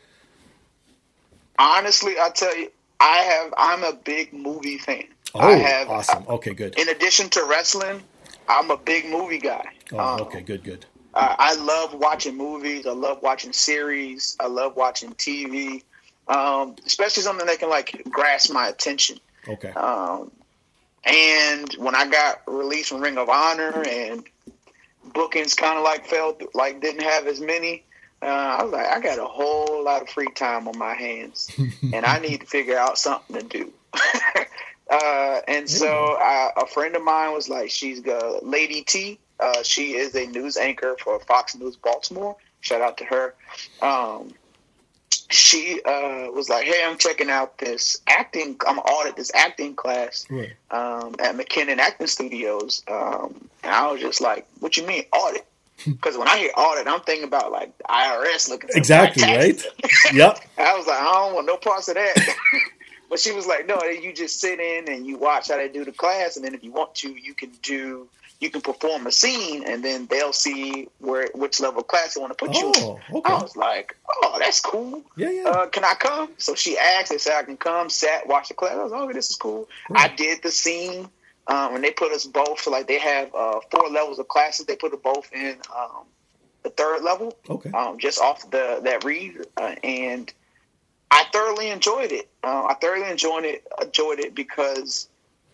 Honestly, 1.58 2.14
I 2.18 2.30
tell 2.30 2.56
you, 2.56 2.70
I 2.98 3.18
have. 3.18 3.54
I'm 3.56 3.84
a 3.84 3.92
big 3.92 4.32
movie 4.32 4.78
fan. 4.78 5.04
Oh, 5.34 5.40
I 5.40 5.52
have, 5.52 5.88
awesome. 5.88 6.24
Okay, 6.28 6.54
good. 6.54 6.78
In 6.78 6.88
addition 6.88 7.28
to 7.30 7.44
wrestling, 7.44 8.02
I'm 8.48 8.70
a 8.70 8.76
big 8.76 9.08
movie 9.08 9.38
guy. 9.38 9.64
Oh, 9.92 9.98
um, 9.98 10.20
okay, 10.22 10.40
good, 10.40 10.64
good. 10.64 10.86
Uh, 11.14 11.34
I 11.38 11.54
love 11.56 11.94
watching 11.94 12.36
movies. 12.36 12.86
I 12.86 12.92
love 12.92 13.22
watching 13.22 13.52
series. 13.52 14.36
I 14.38 14.46
love 14.46 14.76
watching 14.76 15.12
TV, 15.14 15.82
um, 16.28 16.76
especially 16.86 17.22
something 17.22 17.46
that 17.46 17.58
can 17.58 17.68
like 17.68 18.02
grasp 18.08 18.52
my 18.52 18.68
attention. 18.68 19.18
Okay. 19.48 19.70
Um, 19.70 20.30
and 21.04 21.72
when 21.78 21.94
I 21.94 22.06
got 22.06 22.42
released 22.46 22.90
from 22.90 23.00
Ring 23.00 23.18
of 23.18 23.28
Honor 23.28 23.82
and 23.86 24.22
bookings 25.14 25.54
kind 25.54 25.78
of 25.78 25.84
like 25.84 26.06
felt 26.06 26.42
like 26.54 26.80
didn't 26.80 27.02
have 27.02 27.26
as 27.26 27.40
many, 27.40 27.82
uh, 28.22 28.26
I 28.26 28.62
was 28.62 28.72
like, 28.72 28.86
I 28.86 29.00
got 29.00 29.18
a 29.18 29.24
whole 29.24 29.82
lot 29.82 30.02
of 30.02 30.08
free 30.10 30.30
time 30.34 30.68
on 30.68 30.78
my 30.78 30.94
hands, 30.94 31.50
and 31.82 32.04
I 32.04 32.18
need 32.18 32.40
to 32.42 32.46
figure 32.46 32.76
out 32.76 32.98
something 32.98 33.36
to 33.40 33.46
do. 33.46 33.72
uh, 34.90 35.40
and 35.48 35.68
so 35.68 36.18
I, 36.20 36.50
a 36.56 36.66
friend 36.66 36.94
of 36.96 37.02
mine 37.02 37.32
was 37.32 37.48
like, 37.48 37.70
she's 37.70 38.06
uh, 38.06 38.40
Lady 38.42 38.82
T. 38.82 39.18
Uh, 39.40 39.62
she 39.62 39.96
is 39.96 40.14
a 40.14 40.26
news 40.26 40.56
anchor 40.56 40.96
for 41.02 41.18
Fox 41.20 41.56
News 41.56 41.76
Baltimore. 41.76 42.36
Shout 42.60 42.82
out 42.82 42.98
to 42.98 43.04
her. 43.04 43.34
Um, 43.80 44.34
she 45.30 45.80
uh, 45.84 46.30
was 46.32 46.48
like, 46.48 46.66
"Hey, 46.66 46.82
I'm 46.84 46.98
checking 46.98 47.30
out 47.30 47.58
this 47.58 48.00
acting. 48.06 48.56
I'm 48.66 48.78
audit 48.78 49.16
this 49.16 49.30
acting 49.34 49.74
class 49.74 50.26
right. 50.28 50.52
um, 50.70 51.14
at 51.18 51.36
McKinnon 51.36 51.78
Acting 51.78 52.06
Studios." 52.06 52.82
Um, 52.88 53.48
and 53.62 53.72
I 53.72 53.90
was 53.90 54.00
just 54.00 54.20
like, 54.20 54.46
"What 54.58 54.76
you 54.76 54.86
mean 54.86 55.04
audit?" 55.12 55.46
Because 55.86 56.18
when 56.18 56.28
I 56.28 56.38
hear 56.38 56.50
audit, 56.56 56.86
I'm 56.86 57.00
thinking 57.00 57.24
about 57.24 57.52
like 57.52 57.76
IRS 57.78 58.48
looking 58.50 58.70
exactly 58.74 59.22
right. 59.22 59.62
yep. 60.12 60.38
I 60.58 60.76
was 60.76 60.86
like, 60.86 61.00
I 61.00 61.04
don't 61.04 61.34
want 61.34 61.46
no 61.46 61.56
parts 61.56 61.88
of 61.88 61.94
that. 61.94 62.36
but 63.08 63.18
she 63.18 63.32
was 63.32 63.46
like, 63.46 63.66
no, 63.66 63.82
you 63.84 64.12
just 64.12 64.40
sit 64.40 64.60
in 64.60 64.92
and 64.92 65.06
you 65.06 65.16
watch 65.16 65.48
how 65.48 65.56
they 65.56 65.68
do 65.68 65.84
the 65.84 65.92
class, 65.92 66.36
and 66.36 66.44
then 66.44 66.54
if 66.54 66.62
you 66.62 66.72
want 66.72 66.94
to, 66.96 67.10
you 67.10 67.34
can 67.34 67.50
do 67.62 68.08
you 68.40 68.50
can 68.50 68.62
perform 68.62 69.06
a 69.06 69.12
scene, 69.12 69.64
and 69.66 69.84
then 69.84 70.06
they'll 70.06 70.32
see 70.32 70.88
where 70.98 71.28
which 71.34 71.60
level 71.60 71.82
of 71.82 71.88
class 71.88 72.14
they 72.14 72.20
want 72.20 72.36
to 72.36 72.46
put 72.46 72.54
you 72.56 72.68
in. 72.68 72.72
Oh, 72.76 73.00
okay. 73.18 73.32
I 73.32 73.42
was 73.42 73.54
like, 73.54 73.94
oh, 74.22 74.36
that's 74.38 74.60
cool. 74.60 75.02
Yeah, 75.16 75.30
yeah. 75.30 75.42
Uh, 75.48 75.66
can 75.66 75.84
I 75.84 75.92
come? 75.94 76.30
So 76.38 76.54
she 76.54 76.78
asked, 76.78 77.10
and 77.10 77.20
said 77.20 77.36
I 77.36 77.42
can 77.42 77.58
come. 77.58 77.90
Sat, 77.90 78.26
watched 78.26 78.48
the 78.48 78.54
class. 78.54 78.72
I 78.72 78.82
was 78.82 78.92
like, 78.92 79.00
oh, 79.02 79.12
this 79.12 79.28
is 79.30 79.36
cool. 79.36 79.68
I 79.94 80.08
did 80.08 80.42
the 80.42 80.50
scene, 80.50 81.08
um, 81.48 81.74
and 81.74 81.84
they 81.84 81.90
put 81.90 82.12
us 82.12 82.24
both. 82.26 82.60
So 82.60 82.70
like 82.70 82.88
they 82.88 82.98
have 82.98 83.34
uh, 83.34 83.60
four 83.70 83.88
levels 83.90 84.18
of 84.18 84.28
classes. 84.28 84.64
They 84.64 84.76
put 84.76 84.94
us 84.94 85.00
both 85.04 85.30
in 85.34 85.58
um, 85.76 86.06
the 86.62 86.70
third 86.70 87.02
level, 87.02 87.36
Okay. 87.48 87.70
um, 87.72 87.98
just 87.98 88.20
off 88.20 88.50
the 88.50 88.80
that 88.84 89.04
read, 89.04 89.34
uh, 89.58 89.74
and 89.84 90.32
I 91.10 91.24
thoroughly 91.30 91.68
enjoyed 91.68 92.12
it. 92.12 92.28
Uh, 92.42 92.64
I 92.70 92.74
thoroughly 92.80 93.10
enjoyed 93.10 93.44
it. 93.44 93.66
Enjoyed 93.82 94.18
it 94.20 94.34
because 94.34 95.08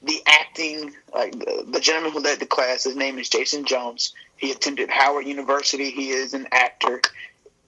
the 0.07 0.23
acting, 0.27 0.95
like 1.15 1.33
the, 1.33 1.65
the 1.69 1.81
gentleman 1.81 2.13
who 2.13 2.21
led 2.21 2.39
the 2.39 2.47
class, 2.47 2.85
his 2.85 2.97
name 2.97 3.19
is 3.19 3.29
Jason 3.29 3.65
Jones. 3.65 4.15
He 4.37 4.53
attended 4.53 4.89
Howard 4.89 5.27
University. 5.27 5.91
He 5.91 6.11
is 6.11 6.33
an 6.33 6.47
actor. 6.53 7.01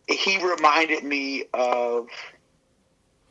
He 0.07 0.43
reminded 0.43 1.05
me 1.05 1.45
of 1.53 2.09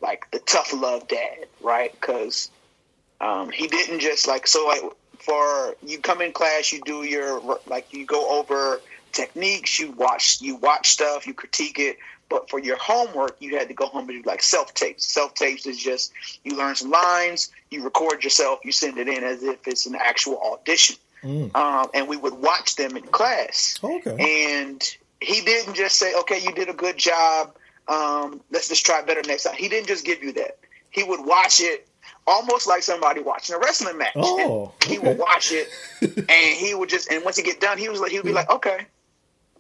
like 0.02 0.30
the 0.32 0.40
tough 0.40 0.74
love 0.74 1.08
dad, 1.08 1.48
right? 1.62 1.92
Because 1.94 2.52
um, 3.22 3.50
he 3.50 3.68
didn't 3.68 4.00
just 4.00 4.28
like 4.28 4.46
so 4.46 4.68
like 4.68 4.82
for 5.20 5.76
you 5.84 6.00
come 6.00 6.22
in 6.22 6.34
class, 6.34 6.72
you 6.72 6.82
do 6.86 7.04
your 7.04 7.60
like 7.66 7.94
you 7.94 8.06
go 8.06 8.40
over 8.40 8.82
techniques, 9.12 9.80
you 9.80 9.92
watch 9.92 10.42
you 10.42 10.58
watch 10.58 10.90
stuff, 10.90 11.26
you 11.26 11.34
critique 11.34 11.80
it. 11.80 11.98
But 12.30 12.50
for 12.50 12.60
your 12.60 12.78
homework, 12.78 13.38
you 13.40 13.58
had 13.58 13.68
to 13.70 13.74
go 13.74 13.86
home 13.86 14.10
and 14.10 14.24
do 14.24 14.30
like 14.30 14.42
self 14.42 14.74
tapes. 14.74 15.06
Self 15.06 15.34
tapes 15.34 15.66
is 15.66 15.78
just 15.78 16.12
you 16.44 16.58
learn 16.58 16.76
some 16.76 16.92
lines, 16.92 17.52
you 17.72 17.84
record 17.84 18.24
yourself, 18.24 18.60
you 18.64 18.72
send 18.72 18.98
it 18.98 19.08
in 19.08 19.24
as 19.24 19.44
if 19.44 19.66
it's 19.68 19.86
an 19.86 19.96
actual 19.96 20.40
audition. 20.42 20.98
Mm. 21.24 21.56
Um, 21.56 21.90
and 21.94 22.08
we 22.08 22.18
would 22.18 22.34
watch 22.34 22.76
them 22.76 22.96
in 22.96 23.04
class. 23.04 23.80
Okay. 23.84 24.60
And 24.60 24.82
he 25.22 25.42
didn't 25.42 25.74
just 25.74 25.98
say, 25.98 26.14
"Okay, 26.14 26.40
you 26.40 26.52
did 26.52 26.70
a 26.70 26.74
good 26.74 26.98
job. 26.98 27.56
Um, 27.88 28.42
let's 28.52 28.68
just 28.68 28.86
try 28.86 29.02
better 29.02 29.22
next 29.24 29.44
time." 29.44 29.56
He 29.56 29.68
didn't 29.68 29.88
just 29.88 30.06
give 30.06 30.22
you 30.22 30.34
that. 30.34 30.60
He 30.90 31.04
would 31.04 31.26
watch 31.26 31.60
it 31.60 31.88
almost 32.26 32.68
like 32.68 32.84
somebody 32.84 33.22
watching 33.22 33.56
a 33.56 33.60
wrestling 33.60 33.98
match. 33.98 34.12
Oh, 34.16 34.74
And 34.82 34.92
he 34.92 35.00
would 35.00 35.18
watch 35.18 35.52
it, 35.52 35.70
and 36.02 36.58
he 36.58 36.76
would 36.76 36.90
just. 36.90 37.12
And 37.12 37.24
once 37.24 37.38
he 37.38 37.44
get 37.44 37.60
done, 37.60 37.78
he 37.78 37.90
was 37.90 38.00
like, 38.00 38.12
he 38.12 38.18
would 38.18 38.26
be 38.26 38.34
like, 38.34 38.50
"Okay, 38.50 38.86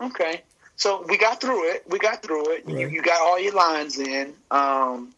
okay." 0.01 0.43
So 0.77 1.03
we 1.09 1.17
got 1.17 1.41
through 1.41 1.71
it. 1.71 1.83
We 1.89 1.99
got 1.99 2.21
through 2.23 2.51
it. 2.53 2.63
You, 2.67 2.75
Right. 2.75 2.91
you 2.91 3.01
got 3.01 3.19
all 3.19 3.39
your 3.39 3.53
lines 3.53 3.97
in. 3.99 4.33
Um, 4.51 5.13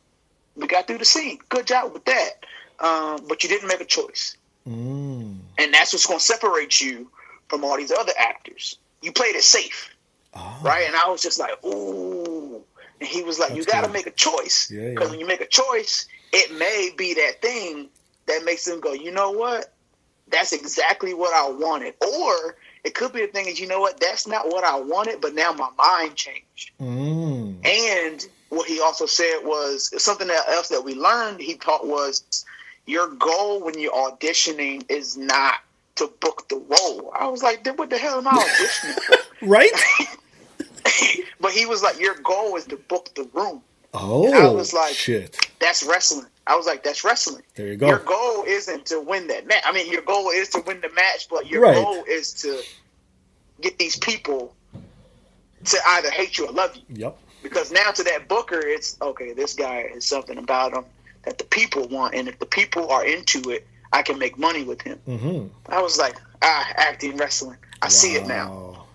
we 0.55 0.67
got 0.67 0.87
through 0.87 0.97
the 0.99 1.05
scene. 1.05 1.39
Good 1.49 1.67
job 1.67 1.93
with 1.93 2.05
that. 2.05 2.31
Um, 2.79 3.25
but 3.27 3.43
you 3.43 3.49
didn't 3.49 3.67
make 3.67 3.81
a 3.81 3.85
choice 3.85 4.35
Mm. 4.67 5.37
and 5.57 5.73
that's 5.73 5.91
what's 5.93 6.05
going 6.05 6.19
to 6.19 6.23
separate 6.25 6.79
you 6.79 7.09
from 7.49 7.63
all 7.65 7.75
these 7.77 7.91
other 7.91 8.13
actors. 8.17 8.77
You 9.01 9.11
played 9.11 9.35
it 9.35 9.43
safe, 9.43 9.89
Ah. 10.33 10.59
right? 10.63 10.85
And 10.87 10.95
I 10.95 11.09
was 11.09 11.21
just 11.21 11.39
like, 11.39 11.63
ooh. 11.65 12.63
And 12.99 13.09
he 13.09 13.23
was 13.23 13.39
like, 13.39 13.55
you 13.55 13.63
got 13.65 13.85
to 13.85 13.91
make 13.91 14.05
a 14.07 14.11
choice 14.11 14.69
Yeah, 14.71 14.89
because 14.89 15.05
yeah. 15.07 15.11
when 15.11 15.19
you 15.19 15.25
make 15.27 15.41
a 15.41 15.47
choice, 15.47 16.07
it 16.31 16.53
may 16.57 16.91
be 16.95 17.15
that 17.15 17.41
thing 17.41 17.89
that 18.27 18.43
makes 18.45 18.63
them 18.65 18.79
go, 18.79 18.93
you 18.93 19.11
know 19.11 19.31
what? 19.31 19.73
That's 20.27 20.53
exactly 20.53 21.13
what 21.13 21.33
I 21.33 21.49
wanted. 21.49 21.95
Or 22.01 22.55
it 22.83 22.95
could 22.95 23.11
be 23.13 23.21
the 23.21 23.27
thing 23.27 23.47
is, 23.47 23.59
you 23.59 23.67
know 23.67 23.79
what? 23.79 23.99
That's 23.99 24.27
not 24.27 24.47
what 24.47 24.63
I 24.63 24.79
wanted, 24.79 25.21
but 25.21 25.33
now 25.33 25.51
my 25.51 25.69
mind 25.77 26.15
changed. 26.15 26.71
Mm. 26.79 27.65
And 27.65 28.27
what 28.49 28.67
he 28.67 28.79
also 28.79 29.05
said 29.05 29.39
was 29.43 30.01
something 30.01 30.29
else 30.29 30.69
that 30.69 30.83
we 30.83 30.95
learned. 30.95 31.41
He 31.41 31.55
taught 31.55 31.85
was 31.85 32.45
your 32.85 33.07
goal 33.15 33.61
when 33.63 33.77
you're 33.79 33.91
auditioning 33.93 34.83
is 34.89 35.17
not 35.17 35.55
to 35.95 36.07
book 36.21 36.47
the 36.49 36.55
role. 36.55 37.11
I 37.17 37.27
was 37.27 37.43
like, 37.43 37.63
then 37.63 37.75
what 37.75 37.89
the 37.89 37.97
hell 37.97 38.19
am 38.19 38.27
I 38.27 38.31
auditioning 38.31 39.03
for? 39.03 39.15
Right? 39.41 39.71
but 41.39 41.51
he 41.51 41.65
was 41.65 41.81
like, 41.81 41.97
your 41.97 42.15
goal 42.15 42.57
is 42.57 42.65
to 42.65 42.75
book 42.75 43.09
the 43.15 43.23
room. 43.33 43.61
Oh, 43.93 44.31
I 44.33 44.49
was 44.53 44.73
like- 44.73 44.93
shit. 44.93 45.37
That's 45.59 45.81
wrestling. 45.83 46.25
I 46.49 46.55
was 46.55 46.65
like, 46.65 46.83
that's 46.83 47.03
wrestling. 47.03 47.43
There 47.55 47.67
you 47.67 47.77
go. 47.77 47.87
Your 47.87 47.99
goal 47.99 48.43
isn't 48.45 48.87
to 48.87 48.99
win 48.99 49.27
that 49.27 49.45
match. 49.47 49.63
I 49.65 49.71
mean, 49.71 49.91
your 49.91 50.01
goal 50.01 50.29
is 50.31 50.49
to 50.49 50.61
win 50.65 50.81
the 50.81 50.89
match, 50.89 51.27
but 51.29 51.47
your 51.47 51.61
Right. 51.61 51.75
goal 51.75 52.03
is 52.09 52.33
to 52.41 52.65
get 53.61 53.77
these 53.77 53.95
people 53.97 54.55
to 55.65 55.77
either 55.87 56.09
hate 56.09 56.37
you 56.37 56.47
or 56.47 56.51
love 56.51 56.75
you. 56.75 56.81
Yep. 56.89 57.17
because 57.43 57.71
now 57.71 57.91
to 57.91 58.03
that 58.03 58.27
booker 58.27 58.59
it's 58.59 58.97
okay 59.01 59.33
this 59.33 59.53
guy 59.53 59.81
is 59.95 60.05
something 60.07 60.37
about 60.37 60.73
him 60.73 60.83
that 61.23 61.37
the 61.37 61.43
people 61.45 61.87
want 61.89 62.13
and 62.15 62.27
if 62.27 62.39
the 62.39 62.45
people 62.45 62.89
are 62.89 63.05
into 63.05 63.49
it 63.51 63.67
i 63.93 64.01
can 64.01 64.17
make 64.17 64.37
money 64.37 64.63
with 64.63 64.81
him 64.81 64.97
Mm-hmm. 65.07 65.47
i 65.71 65.81
was 65.81 65.97
like 65.97 66.15
ah 66.41 66.67
acting 66.75 67.15
wrestling 67.17 67.57
i 67.81 67.87
see 67.89 68.15
it 68.15 68.25
now 68.27 68.85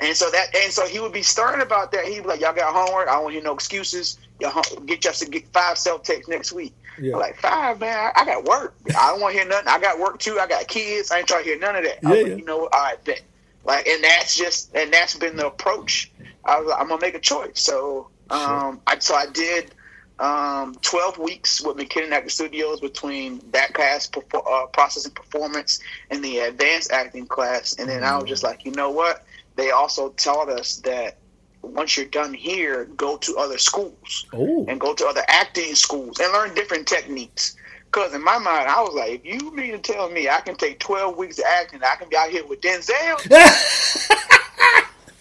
and 0.00 0.16
so 0.16 0.30
that 0.30 0.54
and 0.54 0.72
so 0.72 0.86
he 0.86 0.98
would 1.00 1.12
be 1.12 1.22
stern 1.22 1.60
about 1.60 1.90
that 1.92 2.04
he'd 2.06 2.20
be 2.22 2.28
like 2.28 2.40
y'all 2.40 2.54
got 2.54 2.72
homework 2.72 3.08
i 3.08 3.12
don't 3.20 3.30
hear 3.32 3.42
no 3.42 3.54
excuses 3.54 4.18
y'all 4.40 4.62
get 4.86 5.00
just 5.00 5.20
to 5.22 5.28
get 5.28 5.46
five 5.52 5.76
self 5.78 6.02
tapes 6.04 6.28
next 6.28 6.52
week 6.52 6.74
Yeah. 6.98 7.14
I'm 7.14 7.20
like 7.20 7.36
five 7.40 7.80
man. 7.80 7.96
I, 7.96 8.22
I 8.22 8.24
got 8.24 8.44
work. 8.44 8.74
I 8.88 9.10
don't 9.10 9.20
want 9.20 9.34
to 9.34 9.40
hear 9.40 9.48
nothing. 9.48 9.68
I 9.68 9.78
got 9.80 9.98
work 9.98 10.18
too. 10.18 10.38
I 10.40 10.46
got 10.46 10.68
kids. 10.68 11.10
I 11.10 11.18
ain't 11.18 11.28
trying 11.28 11.44
to 11.44 11.50
hear 11.50 11.58
none 11.58 11.76
of 11.76 11.84
that. 11.84 12.04
I 12.04 12.08
was 12.10 12.16
Yeah, 12.18 12.22
like, 12.22 12.30
yeah. 12.32 12.36
you 12.36 12.44
know 12.44 12.58
what 12.58 12.74
all 12.74 12.82
right 12.82 13.04
bet. 13.04 13.22
Like 13.64 13.86
and 13.86 14.02
that's 14.04 14.36
just 14.36 14.74
and 14.74 14.92
that's 14.92 15.16
been 15.16 15.36
the 15.36 15.46
approach. 15.46 16.10
I 16.44 16.58
was 16.60 16.68
like, 16.68 16.80
I'm 16.80 16.88
gonna 16.88 17.00
make 17.00 17.14
a 17.14 17.20
choice. 17.20 17.60
So 17.60 18.08
um, 18.30 18.80
I 18.86 18.98
so 18.98 19.14
I 19.14 19.26
did 19.26 19.72
um, 20.18 20.76
12 20.82 21.18
weeks 21.18 21.60
with 21.60 21.76
McKinnon 21.76 22.12
Acting 22.12 22.28
Studios 22.30 22.80
between 22.80 23.40
that 23.50 23.74
class 23.74 24.08
perfor- 24.08 24.46
uh, 24.46 24.66
process 24.66 25.04
and 25.04 25.14
performance 25.14 25.80
and 26.10 26.22
the 26.22 26.38
advanced 26.38 26.92
acting 26.92 27.26
class, 27.26 27.74
and 27.78 27.88
then 27.88 28.04
I 28.04 28.16
was 28.16 28.28
just 28.28 28.42
like, 28.42 28.64
you 28.64 28.70
know 28.72 28.90
what? 28.90 29.24
They 29.56 29.70
also 29.70 30.10
taught 30.10 30.48
us 30.48 30.76
that 30.76 31.16
once 31.62 31.96
you're 31.96 32.06
done 32.06 32.34
here, 32.34 32.84
go 32.96 33.16
to 33.18 33.36
other 33.38 33.58
schools 33.58 34.26
Oh. 34.32 34.64
and 34.68 34.80
go 34.80 34.94
to 34.94 35.06
other 35.06 35.22
acting 35.28 35.74
schools 35.74 36.18
and 36.20 36.32
learn 36.32 36.54
different 36.54 36.86
techniques. 36.86 37.56
Because 37.86 38.14
in 38.14 38.24
my 38.24 38.38
mind, 38.38 38.68
I 38.68 38.80
was 38.80 38.94
like, 38.94 39.22
if 39.24 39.42
you 39.42 39.54
mean 39.54 39.72
to 39.72 39.78
tell 39.78 40.08
me 40.10 40.28
I 40.28 40.40
can 40.40 40.56
take 40.56 40.78
12 40.80 41.16
weeks 41.16 41.38
of 41.38 41.44
acting, 41.46 41.80
I 41.84 41.96
can 41.96 42.08
be 42.08 42.16
out 42.16 42.30
here 42.30 42.44
with 42.46 42.60
Denzel, 42.62 43.20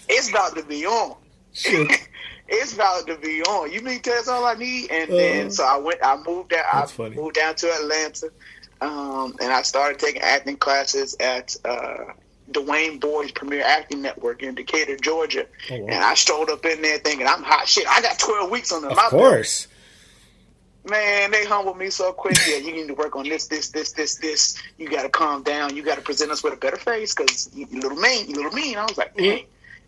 it's 0.10 0.30
about 0.30 0.56
to 0.56 0.64
be 0.64 0.86
on. 0.86 1.16
it's 2.48 2.74
about 2.74 3.08
to 3.08 3.18
be 3.18 3.42
on. 3.44 3.72
You 3.72 3.82
mean 3.82 3.98
to 3.98 4.02
tell 4.10 4.20
us 4.20 4.28
all 4.28 4.46
I 4.46 4.54
need? 4.56 4.90
And 4.92 5.12
Uh, 5.12 5.16
then 5.16 5.52
so 5.52 5.64
I 5.66 5.78
went. 5.78 6.00
I 6.04 6.18
moved 6.26 6.50
down. 6.50 6.64
I 6.72 6.86
funny. 6.86 7.16
moved 7.16 7.36
down 7.36 7.56
to 7.56 7.72
Atlanta, 7.74 8.30
um, 8.82 9.36
and 9.42 9.52
I 9.52 9.62
started 9.64 10.00
taking 10.00 10.22
acting 10.22 10.58
classes 10.58 11.16
at 11.20 11.56
uh, 11.66 12.14
Dwayne 12.54 13.00
Boyd's 13.00 13.32
Premier 13.32 13.62
Acting 13.64 14.02
Network 14.02 14.44
in 14.44 14.56
Decatur, 14.56 14.98
Georgia. 14.98 15.46
Oh, 15.72 15.78
wow. 15.80 15.86
And 15.90 16.04
I 16.04 16.14
strolled 16.16 16.50
up 16.50 16.66
in 16.66 16.82
there 16.82 16.98
thinking 17.00 17.28
I'm 17.28 17.44
hot 17.44 17.68
shit. 17.68 17.88
I 17.88 18.02
got 18.02 18.20
12 18.20 18.50
weeks 18.52 18.72
on 18.72 18.82
the 18.82 18.90
Of 18.90 18.96
my 18.96 19.02
belt. 19.04 19.12
course. 19.12 19.68
Man, 20.84 21.30
they 21.30 21.46
humbled 21.46 21.78
me 21.78 21.92
so 21.92 22.12
quick. 22.12 22.36
Yeah, 22.48 22.58
you 22.58 22.72
need 22.74 22.88
to 22.88 22.96
work 22.96 23.16
on 23.16 23.30
this, 23.30 23.46
this, 23.48 23.70
this, 23.70 23.92
this, 23.92 24.16
this. 24.16 24.62
You 24.80 24.90
got 24.90 25.04
to 25.04 25.10
calm 25.10 25.44
down. 25.44 25.76
You 25.76 25.84
got 25.84 25.96
to 25.96 26.02
present 26.02 26.32
us 26.32 26.44
with 26.44 26.54
a 26.54 26.58
better 26.58 26.78
face 26.78 27.14
because 27.14 27.50
you, 27.54 27.68
you 27.70 27.80
little 27.82 28.00
mean, 28.00 28.28
you 28.28 28.36
little 28.36 28.52
mean. 28.52 28.78
I 28.78 28.84
was 28.86 28.98
like, 28.98 29.16
mm-hmm. 29.16 29.26
man. 29.26 29.40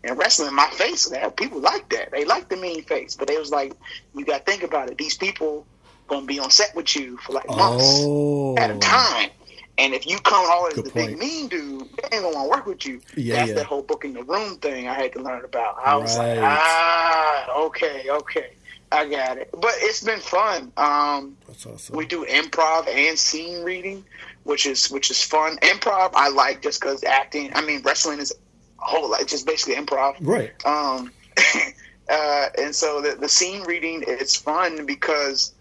And 0.04 0.18
wrestling, 0.18 0.54
my 0.54 0.68
face, 0.68 1.10
man, 1.10 1.30
people 1.32 1.60
like 1.60 1.88
that. 1.88 2.12
They 2.12 2.24
like 2.26 2.48
the 2.48 2.56
mean 2.56 2.84
face, 2.84 3.16
but 3.16 3.26
they 3.26 3.38
was 3.38 3.50
like, 3.50 3.72
you 4.14 4.24
got 4.24 4.44
to 4.44 4.50
think 4.52 4.62
about 4.62 4.88
it. 4.90 4.98
These 4.98 5.16
people 5.16 5.66
gonna 6.06 6.26
be 6.26 6.38
on 6.38 6.50
set 6.50 6.76
with 6.76 6.94
you 6.94 7.16
for 7.16 7.32
like 7.32 7.48
months 7.48 7.86
Oh. 8.04 8.54
at 8.58 8.70
a 8.70 8.78
time. 8.78 9.30
And 9.76 9.92
if 9.92 10.06
you 10.06 10.18
come 10.18 10.46
all 10.48 10.66
as 10.68 10.74
Good 10.74 10.86
the 10.86 10.90
point. 10.90 11.10
big 11.10 11.18
mean 11.18 11.48
dude, 11.48 11.88
they 11.96 12.16
ain't 12.16 12.32
gonna 12.32 12.48
work 12.48 12.66
with 12.66 12.86
you. 12.86 13.00
Yeah, 13.16 13.36
That's 13.36 13.48
yeah. 13.48 13.54
that 13.56 13.66
whole 13.66 13.82
book 13.82 14.04
in 14.04 14.12
the 14.14 14.22
room 14.22 14.56
thing 14.58 14.88
I 14.88 14.94
had 14.94 15.12
to 15.14 15.22
learn 15.22 15.44
about. 15.44 15.76
I 15.84 15.96
was 15.96 16.16
like, 16.16 16.38
ah, 16.40 17.60
okay, 17.66 18.04
okay, 18.08 18.50
I 18.92 19.08
got 19.08 19.38
it. 19.38 19.50
But 19.52 19.72
it's 19.78 20.02
been 20.02 20.20
fun. 20.20 20.72
Um, 20.76 21.36
That's 21.48 21.66
awesome. 21.66 21.96
we 21.96 22.06
do 22.06 22.24
improv 22.26 22.86
and 22.88 23.18
scene 23.18 23.64
reading, 23.64 24.04
which 24.44 24.64
is 24.66 24.90
which 24.90 25.10
is 25.10 25.22
fun. 25.22 25.56
Improv 25.58 26.12
I 26.14 26.28
like 26.28 26.62
just 26.62 26.80
because 26.80 27.02
acting. 27.02 27.50
I 27.54 27.60
mean, 27.60 27.82
wrestling 27.82 28.20
is 28.20 28.32
a 28.32 28.84
whole 28.84 29.10
lot. 29.10 29.26
Just 29.26 29.44
basically 29.44 29.74
improv. 29.74 30.14
right. 30.20 30.52
Um, 30.64 31.10
uh, 32.08 32.46
and 32.58 32.72
so 32.72 33.00
the, 33.00 33.16
the 33.16 33.28
scene 33.28 33.62
reading 33.62 34.04
it's 34.06 34.36
fun 34.36 34.86
because 34.86 35.52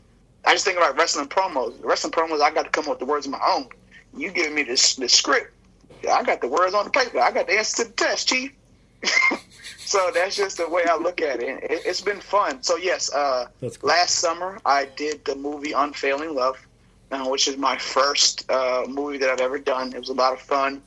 I 0.45 0.53
just 0.53 0.65
think 0.65 0.77
about 0.77 0.97
wrestling 0.97 1.29
promos. 1.29 1.73
Wrestling 1.83 2.11
promos, 2.11 2.41
I 2.41 2.51
got 2.51 2.65
to 2.65 2.69
come 2.69 2.83
up 2.83 2.91
with 2.91 2.99
the 2.99 3.05
words 3.05 3.25
of 3.25 3.31
my 3.31 3.41
own. 3.47 3.67
You 4.15 4.31
giving 4.31 4.55
me 4.55 4.63
this 4.63 4.95
the 4.95 5.09
script, 5.09 5.53
I 6.09 6.23
got 6.23 6.41
the 6.41 6.47
words 6.47 6.73
on 6.73 6.85
the 6.85 6.91
paper. 6.91 7.19
I 7.19 7.31
got 7.31 7.47
the 7.47 7.57
answer 7.57 7.83
to 7.83 7.89
the 7.89 7.95
test, 7.95 8.27
chief. 8.27 8.51
so 9.77 10.11
that's 10.13 10.35
just 10.35 10.57
the 10.57 10.69
way 10.69 10.83
I 10.89 10.97
look 10.97 11.21
at 11.21 11.41
it. 11.41 11.49
And 11.49 11.63
it 11.63 11.85
it's 11.85 12.01
been 12.01 12.19
fun. 12.19 12.63
So 12.63 12.77
yes, 12.77 13.11
uh, 13.13 13.47
cool. 13.59 13.71
last 13.81 14.15
summer 14.15 14.59
I 14.65 14.85
did 14.85 15.25
the 15.25 15.35
movie 15.35 15.71
Unfailing 15.71 16.35
Love, 16.35 16.57
uh, 17.11 17.25
which 17.25 17.47
is 17.47 17.57
my 17.57 17.77
first 17.77 18.49
uh, 18.49 18.85
movie 18.87 19.17
that 19.17 19.29
I've 19.29 19.41
ever 19.41 19.59
done. 19.59 19.93
It 19.93 19.99
was 19.99 20.09
a 20.09 20.13
lot 20.13 20.33
of 20.33 20.41
fun. 20.41 20.81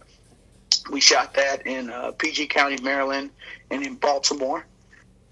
We 0.91 1.01
shot 1.01 1.35
that 1.35 1.66
in 1.66 1.91
uh, 1.91 2.12
PG 2.12 2.47
County, 2.49 2.81
Maryland, 2.83 3.31
and 3.70 3.85
in 3.85 3.95
Baltimore. 3.95 4.64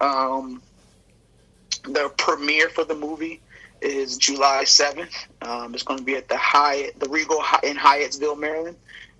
Um, 0.01 0.63
the 1.85 2.11
premiere 2.17 2.71
for 2.71 2.85
the 2.85 2.95
movie 2.95 3.41
is 3.85 4.17
July 4.17 4.65
seventh. 4.65 5.15
Um, 5.43 5.75
it's 5.75 5.83
going 5.83 5.99
to 5.99 6.05
be 6.05 6.17
at 6.17 6.29
the 6.29 6.37
Hyatt, 6.37 6.99
the 6.99 7.09
Regal 7.09 7.43
in 7.63 7.77
Hyattsville, 7.77 8.39
Maryland. 8.39 8.77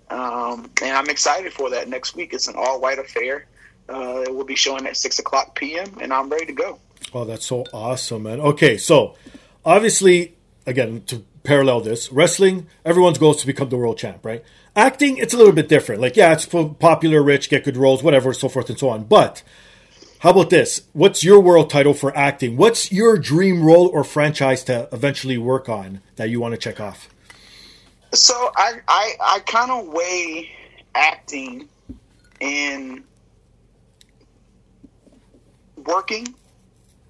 Um, 0.09 0.69
and 0.81 0.95
I'm 0.95 1.09
excited 1.09 1.53
for 1.53 1.69
that 1.71 1.87
next 1.87 2.15
week. 2.15 2.33
It's 2.33 2.47
an 2.47 2.55
all 2.57 2.79
white 2.79 2.99
affair. 2.99 3.45
Uh, 3.87 4.23
it 4.25 4.33
will 4.33 4.45
be 4.45 4.55
showing 4.55 4.85
at 4.87 4.97
6 4.97 5.19
o'clock 5.19 5.55
p.m., 5.55 5.97
and 6.01 6.11
I'm 6.11 6.29
ready 6.29 6.47
to 6.47 6.53
go. 6.53 6.79
Oh, 7.13 7.23
that's 7.23 7.45
so 7.45 7.65
awesome, 7.71 8.23
man. 8.23 8.39
Okay, 8.39 8.77
so 8.77 9.15
obviously, 9.63 10.35
again, 10.65 11.03
to 11.07 11.23
parallel 11.43 11.81
this, 11.81 12.11
wrestling, 12.11 12.67
everyone's 12.83 13.19
goal 13.19 13.31
is 13.31 13.41
to 13.41 13.47
become 13.47 13.69
the 13.69 13.77
world 13.77 13.97
champ, 13.97 14.25
right? 14.25 14.43
Acting, 14.75 15.17
it's 15.17 15.33
a 15.33 15.37
little 15.37 15.53
bit 15.53 15.69
different. 15.69 16.01
Like, 16.01 16.15
yeah, 16.15 16.33
it's 16.33 16.45
popular, 16.45 17.21
rich, 17.21 17.49
get 17.49 17.63
good 17.63 17.77
roles, 17.77 18.01
whatever, 18.03 18.33
so 18.33 18.49
forth 18.49 18.69
and 18.69 18.77
so 18.77 18.89
on. 18.89 19.03
But 19.03 19.43
how 20.25 20.31
about 20.31 20.49
this? 20.49 20.81
What's 20.93 21.23
your 21.23 21.39
world 21.39 21.69
title 21.69 21.93
for 21.93 22.11
acting? 22.17 22.57
What's 22.57 22.91
your 22.91 23.15
dream 23.15 23.63
role 23.63 23.85
or 23.89 24.03
franchise 24.03 24.63
to 24.63 24.89
eventually 24.91 25.37
work 25.37 25.69
on 25.69 26.01
that 26.15 26.31
you 26.31 26.39
want 26.39 26.55
to 26.55 26.57
check 26.57 26.79
off? 26.79 27.09
So 28.11 28.33
I 28.55 28.79
I, 28.87 29.13
I 29.21 29.39
kind 29.41 29.69
of 29.69 29.85
weigh 29.85 30.49
acting 30.95 31.69
in 32.39 33.03
working. 35.85 36.33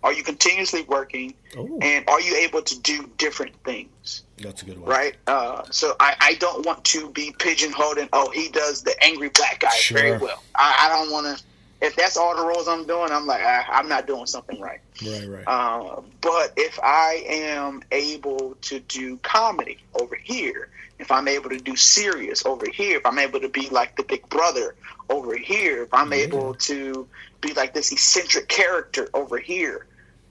Are 0.03 0.11
you 0.11 0.21
continuously 0.21 0.81
working? 0.81 1.35
Oh. 1.57 1.79
And 1.81 2.09
are 2.09 2.19
you 2.19 2.35
able 2.35 2.63
to 2.63 2.79
do 2.81 3.09
different 3.17 3.55
things? 3.63 4.23
That's 4.39 4.61
a 4.61 4.65
good 4.65 4.77
one. 4.77 4.89
Right. 4.89 5.15
Uh, 5.25 5.63
so 5.71 5.95
I, 6.01 6.17
I 6.19 6.33
don't 6.33 6.65
want 6.65 6.83
to 6.83 7.09
be 7.11 7.33
pigeonholed 7.39 7.97
in, 7.97 8.09
oh, 8.11 8.29
he 8.31 8.49
does 8.49 8.83
the 8.83 8.93
angry 9.01 9.29
black 9.29 9.61
guy 9.61 9.69
Sure. 9.69 9.97
very 9.97 10.17
well. 10.17 10.43
I, 10.53 10.75
I 10.81 10.89
don't 10.89 11.11
want 11.13 11.37
to. 11.37 11.43
If 11.85 11.95
that's 11.95 12.17
all 12.17 12.35
the 12.35 12.45
roles 12.45 12.67
I'm 12.67 12.85
doing, 12.85 13.11
I'm 13.11 13.27
like, 13.27 13.41
I, 13.41 13.63
I'm 13.69 13.87
not 13.87 14.07
doing 14.07 14.25
something 14.25 14.59
right. 14.59 14.79
Right, 15.05 15.27
right. 15.27 15.43
Uh, 15.47 16.01
but 16.21 16.53
if 16.57 16.79
I 16.81 17.23
am 17.27 17.81
able 17.91 18.55
to 18.61 18.79
do 18.79 19.17
comedy 19.17 19.77
over 19.99 20.15
here, 20.15 20.69
if 20.97 21.11
I'm 21.11 21.27
able 21.27 21.49
to 21.49 21.57
do 21.57 21.75
serious 21.75 22.45
over 22.45 22.65
here, 22.71 22.97
if 22.97 23.05
I'm 23.05 23.19
able 23.19 23.39
to 23.41 23.49
be 23.49 23.69
like 23.69 23.95
the 23.97 24.03
big 24.03 24.27
brother 24.29 24.75
over 25.09 25.35
here, 25.35 25.83
if 25.83 25.93
I'm 25.93 26.13
able 26.13 26.53
to 26.55 27.07
be 27.41 27.53
like 27.53 27.73
this 27.73 27.91
eccentric 27.91 28.47
character 28.47 29.09
over 29.13 29.37
here, 29.37 29.85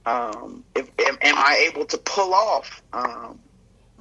um, 0.07 0.64
if, 0.74 0.88
am, 0.98 1.18
am 1.22 1.36
I 1.38 1.68
able 1.70 1.84
to 1.86 1.98
pull 1.98 2.34
off 2.34 2.82
um, 2.92 3.38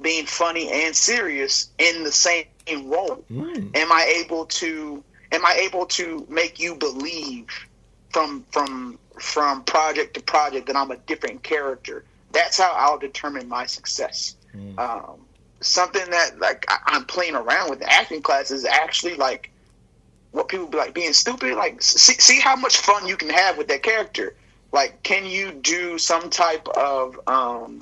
being 0.00 0.26
funny 0.26 0.70
and 0.70 0.94
serious 0.94 1.70
in 1.78 2.02
the 2.04 2.12
same 2.12 2.46
role? 2.84 3.24
Mm. 3.30 3.76
Am 3.76 3.92
I 3.92 4.22
able 4.24 4.46
to? 4.46 5.04
Am 5.34 5.44
I 5.44 5.54
able 5.54 5.86
to 5.86 6.26
make 6.28 6.58
you 6.58 6.74
believe 6.74 7.46
from 8.10 8.44
from 8.50 8.98
from 9.18 9.64
project 9.64 10.14
to 10.14 10.22
project 10.22 10.66
that 10.66 10.76
I'm 10.76 10.90
a 10.90 10.96
different 10.96 11.42
character? 11.42 12.04
That's 12.32 12.58
how 12.58 12.72
I'll 12.74 12.98
determine 12.98 13.48
my 13.48 13.66
success. 13.66 14.36
Um, 14.78 15.20
something 15.60 16.08
that 16.10 16.38
like 16.38 16.64
I, 16.68 16.78
I'm 16.86 17.04
playing 17.04 17.34
around 17.34 17.70
with 17.70 17.80
the 17.80 17.92
acting 17.92 18.22
class 18.22 18.50
is 18.50 18.64
actually 18.64 19.16
like 19.16 19.50
what 20.30 20.48
people 20.48 20.66
be 20.66 20.78
like 20.78 20.94
being 20.94 21.12
stupid. 21.12 21.54
Like 21.56 21.82
see, 21.82 22.14
see 22.14 22.40
how 22.40 22.56
much 22.56 22.78
fun 22.78 23.06
you 23.06 23.16
can 23.16 23.30
have 23.30 23.58
with 23.58 23.68
that 23.68 23.82
character. 23.82 24.34
Like, 24.74 25.04
can 25.04 25.24
you 25.24 25.52
do 25.52 25.98
some 25.98 26.30
type 26.30 26.66
of 26.68 27.20
um, 27.28 27.78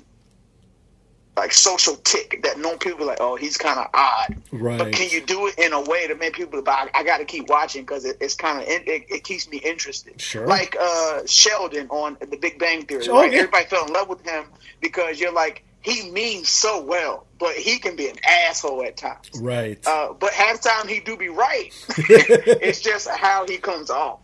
like 1.36 1.52
social 1.52 1.96
tick 1.96 2.42
that 2.42 2.58
no 2.58 2.76
people 2.76 2.98
be 2.98 3.04
like, 3.04 3.18
oh, 3.20 3.36
he's 3.36 3.56
kind 3.56 3.78
of 3.78 3.86
odd. 3.94 4.36
Right. 4.52 4.78
But 4.78 4.92
can 4.92 5.08
you 5.08 5.20
do 5.20 5.46
it 5.46 5.58
in 5.58 5.72
a 5.72 5.80
way 5.80 6.06
to 6.06 6.14
make 6.14 6.34
people? 6.34 6.60
But 6.60 6.72
I, 6.72 7.00
I 7.00 7.02
got 7.04 7.18
to 7.18 7.24
keep 7.24 7.48
watching 7.48 7.82
because 7.82 8.04
it, 8.04 8.18
it's 8.20 8.34
kind 8.34 8.60
of 8.60 8.68
it, 8.68 8.86
it, 8.86 9.04
it 9.08 9.24
keeps 9.24 9.48
me 9.48 9.58
interested. 9.58 10.20
Sure. 10.20 10.46
Like 10.46 10.76
uh, 10.78 11.22
Sheldon 11.26 11.88
on 11.88 12.18
The 12.20 12.36
Big 12.36 12.58
Bang 12.58 12.84
Theory. 12.84 13.08
Oh, 13.08 13.20
right? 13.20 13.32
yeah. 13.32 13.38
Everybody 13.38 13.64
fell 13.66 13.86
in 13.86 13.92
love 13.92 14.08
with 14.08 14.22
him 14.22 14.44
because 14.80 15.18
you're 15.20 15.32
like 15.32 15.64
he 15.82 16.10
means 16.10 16.48
so 16.48 16.82
well, 16.82 17.26
but 17.38 17.54
he 17.56 17.78
can 17.78 17.96
be 17.96 18.08
an 18.08 18.16
asshole 18.24 18.84
at 18.84 18.96
times. 18.96 19.30
Right. 19.40 19.84
Uh, 19.86 20.12
but 20.12 20.32
half 20.32 20.60
time 20.60 20.86
he 20.86 21.00
do 21.00 21.16
be 21.16 21.28
right. 21.28 21.70
it's 21.98 22.80
just 22.80 23.08
how 23.08 23.46
he 23.46 23.58
comes 23.58 23.90
off. 23.90 24.20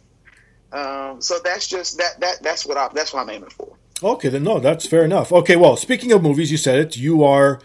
Um, 0.72 1.20
so 1.20 1.38
that's 1.42 1.66
just 1.66 1.98
that 1.98 2.20
that 2.20 2.42
that's 2.42 2.66
what 2.66 2.76
I 2.76 2.88
that's 2.92 3.12
what 3.12 3.22
I'm 3.22 3.30
aiming 3.30 3.50
for. 3.50 3.76
Okay, 4.02 4.28
then 4.28 4.44
no, 4.44 4.60
that's 4.60 4.86
fair 4.86 5.04
enough. 5.04 5.32
Okay, 5.32 5.56
well, 5.56 5.76
speaking 5.76 6.12
of 6.12 6.22
movies, 6.22 6.50
you 6.50 6.56
said 6.56 6.78
it. 6.78 6.96
You 6.96 7.24
are 7.24 7.60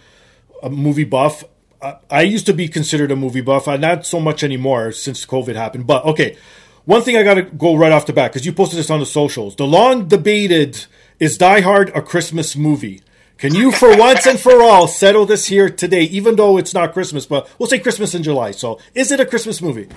a 0.62 0.70
movie 0.70 1.04
buff. 1.04 1.44
I, 1.82 1.98
I 2.10 2.22
used 2.22 2.46
to 2.48 2.54
be 2.54 2.68
considered 2.68 3.12
a 3.12 3.16
movie 3.16 3.42
buff. 3.42 3.68
I 3.68 3.78
not 3.78 4.06
so 4.06 4.20
much 4.20 4.44
anymore 4.44 4.92
since 4.92 5.26
COVID 5.26 5.56
happened. 5.56 5.86
But 5.86 6.06
okay, 6.06 6.38
one 6.86 7.02
thing 7.02 7.18
I 7.18 7.24
got 7.24 7.36
to 7.36 7.44
go 7.44 7.76
right 7.76 7.92
off 7.92 8.06
the 8.06 8.14
bat 8.14 8.32
because 8.32 8.46
you 8.46 8.54
posted 8.54 8.80
this 8.80 8.90
on 8.90 9.00
the 9.00 9.06
socials. 9.06 9.56
The 9.56 9.68
long 9.68 10.08
debated 10.08 10.86
is 11.20 11.38
Die 11.38 11.62
Hard 11.62 11.90
a 11.90 12.02
Christmas 12.02 12.56
movie? 12.56 13.02
Can 13.38 13.54
you, 13.56 13.72
for 13.72 13.98
once 13.98 14.26
and 14.26 14.40
for 14.40 14.62
all, 14.62 14.88
settle 14.88 15.26
this 15.26 15.48
here 15.48 15.70
today? 15.70 16.04
Even 16.04 16.36
though 16.36 16.58
it's 16.58 16.74
not 16.74 16.94
Christmas, 16.94 17.26
but 17.26 17.50
we'll 17.60 17.68
say 17.68 17.80
Christmas 17.80 18.16
in 18.16 18.24
July. 18.24 18.52
So, 18.52 18.80
is 18.94 19.12
it 19.12 19.20
a 19.20 19.26
Christmas 19.26 19.62
movie? 19.62 19.90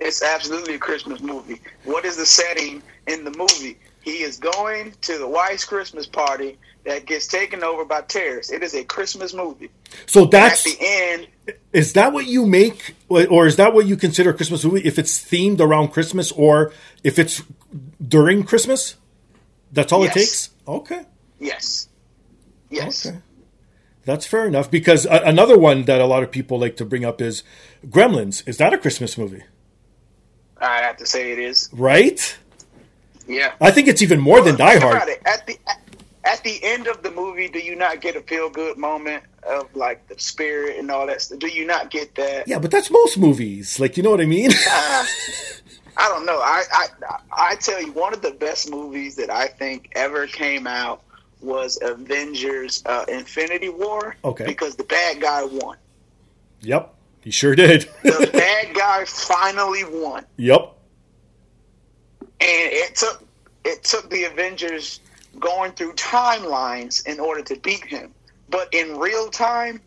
It's 0.00 0.22
absolutely 0.22 0.74
a 0.74 0.78
Christmas 0.78 1.20
movie. 1.20 1.60
What 1.84 2.04
is 2.04 2.16
the 2.16 2.26
setting 2.26 2.82
in 3.06 3.24
the 3.24 3.30
movie? 3.30 3.78
He 4.08 4.22
is 4.22 4.38
going 4.38 4.94
to 5.02 5.18
the 5.18 5.28
wife's 5.28 5.64
Christmas 5.64 6.06
party 6.06 6.56
that 6.84 7.04
gets 7.04 7.26
taken 7.26 7.62
over 7.62 7.84
by 7.84 8.00
terrorists. 8.00 8.50
It 8.50 8.62
is 8.62 8.74
a 8.74 8.82
Christmas 8.82 9.34
movie. 9.34 9.68
So 10.06 10.24
At 10.24 10.30
that's 10.30 10.64
the 10.64 10.76
end, 10.80 11.26
Is 11.74 11.92
that 11.92 12.14
what 12.14 12.26
you 12.26 12.46
make, 12.46 12.94
or 13.10 13.46
is 13.46 13.56
that 13.56 13.74
what 13.74 13.84
you 13.86 13.96
consider 13.96 14.30
a 14.30 14.34
Christmas 14.34 14.64
movie? 14.64 14.80
If 14.86 14.98
it's 14.98 15.18
themed 15.22 15.60
around 15.60 15.88
Christmas, 15.88 16.32
or 16.32 16.72
if 17.04 17.18
it's 17.18 17.42
during 18.06 18.44
Christmas, 18.44 18.94
that's 19.72 19.92
all 19.92 20.04
Yes. 20.04 20.16
it 20.16 20.18
takes. 20.20 20.50
Okay, 20.66 21.02
yes, 21.38 21.88
yes. 22.70 23.04
okay, 23.06 23.18
that's 24.06 24.26
fair 24.26 24.46
enough. 24.46 24.70
Because 24.70 25.04
a- 25.04 25.22
another 25.26 25.58
one 25.58 25.84
that 25.84 26.00
a 26.00 26.06
lot 26.06 26.22
of 26.22 26.30
people 26.30 26.58
like 26.58 26.76
to 26.76 26.86
bring 26.86 27.04
up 27.04 27.20
is 27.20 27.42
Gremlins. 27.86 28.42
Is 28.48 28.56
that 28.56 28.72
a 28.72 28.78
Christmas 28.78 29.18
movie? 29.18 29.42
I 30.56 30.78
have 30.82 30.96
to 30.96 31.06
say 31.06 31.32
it 31.32 31.38
is. 31.38 31.68
Right? 31.72 32.36
Yeah. 33.28 33.52
I 33.60 33.70
think 33.70 33.86
it's 33.88 34.02
even 34.02 34.20
more 34.20 34.40
than 34.40 34.56
Die 34.56 34.78
Hard. 34.78 35.08
At 35.26 35.46
the 35.46 35.58
at 36.24 36.42
the 36.42 36.58
end 36.62 36.86
of 36.88 37.02
the 37.02 37.10
movie, 37.10 37.48
do 37.48 37.58
you 37.58 37.76
not 37.76 38.00
get 38.00 38.16
a 38.16 38.20
feel 38.22 38.50
good 38.50 38.76
moment 38.76 39.22
of 39.44 39.74
like 39.76 40.06
the 40.08 40.18
spirit 40.18 40.76
and 40.78 40.90
all 40.90 41.06
that 41.06 41.22
stuff? 41.22 41.38
Do 41.38 41.46
you 41.48 41.64
not 41.66 41.90
get 41.90 42.14
that? 42.16 42.48
Yeah, 42.48 42.58
but 42.58 42.70
that's 42.70 42.90
most 42.90 43.16
movies. 43.18 43.78
Like, 43.78 43.96
you 43.96 44.02
know 44.02 44.10
what 44.10 44.20
I 44.20 44.26
mean? 44.26 44.50
I 46.00 46.08
don't 46.08 46.26
know. 46.26 46.38
I, 46.38 46.62
I 46.72 46.86
I 47.32 47.54
tell 47.56 47.80
you, 47.82 47.92
one 47.92 48.12
of 48.14 48.22
the 48.22 48.30
best 48.30 48.70
movies 48.70 49.16
that 49.16 49.30
I 49.30 49.46
think 49.48 49.90
ever 49.96 50.26
came 50.26 50.66
out 50.66 51.02
was 51.40 51.78
Avengers: 51.82 52.82
uh, 52.86 53.04
Infinity 53.08 53.68
War. 53.68 54.16
Okay. 54.24 54.44
Because 54.46 54.76
the 54.76 54.84
bad 54.84 55.20
guy 55.20 55.44
won. 55.44 55.76
yep, 56.60 56.94
he 57.20 57.30
sure 57.30 57.54
did. 57.54 57.88
The 58.02 58.30
bad 58.32 58.74
guy 58.74 59.04
finally 59.06 59.84
won, 59.84 60.24
yep. 60.36 60.74
And 62.40 62.72
it 62.72 62.96
took 62.96 63.24
it 63.64 63.84
took 63.84 64.08
the 64.10 64.24
Avengers 64.24 65.00
going 65.38 65.72
through 65.72 65.92
timelines 65.94 67.06
in 67.06 67.20
order 67.20 67.42
to 67.42 67.56
beat 67.60 67.84
him. 67.84 68.14
But 68.50 68.72
in 68.72 68.96
real 68.98 69.28
time, 69.30 69.80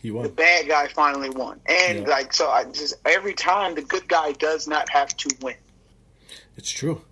He 0.00 0.10
the 0.10 0.28
bad 0.28 0.66
guy 0.68 0.88
finally 0.88 1.30
won. 1.30 1.60
And 1.66 2.00
Yeah. 2.00 2.08
like 2.08 2.32
so, 2.32 2.48
I 2.50 2.64
just 2.64 2.94
every 3.04 3.34
time 3.34 3.74
the 3.74 3.82
good 3.82 4.08
guy 4.08 4.32
does 4.32 4.66
not 4.66 4.88
have 4.90 5.16
to 5.18 5.30
win. 5.40 5.54
It's 6.56 6.70
true. 6.70 7.02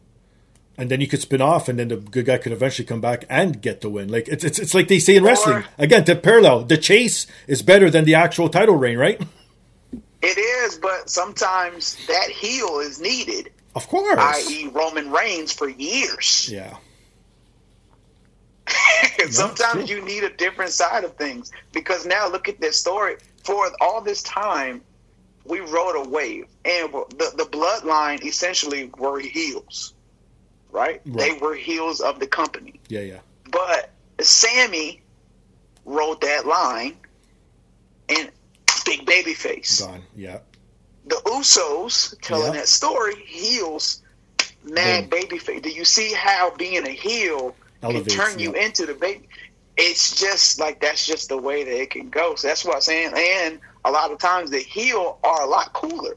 And 0.77 0.91
then 0.91 1.01
you 1.03 1.07
could 1.09 1.21
spin 1.21 1.43
off, 1.43 1.69
and 1.69 1.79
then 1.79 1.89
the 1.89 1.97
good 1.97 2.25
guy 2.25 2.39
could 2.39 2.53
eventually 2.53 2.87
come 2.87 3.03
back 3.03 3.27
and 3.29 3.61
get 3.61 3.83
the 3.83 3.91
win. 3.91 4.09
Like 4.09 4.29
it's 4.29 4.45
it's, 4.45 4.59
it's 4.59 4.75
like 4.75 4.89
they 4.89 4.99
say 4.99 5.17
in 5.17 5.23
wrestling. 5.25 5.63
Again, 5.79 6.05
to 6.07 6.17
parallel, 6.17 6.65
the 6.65 6.79
chase 6.79 7.27
is 7.47 7.61
better 7.63 7.91
than 7.91 8.05
the 8.07 8.15
actual 8.15 8.49
title 8.49 8.77
reign, 8.77 8.97
right? 8.99 9.21
It 10.23 10.39
is, 10.39 10.79
but 10.79 11.09
sometimes 11.09 11.97
that 12.07 12.29
heel 12.31 12.79
is 12.81 13.01
needed, 13.01 13.51
Of 13.75 13.89
course. 13.89 14.19
i.e., 14.19 14.69
Roman 14.69 15.11
Reigns 15.11 15.53
for 15.53 15.69
years. 15.69 16.49
yeah. 16.51 16.77
sometimes 19.31 19.91
you 19.91 20.05
need 20.05 20.23
a 20.23 20.31
different 20.31 20.71
side 20.71 21.05
of 21.05 21.15
things 21.17 21.51
because 21.73 22.07
now 22.07 22.29
look 22.29 22.49
at 22.49 22.61
this 22.61 22.77
story. 22.77 23.17
For 23.45 23.71
all 23.81 24.01
this 24.01 24.23
time, 24.23 24.83
we 25.45 25.61
rode 25.61 25.97
a 25.97 26.09
wave, 26.09 26.47
and 26.65 26.93
the 26.93 27.33
the 27.37 27.45
bloodline 27.45 28.23
essentially 28.25 28.91
were 28.99 29.19
heels, 29.19 29.95
right? 30.71 31.01
They 31.05 31.33
were 31.33 31.55
heels 31.55 32.01
of 32.01 32.21
the 32.21 32.27
company. 32.27 32.81
Yeah, 32.89 33.01
yeah. 33.01 33.19
But 33.51 33.91
Sami 34.21 35.03
rode 35.85 36.21
that 36.21 36.47
line 36.47 36.97
and 38.09 38.31
big 38.85 39.07
baby 39.07 39.35
face. 39.35 39.81
Gone. 39.81 40.03
Yeah. 40.15 40.39
The 41.11 41.17
Usos 41.27 42.15
telling 42.23 42.55
Yeah. 42.55 42.61
that 42.61 42.69
story, 42.69 43.17
heels, 43.27 44.03
mad 44.65 45.11
baby 45.11 45.39
face. 45.39 45.61
Do 45.61 45.69
you 45.71 45.85
see 45.85 46.13
how 46.13 46.51
being 46.57 46.87
a 46.87 46.91
heel 46.91 47.55
Elevates, 47.83 48.15
can 48.15 48.27
turn 48.27 48.39
you 48.39 48.55
yeah. 48.55 48.65
into 48.67 48.87
the 48.87 48.95
baby? 48.95 49.29
It's 49.77 50.19
just 50.21 50.59
like 50.61 50.81
that's 50.81 51.05
just 51.07 51.29
the 51.29 51.37
way 51.37 51.65
that 51.65 51.81
it 51.83 51.91
can 51.91 52.11
go. 52.11 52.35
So 52.37 52.49
that's 52.49 52.65
what 52.65 52.77
I'm 52.77 52.81
saying. 52.83 53.13
And 53.17 53.61
a 53.85 53.91
lot 53.91 54.11
of 54.13 54.19
times 54.19 54.51
the 54.51 54.59
heel 54.61 55.19
are 55.25 55.43
a 55.43 55.47
lot 55.47 55.73
cooler 55.73 56.17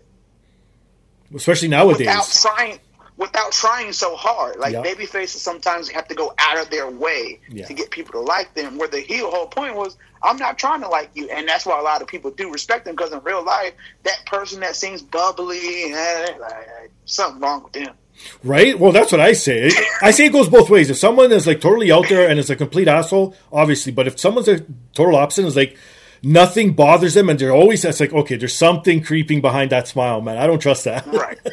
Especially 1.35 1.67
nowadays. 1.69 1.99
without 2.07 2.27
trying 2.41 2.79
without 3.17 3.51
trying 3.51 3.91
so 3.93 4.15
hard. 4.15 4.57
Like 4.57 4.73
Yep. 4.73 4.83
baby 4.83 5.05
faces 5.05 5.41
sometimes 5.41 5.89
have 5.89 6.07
to 6.07 6.15
go 6.15 6.33
out 6.39 6.57
of 6.59 6.69
their 6.69 6.89
way 6.89 7.39
Yeah. 7.49 7.65
to 7.67 7.73
get 7.73 7.91
people 7.91 8.13
to 8.13 8.19
like 8.19 8.53
them. 8.55 8.77
Where 8.77 8.87
the 8.87 8.99
heel 9.01 9.29
whole 9.29 9.47
point 9.47 9.75
was, 9.75 9.97
I'm 10.23 10.37
not 10.37 10.57
trying 10.57 10.81
to 10.81 10.87
like 10.87 11.09
you, 11.13 11.29
and 11.29 11.47
that's 11.47 11.65
why 11.65 11.79
a 11.79 11.83
lot 11.83 12.01
of 12.01 12.07
people 12.07 12.31
do 12.31 12.51
respect 12.51 12.85
them 12.85 12.95
because 12.95 13.11
in 13.11 13.19
real 13.23 13.43
life, 13.43 13.73
that 14.03 14.25
person 14.25 14.61
that 14.61 14.75
seems 14.75 15.01
bubbly 15.01 15.91
eh, 15.93 16.27
like, 16.39 16.91
something 17.05 17.41
wrong 17.41 17.63
with 17.63 17.73
them. 17.73 17.93
Right? 18.43 18.77
Well, 18.79 18.91
that's 18.91 19.11
what 19.11 19.19
I 19.19 19.33
say. 19.33 19.69
I 20.01 20.11
say 20.11 20.27
it 20.27 20.31
goes 20.31 20.47
both 20.47 20.69
ways. 20.69 20.89
If 20.89 20.97
someone 20.97 21.31
is 21.31 21.45
like 21.47 21.59
totally 21.59 21.91
out 21.91 22.07
there 22.09 22.29
and 22.29 22.39
is 22.39 22.49
a 22.49 22.55
complete 22.55 22.87
asshole, 22.87 23.35
obviously, 23.51 23.91
but 23.91 24.07
if 24.07 24.19
someone's 24.19 24.47
a 24.47 24.59
total 24.93 25.15
opposite, 25.15 25.45
is 25.45 25.55
like 25.55 25.75
nothing 26.21 26.73
bothers 26.73 27.15
them, 27.15 27.27
and 27.27 27.37
they're 27.37 27.51
always 27.51 27.81
that's 27.81 27.99
like 27.99 28.13
okay, 28.13 28.35
there's 28.37 28.55
something 28.55 29.03
creeping 29.03 29.41
behind 29.41 29.71
that 29.71 29.87
smile, 29.87 30.21
man. 30.21 30.37
I 30.37 30.47
don't 30.47 30.59
trust 30.61 30.85
that. 30.85 31.05
Right, 31.07 31.37
right, 31.43 31.52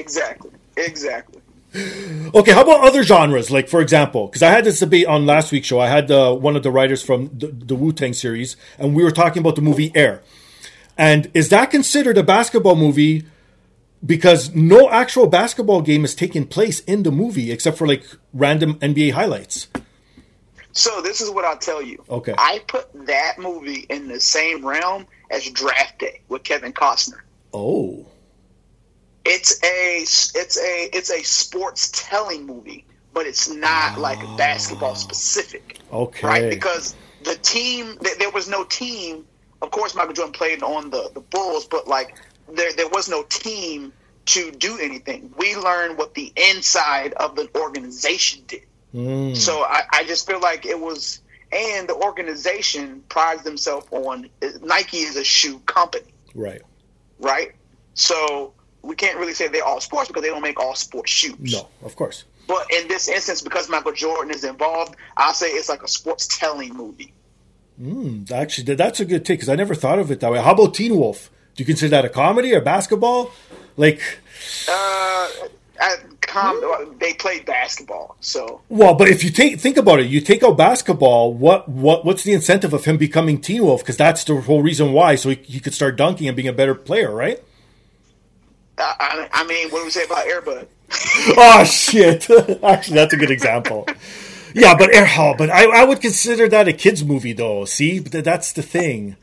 exactly, 0.00 0.50
exactly. 0.76 1.40
Okay, 2.34 2.52
how 2.52 2.62
about 2.62 2.84
other 2.84 3.04
genres? 3.04 3.50
Like, 3.50 3.68
for 3.68 3.80
example, 3.80 4.26
because 4.26 4.42
I 4.42 4.50
had 4.50 4.64
this 4.64 4.80
debate 4.80 5.06
on 5.06 5.24
last 5.24 5.52
week's 5.52 5.68
show. 5.68 5.78
I 5.78 5.88
had 5.88 6.10
uh, 6.10 6.34
one 6.34 6.56
of 6.56 6.64
the 6.64 6.70
writers 6.70 7.02
from 7.02 7.30
the, 7.32 7.46
the 7.46 7.76
Wu 7.76 7.92
Tang 7.92 8.12
series, 8.12 8.56
and 8.78 8.94
we 8.94 9.04
were 9.04 9.12
talking 9.12 9.40
about 9.40 9.54
the 9.54 9.62
movie 9.62 9.92
Air. 9.94 10.22
And 10.98 11.30
is 11.32 11.48
that 11.50 11.70
considered 11.70 12.18
a 12.18 12.22
basketball 12.22 12.76
movie? 12.76 13.24
Because 14.04 14.54
no 14.54 14.90
actual 14.90 15.26
basketball 15.26 15.82
game 15.82 16.04
is 16.04 16.14
taking 16.14 16.46
place 16.46 16.80
in 16.80 17.04
the 17.04 17.12
movie 17.12 17.52
except 17.52 17.78
for 17.78 17.86
like 17.86 18.04
random 18.32 18.74
NBA 18.76 19.12
highlights. 19.12 19.68
So 20.72 21.00
this 21.02 21.20
is 21.20 21.30
what 21.30 21.44
I'll 21.44 21.58
tell 21.58 21.82
you. 21.82 22.02
Okay. 22.08 22.34
I 22.36 22.62
put 22.66 22.88
that 23.06 23.38
movie 23.38 23.86
in 23.88 24.08
the 24.08 24.20
same 24.20 24.64
realm 24.64 25.06
as 25.30 25.48
Draft 25.50 25.98
Day 25.98 26.20
with 26.28 26.44
Kevin 26.44 26.72
Costner. 26.72 27.20
Oh, 27.52 28.06
It's 29.30 29.52
a 29.62 30.00
it's 30.40 30.58
a 30.58 30.96
it's 30.96 31.10
a 31.10 31.22
sports 31.22 31.90
telling 31.94 32.46
movie, 32.46 32.84
but 33.14 33.26
it's 33.26 33.48
not 33.48 33.98
like 33.98 34.18
basketball 34.36 34.94
specific. 34.96 35.78
okay. 35.92 36.26
right? 36.26 36.50
Because 36.50 36.96
the 37.22 37.36
team, 37.36 37.96
th- 38.02 38.18
there 38.18 38.30
was 38.30 38.48
no 38.48 38.64
team. 38.64 39.26
Of 39.62 39.70
course, 39.70 39.94
Michael 39.94 40.14
Jordan 40.14 40.32
played 40.32 40.62
on 40.62 40.90
the, 40.90 41.10
the 41.14 41.20
Bulls, 41.20 41.66
but 41.66 41.86
like 41.86 42.16
there 42.52 42.72
there 42.72 42.88
was 42.88 43.08
no 43.08 43.22
team 43.24 43.92
to 44.26 44.50
do 44.52 44.78
anything. 44.78 45.32
We 45.36 45.56
learned 45.56 45.98
what 45.98 46.14
the 46.14 46.32
inside 46.36 47.12
of 47.14 47.36
the 47.36 47.48
organization 47.56 48.42
did. 48.46 48.66
Mm, 48.94 49.36
So 49.36 49.62
I, 49.62 49.82
I 49.92 50.04
just 50.04 50.26
feel 50.26 50.40
like 50.40 50.66
it 50.66 50.78
was, 50.78 51.20
and 51.52 51.88
the 51.88 51.94
organization 51.94 53.02
prides 53.08 53.42
themselves 53.42 53.86
on 53.90 54.28
Nike 54.62 54.98
is 54.98 55.16
a 55.16 55.24
shoe 55.24 55.58
company, 55.60 56.12
right. 56.34 56.62
right? 57.18 57.52
So 57.94 58.52
we 58.82 58.94
can't 58.94 59.18
really 59.18 59.34
say 59.34 59.48
they're 59.48 59.64
all 59.64 59.80
sports 59.80 60.08
because 60.08 60.22
they 60.22 60.28
don't 60.28 60.42
make 60.42 60.58
all 60.60 60.74
sports 60.74 61.10
shoes. 61.10 61.52
No, 61.52 61.68
of 61.82 61.96
course. 61.96 62.24
But 62.46 62.66
in 62.72 62.88
this 62.88 63.08
instance, 63.08 63.42
because 63.42 63.68
Michael 63.68 63.92
Jordan 63.92 64.34
is 64.34 64.44
involved, 64.44 64.96
I'll 65.16 65.34
say 65.34 65.48
it's 65.50 65.68
like 65.68 65.82
a 65.82 65.88
sports 65.88 66.26
telling 66.26 66.74
movie. 66.74 67.12
Mm, 67.80 68.30
actually, 68.30 68.74
that's 68.74 69.00
a 69.00 69.04
good 69.04 69.24
take 69.24 69.38
because 69.38 69.48
I 69.48 69.54
never 69.54 69.74
thought 69.74 69.98
of 69.98 70.10
it 70.10 70.20
that 70.20 70.32
way. 70.32 70.40
How 70.40 70.52
about 70.52 70.74
Teen 70.74 70.96
Wolf? 70.96 71.30
Do 71.54 71.62
you 71.62 71.66
consider 71.66 71.90
that 71.90 72.04
a 72.04 72.08
comedy 72.08 72.54
or 72.54 72.60
basketball? 72.60 73.30
Like, 73.76 74.00
Uh, 74.68 75.28
com- 76.20 76.96
they 76.98 77.12
played 77.14 77.44
basketball, 77.44 78.16
so 78.20 78.60
Well, 78.68 78.94
but 78.94 79.08
if 79.08 79.24
you 79.24 79.30
take 79.30 79.58
think 79.60 79.76
about 79.76 80.00
it, 80.00 80.06
you 80.06 80.20
take 80.20 80.42
out 80.42 80.56
basketball. 80.56 81.32
What 81.32 81.68
what 81.68 82.04
what's 82.04 82.22
the 82.22 82.32
incentive 82.32 82.72
of 82.72 82.84
him 82.84 82.96
becoming 82.96 83.40
Teen 83.40 83.64
Wolf? 83.64 83.82
Because 83.82 83.96
that's 83.96 84.24
the 84.24 84.40
whole 84.40 84.62
reason 84.62 84.92
why. 84.92 85.14
So 85.14 85.30
he, 85.30 85.36
he 85.36 85.60
could 85.60 85.74
start 85.74 85.96
dunking 85.96 86.28
and 86.28 86.36
being 86.36 86.48
a 86.48 86.52
better 86.52 86.74
player, 86.74 87.10
right? 87.14 87.42
I, 88.80 88.94
I, 88.98 89.28
I 89.32 89.44
mean, 89.46 89.70
what 89.70 89.80
do 89.80 89.84
we 89.84 89.90
say 89.90 90.04
about 90.04 90.26
Air 90.26 90.40
Bud? 90.40 90.66
oh 91.36 91.64
shit! 91.64 92.28
Actually, 92.62 92.96
that's 92.96 93.14
a 93.14 93.16
good 93.16 93.30
example. 93.30 93.86
Yeah, 94.54 94.74
but 94.76 94.94
Air 94.94 95.08
oh, 95.18 95.34
but 95.38 95.50
I, 95.50 95.82
I 95.82 95.84
would 95.84 96.00
consider 96.00 96.48
that 96.48 96.66
a 96.66 96.72
kids 96.72 97.04
movie 97.04 97.32
though. 97.32 97.64
See, 97.64 97.98
that's 98.00 98.52
the 98.52 98.62
thing. 98.62 99.16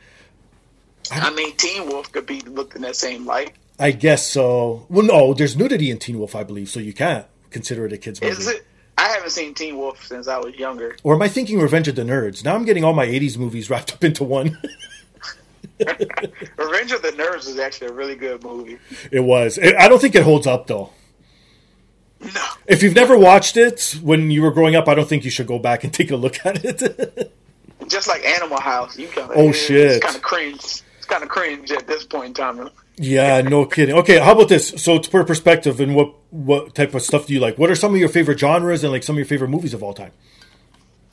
I 1.12 1.34
mean, 1.34 1.56
Teen 1.56 1.88
Wolf 1.88 2.12
could 2.12 2.26
be 2.26 2.42
looked 2.42 2.76
in 2.76 2.82
that 2.82 2.96
same 2.96 3.26
light. 3.26 3.54
I 3.80 3.92
guess 3.92 4.26
so. 4.26 4.86
Well, 4.90 5.06
no, 5.06 5.34
there's 5.34 5.56
nudity 5.56 5.92
in 5.92 6.00
Teen 6.00 6.18
Wolf, 6.18 6.36
I 6.36 6.44
believe, 6.44 6.70
so 6.70 6.80
you 6.80 6.94
can't 6.94 7.26
consider 7.52 7.86
it 7.86 7.94
a 7.94 7.98
kids 7.98 8.22
movie. 8.22 8.34
Is 8.34 8.48
it? 8.48 8.66
I 8.98 9.10
haven't 9.10 9.30
seen 9.30 9.54
Teen 9.54 9.78
Wolf 9.78 10.04
since 10.04 10.28
I 10.28 10.40
was 10.40 10.56
younger. 10.56 10.98
Or 11.04 11.14
am 11.14 11.22
I 11.22 11.28
thinking 11.28 11.60
Revenge 11.60 11.88
of 11.88 11.96
the 11.96 12.02
Nerds? 12.02 12.44
Now 12.44 12.56
I'm 12.56 12.66
getting 12.66 12.84
all 12.84 12.94
my 12.94 13.06
'80s 13.06 13.38
movies 13.38 13.70
wrapped 13.70 13.94
up 13.94 14.04
into 14.04 14.24
one. 14.24 14.58
Revenge 16.58 16.92
of 16.92 17.02
the 17.02 17.14
Nerds 17.16 17.48
is 17.48 17.60
actually 17.60 17.88
a 17.88 17.94
really 17.94 18.16
good 18.16 18.44
movie. 18.44 18.78
it 19.12 19.20
was. 19.20 19.60
I 19.60 19.88
don't 19.88 20.00
think 20.02 20.16
it 20.16 20.24
holds 20.24 20.48
up 20.48 20.68
though. 20.68 20.92
No, 22.20 22.44
If 22.66 22.82
you've 22.82 22.96
never 22.96 23.16
watched 23.18 23.58
it 23.58 23.96
when 24.02 24.32
you 24.32 24.42
were 24.42 24.50
growing 24.52 24.76
up, 24.76 24.88
I 24.88 24.96
don't 24.96 25.08
think 25.08 25.24
you 25.24 25.30
should 25.30 25.46
go 25.46 25.60
back 25.60 25.84
and 25.84 25.94
take 25.94 26.10
a 26.10 26.16
look 26.16 26.44
at 26.46 26.66
it. 26.66 27.32
just 27.88 28.08
like 28.08 28.26
Animal 28.26 28.60
House, 28.60 28.98
you 28.98 29.08
kind 29.08 29.30
of 29.32 29.38
Oh, 29.38 29.52
shit. 29.52 29.92
It's 29.92 30.04
kind 30.06 30.16
of 30.16 30.22
cringe. 30.24 30.56
It's 30.98 31.06
kind 31.06 31.22
of 31.22 31.30
cringe 31.30 31.72
at 31.72 31.86
this 31.86 32.06
point 32.06 32.30
in 32.30 32.34
time. 32.34 32.70
yeah, 32.98 33.42
no 33.42 33.66
kidding. 33.66 33.96
Okay, 33.98 34.18
how 34.18 34.32
about 34.34 34.50
this? 34.50 34.70
So, 34.78 34.98
to 34.98 35.10
put 35.10 35.22
a 35.22 35.26
perspective, 35.26 35.80
and 35.80 35.96
what 35.96 36.14
what 36.32 36.74
type 36.74 36.96
of 36.96 37.04
stuff 37.04 37.28
do 37.28 37.34
you 37.36 37.40
like? 37.40 37.58
What 37.60 37.70
are 37.70 37.76
some 37.76 37.94
of 37.94 38.00
your 38.00 38.10
favorite 38.10 38.40
genres 38.40 38.84
and 38.84 38.92
like 38.92 39.04
some 39.04 39.14
of 39.16 39.20
your 39.20 39.28
favorite 39.28 39.50
movies 39.50 39.76
of 39.76 39.84
all 39.84 39.94
time? 39.94 40.12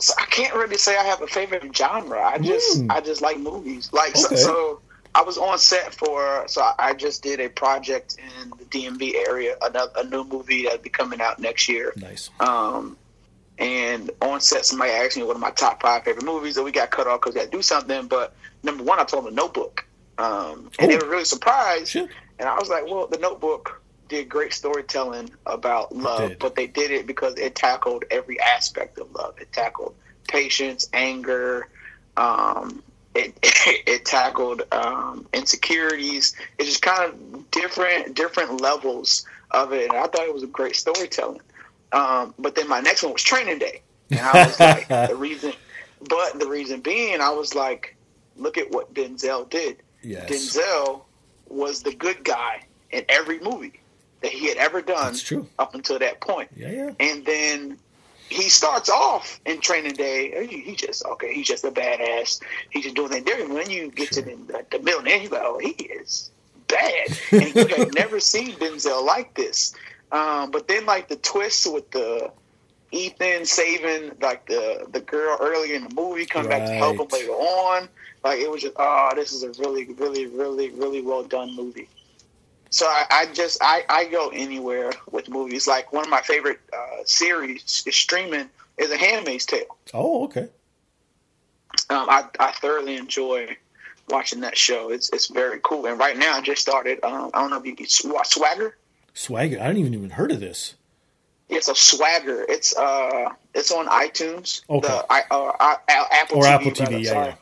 So 0.01 0.12
I 0.18 0.24
can't 0.26 0.55
really 0.55 0.76
say 0.76 0.97
I 0.97 1.05
have 1.05 1.22
a 1.22 1.26
favorite 1.26 1.74
genre. 1.76 2.20
I 2.20 2.38
just 2.38 2.82
Mm. 2.82 2.90
I 2.90 3.01
just 3.01 3.22
like 3.22 3.38
movies. 3.38 3.90
Like 3.92 4.16
so, 4.16 4.26
Okay. 4.26 4.36
so 4.36 4.80
I 5.14 5.22
was 5.22 5.38
on 5.38 5.59
set 5.59 5.95
for 5.95 6.45
so 6.49 6.68
I- 6.78 6.95
just 6.95 7.22
did 7.22 7.38
a 7.40 7.49
project 7.49 8.16
in 8.18 8.51
the 8.59 8.64
DMV 8.64 9.14
area, 9.28 9.57
another 9.62 9.92
a 9.97 10.05
new 10.05 10.24
movie 10.24 10.64
that'll 10.64 10.78
be 10.78 10.90
coming 10.90 11.20
out 11.20 11.38
next 11.38 11.68
year. 11.68 11.92
Nice. 11.97 12.30
Um, 12.40 12.97
and 13.59 14.11
on 14.20 14.40
set, 14.40 14.66
somebody 14.66 14.90
asked 14.90 15.16
me 15.16 15.22
what 15.22 15.36
are 15.36 15.40
my 15.40 15.51
top 15.53 15.80
five 15.80 16.03
favorite 16.05 16.24
movies, 16.24 16.57
and 16.57 16.64
we 16.64 16.72
got 16.72 16.90
cut 16.90 17.07
off 17.07 17.20
because 17.20 17.34
we 17.34 17.40
had 17.40 17.53
to 17.53 17.57
do 17.59 17.62
something. 17.62 18.09
But 18.09 18.34
number 18.64 18.82
one, 18.82 18.99
I 18.99 19.05
told 19.05 19.24
them 19.26 19.34
The 19.34 19.40
Notebook, 19.40 19.84
um, 20.18 20.70
and 20.80 20.90
they 20.90 20.97
Oh. 20.97 21.05
were 21.05 21.09
really 21.11 21.24
surprised. 21.24 21.95
And 21.95 22.49
I 22.49 22.55
was 22.59 22.68
like, 22.68 22.84
well, 22.86 23.07
The 23.07 23.18
Notebook 23.18 23.80
did 24.09 24.29
great 24.29 24.53
storytelling 24.53 25.31
about 25.47 25.95
love, 25.95 26.37
but 26.39 26.55
they 26.55 26.67
did 26.67 26.91
it 26.91 27.07
because 27.07 27.35
it 27.37 27.55
tackled 27.55 28.05
every 28.11 28.39
aspect 28.41 28.99
of 28.99 29.13
love. 29.15 29.35
It 29.41 29.53
tackled 29.53 29.95
patience, 30.29 30.89
anger. 30.93 31.69
Um, 32.17 32.83
it 33.15 33.39
it 33.43 34.05
tackled 34.05 34.63
um, 34.73 35.27
insecurities. 35.33 36.35
It's 36.59 36.69
just 36.69 36.83
kind 36.83 37.13
of 37.13 37.51
different 37.51 38.15
different 38.15 38.61
levels 38.61 39.27
of 39.51 39.73
it, 39.73 39.89
and 39.89 39.93
I 39.93 40.07
thought 40.07 40.27
it 40.27 40.35
was 40.35 40.43
a 40.43 40.49
great 40.49 40.77
storytelling. 40.77 41.41
Um, 41.93 42.35
but 42.39 42.55
then 42.55 42.69
my 42.69 42.81
next 42.81 43.03
one 43.03 43.13
was 43.13 43.23
Training 43.23 43.59
Day, 43.59 43.83
and 44.11 44.21
I 44.21 44.47
was 44.47 44.59
like, 44.59 44.89
the 45.09 45.17
reason, 45.17 45.53
but 46.09 46.39
the 46.39 46.49
reason 46.49 46.81
being, 46.81 47.21
I 47.21 47.31
was 47.31 47.55
like, 47.55 47.97
look 48.37 48.59
at 48.59 48.71
what 48.71 48.93
Denzel 48.93 49.49
did. 49.49 49.77
Yes. 50.03 50.29
Denzel 50.29 51.03
was 51.49 51.83
the 51.83 51.95
good 51.95 52.25
guy 52.25 52.63
in 52.91 53.05
every 53.09 53.39
movie 53.41 53.81
that 54.25 54.33
he 54.33 54.49
had 54.49 54.57
ever 54.57 54.81
done 54.81 55.14
true. 55.14 55.47
up 55.59 55.75
until 55.75 55.99
that 55.99 56.18
point. 56.20 56.49
Yeah, 56.57 56.70
yeah. 56.70 56.91
And 56.99 57.27
then 57.27 57.79
he 58.31 58.49
starts 58.49 58.89
off 58.89 59.39
in 59.45 59.61
Training 59.61 59.93
Day. 59.93 60.47
He, 60.47 60.75
just 60.75 61.05
okay. 61.05 61.35
He's 61.35 61.47
just 61.47 61.62
a 61.62 61.70
badass. 61.70 62.41
He's 62.70 62.85
just 62.85 62.97
doing 62.97 63.11
that 63.11 63.27
different. 63.27 63.53
When 63.53 63.70
you 63.70 63.91
get 63.91 64.12
to 64.12 64.22
the, 64.22 64.64
the, 64.70 64.79
middle, 64.79 65.07
and 65.07 65.22
you 65.22 65.29
go, 65.29 65.41
oh, 65.43 65.59
he 65.59 65.72
is 65.85 66.31
bad. 66.68 67.18
And 67.33 67.55
you 67.55 67.66
have 67.77 67.95
never 67.95 68.18
seen 68.18 68.53
Denzel 68.53 69.05
like 69.05 69.35
this. 69.35 69.75
Um, 70.11 70.51
but 70.51 70.68
then 70.68 70.87
like 70.87 71.09
the 71.09 71.16
twist 71.16 71.70
with 71.70 71.91
the 71.91 72.31
Ethan 72.93 73.45
saving 73.45 74.12
like 74.22 74.47
the 74.47 74.87
the 74.91 75.01
girl 75.01 75.37
earlier 75.39 75.75
in 75.75 75.89
the 75.89 75.95
movie, 75.95 76.25
come 76.25 76.49
back 76.49 76.66
to 76.66 76.72
help 76.72 76.99
him 76.99 77.09
later 77.12 77.33
on. 77.33 77.89
Like 78.22 78.39
it 78.39 78.51
was 78.51 78.62
just 78.62 78.75
oh, 78.79 79.12
this 79.14 79.35
is 79.35 79.43
a 79.43 79.51
really, 79.61 79.85
really, 79.85 80.27
really, 80.27 80.70
really 80.70 81.03
well 81.03 81.25
done 81.25 81.55
movie. 81.55 81.89
So 82.75 82.87
I, 82.87 83.07
I 83.09 83.27
just 83.27 83.59
I, 83.62 83.85
I 83.89 84.07
go 84.07 84.31
anywhere 84.31 84.91
with 85.12 85.29
movies. 85.29 85.68
Like 85.68 85.93
one 85.93 86.03
of 86.03 86.11
my 86.11 86.22
favorite 86.22 86.59
uh, 86.72 87.05
series 87.05 87.85
is 87.87 87.95
streaming 87.95 88.51
is 88.77 88.91
A 88.91 88.97
Handmaid's 88.97 89.47
Tale. 89.47 89.77
Oh, 89.95 90.25
okay. 90.25 90.49
Um, 91.89 92.09
I, 92.11 92.25
I 92.41 92.51
thoroughly 92.51 92.97
enjoy 92.97 93.57
watching 94.09 94.41
that 94.41 94.59
show. 94.59 94.91
It's 94.91 95.09
it's 95.12 95.29
very 95.29 95.61
cool. 95.62 95.87
And 95.87 96.01
right 96.01 96.18
now 96.18 96.35
I 96.35 96.41
just 96.41 96.62
started. 96.62 96.99
Um, 97.05 97.31
I 97.33 97.43
don't 97.43 97.51
know 97.51 97.62
if 97.64 98.05
you 98.05 98.12
watch 98.12 98.31
Swagger. 98.31 98.77
Swagger. 99.12 99.61
I 99.61 99.68
didn't 99.68 99.79
even 99.79 99.95
even 99.95 100.11
heard 100.11 100.33
of 100.33 100.41
this. 100.41 100.75
It's 101.49 101.68
a 101.68 101.77
Swagger. 101.77 102.45
It's 102.49 102.77
uh 102.77 103.29
it's 103.55 103.70
on 103.70 103.87
iTunes. 103.87 104.62
Okay. 104.68 104.89
The, 104.89 105.07
I, 105.09 105.22
uh, 105.31 105.53
I, 105.61 105.77
Apple 105.89 106.39
Or 106.39 106.43
TV, 106.43 106.49
Apple 106.49 106.70
TV, 106.72 106.81
rather, 106.81 106.99
yeah, 106.99 107.12
sorry. 107.12 107.35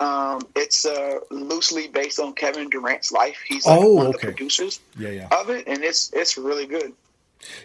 Um, 0.00 0.40
it's 0.56 0.86
uh, 0.86 1.18
loosely 1.30 1.88
based 1.88 2.18
on 2.18 2.32
Kevin 2.32 2.70
Durant's 2.70 3.12
life. 3.12 3.38
He's 3.46 3.66
Oh, 3.66 3.78
like 3.80 3.82
one 3.96 4.06
of 4.06 4.12
the 4.12 4.18
producers 4.18 4.80
Yeah, 4.98 5.10
yeah. 5.10 5.28
of 5.30 5.50
it, 5.50 5.66
and 5.68 5.84
it's 5.84 6.10
it's 6.14 6.36
really 6.38 6.66
good. 6.66 6.92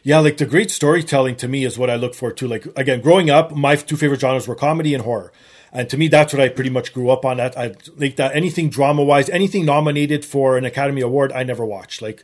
Yeah, 0.04 0.20
like 0.20 0.38
the 0.38 0.46
great 0.46 0.70
storytelling 0.72 1.36
to 1.38 1.48
me 1.48 1.64
is 1.66 1.78
what 1.78 1.90
I 1.90 1.96
look 1.96 2.14
for 2.14 2.32
too. 2.32 2.48
Like 2.48 2.66
again, 2.78 3.02
growing 3.02 3.30
up, 3.30 3.52
my 3.56 3.76
two 3.76 3.96
favorite 3.98 4.20
genres 4.20 4.48
were 4.48 4.56
comedy 4.56 4.94
and 4.94 5.04
horror. 5.04 5.32
And 5.76 5.90
to 5.90 5.98
me, 5.98 6.08
that's 6.08 6.32
what 6.32 6.42
I 6.42 6.48
pretty 6.48 6.70
much 6.70 6.94
grew 6.94 7.10
up 7.10 7.26
on. 7.26 7.38
That 7.38 7.58
I 7.58 7.76
like 7.98 8.16
that 8.16 8.34
anything 8.34 8.70
drama 8.70 9.04
wise, 9.04 9.30
anything 9.30 9.66
nominated 9.66 10.24
for 10.24 10.58
an 10.58 10.64
Academy 10.64 11.02
Award, 11.02 11.34
I 11.34 11.44
never 11.44 11.66
watched. 11.66 12.02
Like, 12.02 12.24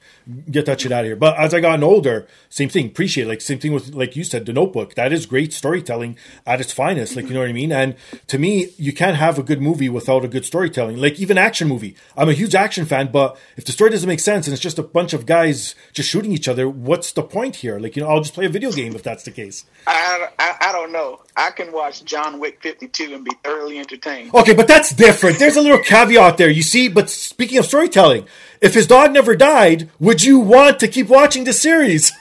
get 0.49 0.65
that 0.67 0.79
shit 0.79 0.91
out 0.93 1.01
of 1.01 1.05
here. 1.07 1.17
But 1.17 1.37
as 1.37 1.53
I 1.53 1.59
gotten 1.59 1.83
older, 1.83 2.27
same 2.49 2.69
thing. 2.69 2.85
Appreciate 2.87 3.25
it. 3.25 3.27
like 3.27 3.41
same 3.41 3.59
thing 3.59 3.73
with 3.73 3.93
like 3.93 4.15
you 4.15 4.23
said, 4.23 4.45
The 4.45 4.53
Notebook. 4.53 4.95
That 4.95 5.11
is 5.11 5.25
great 5.25 5.51
storytelling 5.51 6.17
at 6.45 6.61
its 6.61 6.71
finest. 6.71 7.17
Like 7.17 7.27
you 7.27 7.33
know 7.33 7.41
what 7.41 7.49
I 7.49 7.53
mean. 7.53 7.73
And 7.73 7.95
to 8.27 8.39
me, 8.39 8.69
you 8.77 8.93
can't 8.93 9.17
have 9.17 9.37
a 9.37 9.43
good 9.43 9.61
movie 9.61 9.89
without 9.89 10.23
a 10.23 10.29
good 10.29 10.45
storytelling. 10.45 10.95
Like 10.95 11.19
even 11.19 11.37
action 11.37 11.67
movie. 11.67 11.95
I'm 12.15 12.29
a 12.29 12.33
huge 12.33 12.55
action 12.55 12.85
fan, 12.85 13.11
but 13.11 13.37
if 13.57 13.65
the 13.65 13.73
story 13.73 13.89
doesn't 13.89 14.07
make 14.07 14.21
sense 14.21 14.47
and 14.47 14.53
it's 14.53 14.63
just 14.63 14.79
a 14.79 14.83
bunch 14.83 15.11
of 15.11 15.25
guys 15.25 15.75
just 15.91 16.09
shooting 16.09 16.31
each 16.31 16.47
other, 16.47 16.69
what's 16.69 17.11
the 17.11 17.23
point 17.23 17.57
here? 17.57 17.79
Like 17.79 17.97
you 17.97 18.01
know, 18.01 18.07
I'll 18.07 18.21
just 18.21 18.33
play 18.33 18.45
a 18.45 18.49
video 18.49 18.71
game 18.71 18.95
if 18.95 19.03
that's 19.03 19.23
the 19.23 19.31
case. 19.31 19.65
I, 19.87 20.29
I, 20.39 20.55
I 20.61 20.71
don't 20.71 20.93
know. 20.93 21.21
I 21.35 21.51
can 21.51 21.71
watch 21.71 22.03
John 22.03 22.39
Wick 22.39 22.61
52 22.61 23.13
and 23.13 23.23
be 23.23 23.31
thoroughly 23.43 23.79
entertained. 23.79 24.33
Okay, 24.33 24.53
but 24.53 24.67
that's 24.67 24.93
different. 24.93 25.39
There's 25.39 25.55
a 25.55 25.61
little 25.61 25.79
caveat 25.79 26.37
there. 26.37 26.49
You 26.49 26.61
see, 26.61 26.87
but 26.87 27.09
speaking 27.09 27.57
of 27.57 27.65
storytelling, 27.65 28.27
if 28.59 28.73
his 28.73 28.87
dog 28.87 29.13
never 29.13 29.35
died, 29.35 29.89
would 29.99 30.23
you 30.23 30.39
want 30.39 30.79
to 30.81 30.87
keep 30.87 31.07
watching 31.07 31.45
the 31.45 31.53
series? 31.53 32.11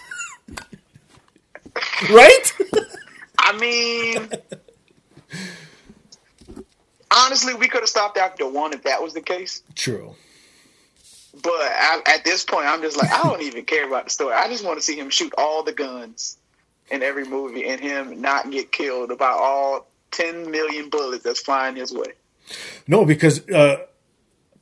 right? 2.11 2.53
I 3.39 3.57
mean, 3.59 4.29
honestly, 7.11 7.55
we 7.55 7.69
could 7.69 7.81
have 7.81 7.89
stopped 7.89 8.17
after 8.17 8.49
one 8.49 8.73
if 8.73 8.85
that 8.85 9.03
was 9.03 9.15
the 9.15 9.23
case. 9.23 9.63
True. 9.75 10.15
But 11.43 11.53
I, 11.53 12.03
at 12.07 12.25
this 12.25 12.45
point, 12.45 12.67
I'm 12.67 12.83
just 12.83 12.97
like, 12.97 13.11
I 13.11 13.23
don't 13.23 13.43
even 13.43 13.65
care 13.65 13.87
about 13.87 14.05
the 14.05 14.11
story. 14.11 14.35
I 14.35 14.49
just 14.49 14.65
want 14.65 14.79
to 14.79 14.85
see 14.85 14.99
him 14.99 15.11
shoot 15.11 15.33
all 15.39 15.63
the 15.63 15.73
guns 15.73 16.37
in 16.91 17.03
every 17.03 17.25
movie 17.25 17.67
and 17.67 17.81
him 17.81 18.21
not 18.21 18.51
get 18.51 18.73
killed 18.73 19.17
by 19.19 19.31
all 19.31 19.87
10 20.11 20.51
million 20.51 20.89
bullets 20.91 21.25
that's 21.25 21.41
flying 21.41 21.77
his 21.77 21.93
way. 21.93 22.13
No, 22.87 23.05
because 23.05 23.49
uh, 23.49 23.85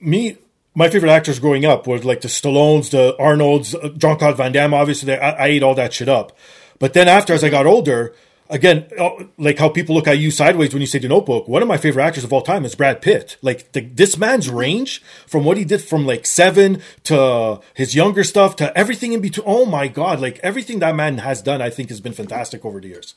me, 0.00 0.36
my 0.74 0.88
favorite 0.90 1.10
actors 1.10 1.38
growing 1.38 1.64
up 1.64 1.86
was 1.86 2.04
like 2.04 2.20
the 2.20 2.28
Stallones, 2.28 2.90
the 2.90 3.16
Arnolds, 3.18 3.74
uh, 3.74 3.88
Jean 3.96 4.18
Claude 4.18 4.36
Van 4.36 4.52
Damme. 4.52 4.74
Obviously, 4.74 5.14
I, 5.14 5.30
I 5.30 5.46
ate 5.46 5.62
all 5.62 5.74
that 5.74 5.92
shit 5.92 6.08
up. 6.08 6.36
But 6.78 6.92
then 6.92 7.08
after, 7.08 7.32
as 7.32 7.42
I 7.42 7.48
got 7.48 7.66
older, 7.66 8.14
again, 8.50 8.86
uh, 8.98 9.24
like 9.36 9.58
how 9.58 9.68
people 9.68 9.94
look 9.94 10.08
at 10.08 10.18
you 10.18 10.30
sideways 10.30 10.72
when 10.72 10.80
you 10.80 10.86
say 10.86 10.98
the 10.98 11.08
notebook, 11.08 11.48
one 11.48 11.62
of 11.62 11.68
my 11.68 11.76
favorite 11.76 12.02
actors 12.02 12.24
of 12.24 12.32
all 12.32 12.42
time 12.42 12.64
is 12.64 12.74
Brad 12.74 13.02
Pitt. 13.02 13.36
Like 13.42 13.72
the, 13.72 13.80
this 13.80 14.16
man's 14.16 14.48
range 14.48 15.02
from 15.26 15.44
what 15.44 15.56
he 15.56 15.64
did 15.64 15.82
from 15.82 16.06
like 16.06 16.26
seven 16.26 16.82
to 17.04 17.60
his 17.74 17.94
younger 17.94 18.24
stuff 18.24 18.56
to 18.56 18.76
everything 18.76 19.12
in 19.12 19.20
between. 19.20 19.46
Oh 19.46 19.66
my 19.66 19.88
God. 19.88 20.20
Like 20.20 20.38
everything 20.42 20.78
that 20.80 20.94
man 20.94 21.18
has 21.18 21.42
done, 21.42 21.62
I 21.62 21.70
think 21.70 21.88
has 21.90 22.00
been 22.00 22.12
fantastic 22.12 22.64
over 22.64 22.80
the 22.80 22.88
years. 22.88 23.14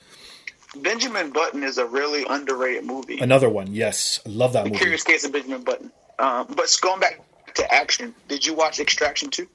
Benjamin 0.76 1.32
Button 1.32 1.64
is 1.64 1.78
a 1.78 1.86
really 1.86 2.26
underrated 2.30 2.86
movie. 2.86 3.20
Another 3.20 3.50
one. 3.50 3.74
Yes. 3.74 4.22
I 4.26 4.30
love 4.30 4.54
that 4.54 4.64
the 4.64 4.70
movie. 4.70 4.80
Curious 4.80 5.04
Case 5.04 5.26
of 5.26 5.34
Benjamin 5.34 5.64
Button. 5.64 5.92
Um, 6.20 6.48
but 6.56 6.76
going 6.82 7.00
back 7.00 7.20
to 7.56 7.74
action, 7.74 8.16
did 8.28 8.46
you 8.46 8.54
watch 8.54 8.80
Extraction 8.80 9.30
2? 9.30 9.48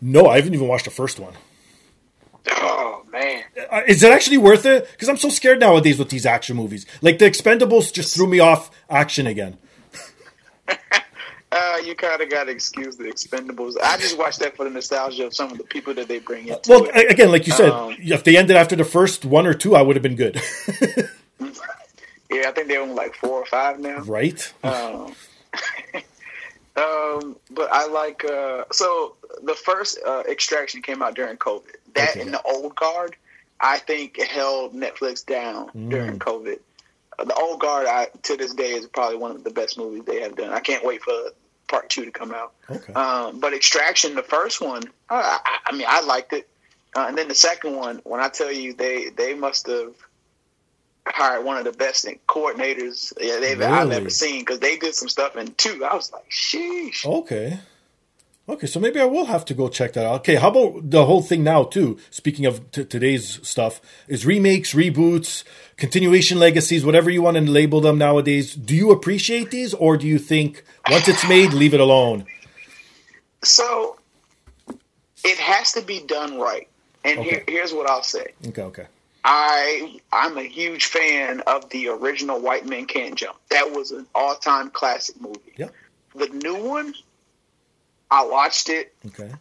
No, 0.00 0.26
I 0.26 0.36
haven't 0.36 0.54
even 0.54 0.66
watched 0.66 0.86
the 0.86 0.90
first 0.90 1.20
one. 1.20 1.34
Oh 2.50 3.02
man, 3.10 3.42
uh, 3.70 3.82
is 3.86 4.02
it 4.02 4.12
actually 4.12 4.38
worth 4.38 4.66
it? 4.66 4.90
Because 4.90 5.08
I'm 5.08 5.16
so 5.16 5.28
scared 5.28 5.60
nowadays 5.60 5.98
with 5.98 6.10
these 6.10 6.26
action 6.26 6.56
movies. 6.56 6.86
Like 7.00 7.18
the 7.18 7.24
Expendables 7.24 7.92
just 7.92 8.14
threw 8.14 8.26
me 8.26 8.40
off 8.40 8.70
action 8.90 9.26
again. 9.26 9.56
uh, 11.52 11.76
you 11.84 11.94
kind 11.94 12.20
of 12.20 12.28
got 12.28 12.44
to 12.44 12.50
excuse 12.50 12.96
the 12.96 13.04
Expendables. 13.04 13.76
I 13.82 13.96
just 13.96 14.18
watched 14.18 14.40
that 14.40 14.56
for 14.56 14.64
the 14.64 14.70
nostalgia 14.70 15.26
of 15.26 15.34
some 15.34 15.50
of 15.52 15.58
the 15.58 15.64
people 15.64 15.94
that 15.94 16.08
they 16.08 16.18
bring 16.18 16.48
in. 16.48 16.56
Well, 16.68 16.84
it. 16.94 17.10
again, 17.10 17.30
like 17.30 17.46
you 17.46 17.52
said, 17.52 17.70
um, 17.70 17.96
if 17.98 18.24
they 18.24 18.36
ended 18.36 18.56
after 18.56 18.76
the 18.76 18.84
first 18.84 19.24
one 19.24 19.46
or 19.46 19.54
two, 19.54 19.74
I 19.74 19.82
would 19.82 19.96
have 19.96 20.02
been 20.02 20.16
good. 20.16 20.34
yeah, 21.40 22.48
I 22.48 22.52
think 22.52 22.68
they're 22.68 22.82
on 22.82 22.94
like 22.94 23.14
four 23.14 23.40
or 23.40 23.46
five 23.46 23.80
now. 23.80 24.00
Right. 24.00 24.52
Um, 24.62 25.14
um, 26.76 27.36
but 27.50 27.72
I 27.72 27.86
like 27.86 28.24
uh, 28.24 28.64
so 28.72 29.16
the 29.42 29.54
first 29.54 29.98
uh, 30.04 30.24
Extraction 30.28 30.82
came 30.82 31.02
out 31.02 31.14
during 31.14 31.36
COVID. 31.36 31.76
That 31.94 32.10
okay. 32.10 32.20
and 32.20 32.34
the 32.34 32.42
old 32.42 32.74
guard, 32.74 33.16
I 33.60 33.78
think 33.78 34.20
held 34.20 34.74
Netflix 34.74 35.24
down 35.24 35.68
mm. 35.68 35.90
during 35.90 36.18
COVID. 36.18 36.58
Uh, 37.18 37.24
the 37.24 37.34
old 37.34 37.60
guard, 37.60 37.86
I, 37.86 38.08
to 38.24 38.36
this 38.36 38.54
day, 38.54 38.72
is 38.72 38.86
probably 38.86 39.18
one 39.18 39.30
of 39.30 39.44
the 39.44 39.50
best 39.50 39.78
movies 39.78 40.02
they 40.04 40.20
have 40.20 40.36
done. 40.36 40.52
I 40.52 40.58
can't 40.60 40.84
wait 40.84 41.02
for 41.02 41.12
part 41.68 41.88
two 41.88 42.04
to 42.04 42.10
come 42.10 42.32
out. 42.32 42.52
Okay. 42.68 42.92
Um, 42.92 43.38
but 43.38 43.52
Extraction, 43.52 44.16
the 44.16 44.22
first 44.24 44.60
one, 44.60 44.82
I, 45.08 45.38
I, 45.44 45.58
I 45.66 45.76
mean, 45.76 45.86
I 45.88 46.00
liked 46.02 46.32
it, 46.32 46.48
uh, 46.96 47.06
and 47.08 47.16
then 47.16 47.28
the 47.28 47.34
second 47.34 47.76
one, 47.76 48.00
when 48.04 48.20
I 48.20 48.28
tell 48.28 48.50
you 48.50 48.72
they 48.72 49.10
they 49.10 49.34
must 49.34 49.68
have 49.68 49.94
hired 51.06 51.44
one 51.44 51.56
of 51.56 51.64
the 51.64 51.72
best 51.72 52.06
coordinators 52.28 53.12
yeah, 53.20 53.38
they've 53.40 53.58
really? 53.58 53.72
I've 53.72 53.90
ever 53.90 54.10
seen 54.10 54.40
because 54.40 54.60
they 54.60 54.76
did 54.76 54.94
some 54.94 55.08
stuff 55.08 55.36
in 55.36 55.52
two. 55.54 55.84
I 55.84 55.94
was 55.94 56.12
like, 56.12 56.28
sheesh. 56.30 57.04
Okay. 57.04 57.58
Okay, 58.46 58.66
so 58.66 58.78
maybe 58.78 59.00
I 59.00 59.06
will 59.06 59.24
have 59.24 59.46
to 59.46 59.54
go 59.54 59.68
check 59.68 59.94
that 59.94 60.04
out. 60.04 60.20
Okay, 60.20 60.34
how 60.34 60.50
about 60.50 60.90
the 60.90 61.06
whole 61.06 61.22
thing 61.22 61.42
now 61.42 61.64
too? 61.64 61.98
Speaking 62.10 62.44
of 62.44 62.70
t- 62.72 62.84
today's 62.84 63.40
stuff, 63.46 63.80
is 64.06 64.26
remakes, 64.26 64.74
reboots, 64.74 65.44
continuation 65.78 66.38
legacies, 66.38 66.84
whatever 66.84 67.08
you 67.08 67.22
want 67.22 67.38
to 67.38 67.42
label 67.42 67.80
them 67.80 67.96
nowadays. 67.96 68.54
Do 68.54 68.76
you 68.76 68.90
appreciate 68.90 69.50
these, 69.50 69.72
or 69.72 69.96
do 69.96 70.06
you 70.06 70.18
think 70.18 70.62
once 70.90 71.08
it's 71.08 71.26
made, 71.26 71.54
leave 71.54 71.72
it 71.72 71.80
alone? 71.80 72.26
So 73.42 73.96
it 75.24 75.38
has 75.38 75.72
to 75.72 75.80
be 75.80 76.00
done 76.00 76.38
right, 76.38 76.68
and 77.02 77.20
okay. 77.20 77.30
here, 77.30 77.44
here's 77.48 77.72
what 77.72 77.88
I'll 77.88 78.02
say. 78.02 78.34
Okay, 78.48 78.62
okay. 78.62 78.86
I 79.24 80.00
I'm 80.12 80.36
a 80.36 80.42
huge 80.42 80.84
fan 80.84 81.40
of 81.46 81.70
the 81.70 81.88
original 81.88 82.40
White 82.40 82.66
Men 82.66 82.84
Can't 82.84 83.14
Jump. 83.14 83.38
That 83.50 83.72
was 83.72 83.90
an 83.90 84.06
all 84.14 84.34
time 84.34 84.70
classic 84.70 85.20
movie. 85.20 85.54
Yeah. 85.56 85.68
The 86.14 86.28
new 86.28 86.62
one 86.62 86.94
I 88.10 88.26
watched 88.26 88.68
it. 88.68 88.94
Okay. 89.06 89.32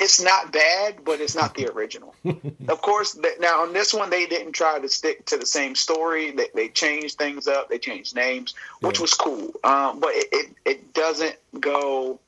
It's 0.00 0.20
not 0.20 0.50
bad, 0.50 1.04
but 1.04 1.20
it's 1.20 1.36
not 1.36 1.54
the 1.54 1.68
original. 1.72 2.14
of 2.68 2.82
course, 2.82 3.16
now 3.38 3.62
on 3.62 3.72
this 3.72 3.94
one, 3.94 4.10
they 4.10 4.26
didn't 4.26 4.52
try 4.52 4.78
to 4.80 4.88
stick 4.88 5.26
to 5.26 5.36
the 5.36 5.46
same 5.46 5.74
story. 5.74 6.32
They, 6.32 6.48
they 6.54 6.68
changed 6.68 7.16
things 7.16 7.46
up. 7.46 7.68
They 7.68 7.78
changed 7.78 8.16
names, 8.16 8.54
which 8.80 8.98
yeah. 8.98 9.02
was 9.02 9.14
cool. 9.14 9.52
Um, 9.62 10.00
but 10.00 10.10
it, 10.14 10.26
it, 10.32 10.56
it, 10.64 10.94
doesn't 10.94 11.36
go, 11.60 12.18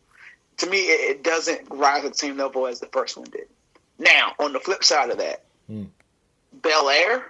to 0.59 0.66
me, 0.66 0.78
it, 0.78 1.16
it 1.16 1.24
doesn't 1.24 1.66
rise 1.70 2.05
at 2.05 2.12
the 2.12 2.18
same 2.18 2.37
level 2.37 2.66
as 2.66 2.80
the 2.80 2.87
first 2.87 3.16
one 3.16 3.28
did. 3.30 3.49
Now, 3.99 4.33
on 4.39 4.53
the 4.53 4.61
flip 4.61 4.85
side 4.85 5.11
of 5.11 5.18
that, 5.18 5.43
mm. 5.70 5.86
Bel 6.52 6.88
Air 6.88 7.24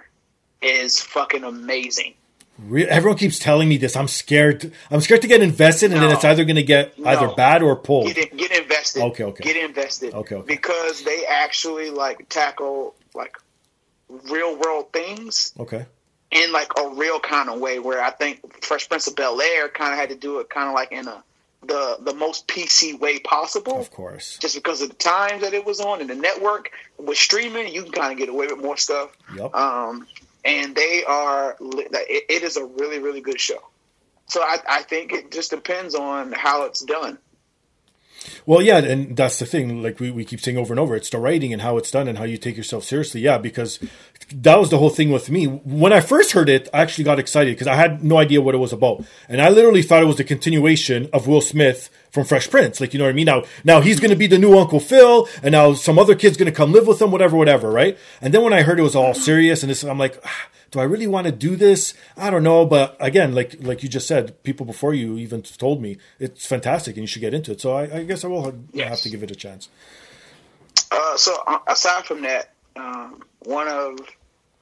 is 0.61 0.99
fucking 0.99 1.43
amazing. 1.43 2.13
Everyone 2.71 3.17
keeps 3.17 3.39
telling 3.39 3.67
me 3.67 3.77
this. 3.77 3.95
I'm 3.95 4.07
scared. 4.07 4.71
I'm 4.91 5.01
scared 5.01 5.23
to 5.23 5.27
get 5.27 5.41
invested, 5.41 5.91
and 5.91 5.99
no, 5.99 6.07
then 6.07 6.15
it's 6.15 6.23
either 6.23 6.45
going 6.45 6.57
to 6.57 6.63
get 6.63 6.97
no. 6.99 7.09
either 7.09 7.33
bad 7.33 7.63
or 7.63 7.75
pulled. 7.75 8.13
Get, 8.13 8.37
get 8.37 8.51
invested. 8.51 9.01
Okay, 9.01 9.23
okay. 9.23 9.43
Get 9.43 9.57
invested. 9.57 10.13
Okay, 10.13 10.35
okay. 10.35 10.55
Because 10.55 11.03
they 11.03 11.25
actually 11.25 11.89
like 11.89 12.29
tackle 12.29 12.95
like 13.15 13.37
real 14.29 14.57
world 14.57 14.93
things. 14.93 15.53
Okay. 15.59 15.85
In 16.29 16.51
like 16.51 16.71
a 16.79 16.89
real 16.89 17.19
kind 17.19 17.49
of 17.49 17.59
way, 17.59 17.79
where 17.79 18.01
I 18.03 18.11
think 18.11 18.63
Fresh 18.63 18.87
Prince 18.87 19.07
of 19.07 19.15
Bel 19.15 19.41
Air 19.41 19.67
kind 19.69 19.91
of 19.91 19.99
had 19.99 20.09
to 20.09 20.15
do 20.15 20.39
it 20.39 20.49
kind 20.49 20.69
of 20.69 20.75
like 20.75 20.91
in 20.91 21.07
a 21.07 21.23
the 21.67 21.97
the 22.01 22.13
most 22.13 22.47
PC 22.47 22.99
way 22.99 23.19
possible. 23.19 23.79
Of 23.79 23.91
course. 23.91 24.37
Just 24.37 24.55
because 24.55 24.81
of 24.81 24.89
the 24.89 24.95
times 24.95 25.41
that 25.41 25.53
it 25.53 25.65
was 25.65 25.79
on 25.79 26.01
and 26.01 26.09
the 26.09 26.15
network 26.15 26.71
with 26.97 27.17
streaming, 27.17 27.73
you 27.73 27.83
can 27.83 27.91
kind 27.91 28.11
of 28.11 28.17
get 28.17 28.29
away 28.29 28.47
with 28.47 28.59
more 28.59 28.77
stuff. 28.77 29.09
Yep. 29.35 29.53
Um, 29.53 30.07
and 30.45 30.75
they 30.75 31.03
are 31.07 31.55
it, 31.59 32.25
it 32.29 32.43
is 32.43 32.57
a 32.57 32.65
really 32.65 32.99
really 32.99 33.21
good 33.21 33.39
show. 33.39 33.59
So 34.27 34.41
I, 34.41 34.57
I 34.67 34.81
think 34.83 35.11
it 35.11 35.31
just 35.31 35.51
depends 35.51 35.95
on 35.95 36.31
how 36.31 36.65
it's 36.65 36.81
done. 36.81 37.17
Well, 38.45 38.61
yeah, 38.61 38.77
and 38.77 39.15
that's 39.15 39.39
the 39.39 39.45
thing. 39.45 39.81
Like 39.81 39.99
we, 39.99 40.11
we 40.11 40.25
keep 40.25 40.39
saying 40.39 40.57
over 40.57 40.73
and 40.73 40.79
over, 40.79 40.95
it's 40.95 41.09
the 41.09 41.17
writing 41.17 41.53
and 41.53 41.61
how 41.61 41.77
it's 41.77 41.91
done 41.91 42.07
and 42.07 42.17
how 42.17 42.23
you 42.23 42.37
take 42.37 42.57
yourself 42.57 42.83
seriously. 42.83 43.21
Yeah, 43.21 43.37
because 43.37 43.79
that 44.33 44.59
was 44.59 44.69
the 44.69 44.77
whole 44.77 44.89
thing 44.89 45.11
with 45.11 45.29
me. 45.29 45.45
When 45.45 45.93
I 45.93 46.01
first 46.01 46.31
heard 46.31 46.49
it, 46.49 46.69
I 46.73 46.81
actually 46.81 47.03
got 47.03 47.19
excited 47.19 47.51
because 47.51 47.67
I 47.67 47.75
had 47.75 48.03
no 48.03 48.17
idea 48.17 48.41
what 48.41 48.55
it 48.55 48.59
was 48.59 48.73
about, 48.73 49.05
and 49.29 49.41
I 49.41 49.49
literally 49.49 49.81
thought 49.81 50.03
it 50.03 50.07
was 50.07 50.17
the 50.17 50.23
continuation 50.23 51.09
of 51.13 51.27
Will 51.27 51.41
Smith 51.41 51.89
from 52.11 52.25
Fresh 52.25 52.49
Prince. 52.49 52.81
Like, 52.81 52.93
you 52.93 52.99
know 52.99 53.05
what 53.05 53.11
I 53.11 53.13
mean? 53.13 53.25
Now, 53.25 53.43
now 53.63 53.81
he's 53.81 53.99
going 53.99 54.11
to 54.11 54.15
be 54.15 54.27
the 54.27 54.39
new 54.39 54.57
Uncle 54.57 54.79
Phil, 54.79 55.27
and 55.41 55.51
now 55.51 55.73
some 55.73 55.99
other 55.99 56.15
kid's 56.15 56.37
going 56.37 56.51
to 56.51 56.55
come 56.55 56.71
live 56.71 56.87
with 56.87 57.01
him, 57.01 57.11
whatever, 57.11 57.37
whatever, 57.37 57.69
right? 57.69 57.97
And 58.21 58.33
then 58.33 58.43
when 58.43 58.53
I 58.53 58.63
heard 58.63 58.79
it 58.79 58.83
was 58.83 58.95
all 58.95 59.13
serious, 59.13 59.63
and 59.63 59.69
this, 59.69 59.83
I'm 59.83 59.99
like. 59.99 60.19
Ah, 60.25 60.47
do 60.71 60.79
I 60.79 60.85
really 60.85 61.05
want 61.05 61.27
to 61.27 61.31
do 61.31 61.55
this? 61.55 61.93
I 62.17 62.31
don't 62.31 62.41
know, 62.41 62.65
but 62.65 62.97
again, 62.99 63.35
like 63.35 63.57
like 63.61 63.83
you 63.83 63.89
just 63.89 64.07
said, 64.07 64.41
people 64.41 64.65
before 64.65 64.95
you 64.95 65.19
even 65.19 65.43
told 65.43 65.83
me 65.83 65.97
it's 66.17 66.47
fantastic 66.47 66.95
and 66.95 67.03
you 67.03 67.07
should 67.07 67.19
get 67.19 67.31
into 67.31 67.51
it. 67.51 67.61
So 67.61 67.73
I, 67.73 67.97
I 67.97 68.03
guess 68.03 68.25
I 68.25 68.27
will 68.27 68.59
yes. 68.73 68.89
have 68.89 68.99
to 69.01 69.09
give 69.11 69.21
it 69.21 69.29
a 69.29 69.35
chance. 69.35 69.69
Uh, 70.91 71.15
so 71.15 71.35
uh, 71.45 71.59
aside 71.67 72.05
from 72.05 72.23
that, 72.23 72.53
um, 72.75 73.21
one 73.41 73.67
of 73.67 73.99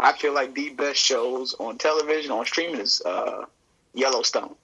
I 0.01 0.13
feel 0.13 0.33
like 0.33 0.53
the 0.55 0.69
best 0.69 0.97
shows 0.99 1.55
on 1.59 1.77
television 1.77 2.31
on 2.31 2.45
streaming 2.45 2.81
is 2.81 3.01
uh, 3.05 3.45
Yellowstone. 3.93 4.55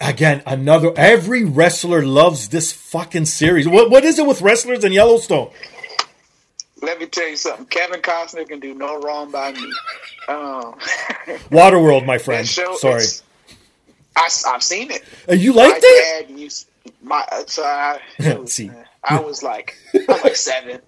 Again, 0.00 0.42
another. 0.46 0.92
Every 0.96 1.44
wrestler 1.44 2.02
loves 2.04 2.50
this 2.50 2.70
fucking 2.72 3.24
series. 3.24 3.66
What 3.66 3.90
what 3.90 4.04
is 4.04 4.18
it 4.18 4.26
with 4.26 4.40
wrestlers 4.42 4.84
and 4.84 4.94
Yellowstone? 4.94 5.50
let 6.82 6.98
me 6.98 7.06
tell 7.06 7.28
you 7.28 7.36
something. 7.36 7.66
Kevin 7.66 8.00
Costner 8.00 8.46
can 8.48 8.60
do 8.60 8.74
no 8.74 9.00
wrong 9.00 9.30
by 9.30 9.52
me. 9.52 9.72
Um, 10.28 10.74
Waterworld, 11.50 12.06
my 12.06 12.18
friend. 12.18 12.46
show 12.48 12.74
Sorry. 12.76 13.04
I, 14.16 14.28
have 14.46 14.62
seen 14.62 14.90
it. 14.90 15.02
Uh, 15.28 15.34
you 15.34 15.52
My 15.54 15.64
liked 15.68 15.80
it? 15.82 16.28
dad 16.28 16.38
used 16.38 16.68
my 17.02 17.24
uh, 17.30 17.42
so 17.46 17.62
I, 17.62 18.00
See. 18.46 18.70
I 19.04 19.20
was 19.20 19.42
like 19.42 19.76
I 19.94 20.04
was 20.12 20.24
like 20.24 20.36
seven, 20.36 20.80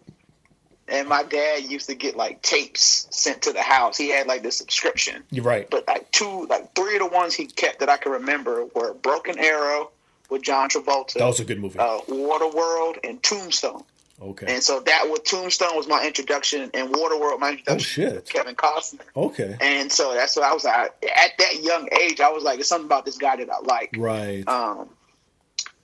and 0.92 1.08
my 1.08 1.24
dad 1.24 1.64
used 1.64 1.88
to 1.88 1.94
get 1.96 2.14
like 2.16 2.40
tapes 2.42 3.08
sent 3.10 3.42
to 3.42 3.52
the 3.52 3.62
house. 3.62 3.96
He 3.98 4.10
had 4.10 4.26
like 4.28 4.42
this 4.44 4.56
subscription, 4.56 5.24
You're 5.30 5.44
right. 5.44 5.68
but 5.68 5.88
like 5.88 6.08
two, 6.12 6.46
like 6.46 6.74
three 6.76 6.94
of 6.96 7.00
the 7.00 7.08
ones 7.08 7.34
he 7.34 7.46
kept 7.46 7.80
that 7.80 7.88
I 7.88 7.96
can 7.96 8.12
remember 8.12 8.66
were 8.74 8.94
Broken 8.94 9.38
Arrow 9.38 9.90
with 10.30 10.42
John 10.42 10.68
Travolta, 10.68 11.14
That 11.14 11.26
was 11.26 11.40
a 11.40 11.44
good 11.44 11.60
movie. 11.60 11.78
uh, 11.80 11.98
Waterworld, 12.08 12.98
and 13.04 13.20
Tombstone. 13.22 13.82
Okay. 14.20 14.54
And 14.54 14.62
so 14.62 14.78
that 14.80 15.06
was 15.08 15.18
Tombstone 15.24 15.74
was 15.76 15.88
my 15.88 16.06
introduction, 16.06 16.70
and 16.74 16.90
Waterworld 16.94 17.40
my 17.40 17.50
introduction 17.50 18.04
Oh, 18.04 18.10
shit. 18.14 18.28
Kevin 18.28 18.54
Costner. 18.54 19.00
Okay. 19.16 19.56
And 19.60 19.90
so 19.90 20.14
that's 20.14 20.36
what 20.36 20.44
I 20.44 20.54
was 20.54 20.62
like. 20.64 20.92
At 21.02 21.30
that 21.38 21.60
young 21.62 21.88
age, 22.00 22.20
I 22.20 22.30
was 22.30 22.44
like, 22.44 22.56
"There's 22.58 22.68
something 22.68 22.86
about 22.86 23.04
this 23.04 23.18
guy 23.18 23.34
that 23.36 23.50
I 23.50 23.58
like." 23.60 23.94
Right. 23.98 24.46
Um, 24.46 24.88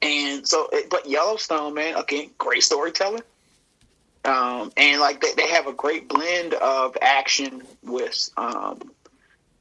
and 0.00 0.46
so, 0.46 0.68
it- 0.72 0.88
but 0.88 1.08
Yellowstone, 1.08 1.74
man, 1.74 1.96
again, 1.96 2.30
great 2.38 2.62
storytelling. 2.62 3.22
Um, 4.24 4.72
and 4.76 5.00
like 5.00 5.20
they, 5.20 5.32
they 5.36 5.48
have 5.48 5.66
a 5.66 5.72
great 5.72 6.08
blend 6.08 6.54
of 6.54 6.96
action 7.00 7.62
with, 7.82 8.28
um, 8.36 8.90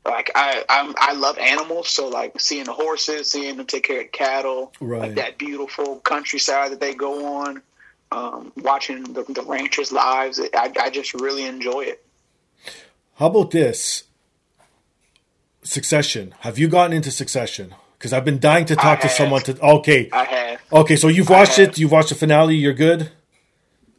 like 0.06 0.32
I, 0.36 0.64
I'm, 0.70 0.94
I 0.98 1.14
love 1.14 1.38
animals, 1.38 1.90
so 1.90 2.08
like 2.10 2.40
seeing 2.40 2.66
the 2.66 2.74
horses, 2.74 3.30
seeing 3.32 3.58
them 3.58 3.66
take 3.66 3.84
care 3.84 4.02
of 4.02 4.12
cattle, 4.12 4.74
Right. 4.80 5.02
like 5.02 5.16
that 5.16 5.38
beautiful 5.38 6.00
countryside 6.00 6.72
that 6.72 6.80
they 6.80 6.94
go 6.96 7.38
on, 7.38 7.62
um, 8.12 8.52
watching 8.58 9.04
the, 9.04 9.24
the 9.30 9.44
ranchers' 9.46 9.92
lives. 9.92 10.40
I, 10.40 10.72
I 10.80 10.90
just 10.90 11.14
really 11.14 11.44
enjoy 11.46 11.82
it. 11.82 12.06
How 13.16 13.28
about 13.28 13.52
this? 13.52 14.04
Succession. 15.64 16.34
Have 16.40 16.58
you 16.58 16.68
gotten 16.68 16.94
into 16.96 17.12
Succession? 17.12 17.76
Because 17.98 18.14
I've 18.14 18.24
been 18.26 18.40
dying 18.40 18.66
to 18.66 18.76
talk 18.76 19.00
to 19.02 19.08
have. 19.08 19.16
someone 19.16 19.42
to. 19.44 19.60
Okay. 19.60 20.10
I 20.14 20.24
have, 20.24 20.62
Okay. 20.72 20.96
So 20.96 21.08
you've 21.08 21.30
watched 21.30 21.60
it. 21.60 21.78
You've 21.78 21.92
watched 21.92 22.10
the 22.10 22.16
finale. 22.16 22.56
You're 22.56 22.74
good. 22.74 23.12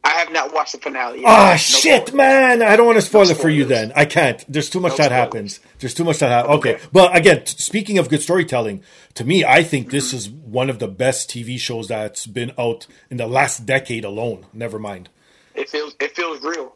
I 0.08 0.12
have 0.12 0.32
not 0.32 0.54
watched 0.54 0.72
the 0.72 0.78
finale. 0.78 1.20
Yet. 1.20 1.28
Ah, 1.28 1.50
No 1.50 1.56
shit, 1.58 2.08
spoilers. 2.08 2.14
man! 2.14 2.62
I 2.62 2.76
don't 2.76 2.86
want 2.86 2.96
to 2.96 3.02
spoil 3.02 3.28
it 3.28 3.36
for 3.36 3.50
you. 3.50 3.66
Then 3.66 3.92
I 3.94 4.06
can't. 4.06 4.42
There's 4.50 4.70
too 4.70 4.80
much 4.80 4.92
No 4.92 4.96
that 4.96 5.04
spoilers. 5.10 5.20
happens. 5.24 5.60
There's 5.80 5.94
too 5.94 6.04
much 6.04 6.18
that 6.20 6.30
happens. 6.30 6.54
Okay. 6.58 6.74
Okay. 6.76 6.84
but 6.92 7.14
again, 7.16 7.44
t- 7.44 7.54
speaking 7.58 7.98
of 7.98 8.08
good 8.08 8.22
storytelling, 8.22 8.82
to 9.14 9.24
me, 9.24 9.44
I 9.44 9.62
think 9.62 9.90
this 9.90 10.14
is 10.14 10.30
one 10.30 10.70
of 10.70 10.78
the 10.78 10.88
best 10.88 11.28
TV 11.30 11.58
shows 11.58 11.88
that's 11.88 12.26
been 12.26 12.52
out 12.58 12.86
in 13.10 13.18
the 13.18 13.26
last 13.26 13.66
decade 13.66 14.04
alone. 14.04 14.46
Never 14.54 14.78
mind. 14.78 15.10
It 15.54 15.68
feels, 15.68 15.94
it 16.00 16.16
feels 16.16 16.40
real. 16.42 16.74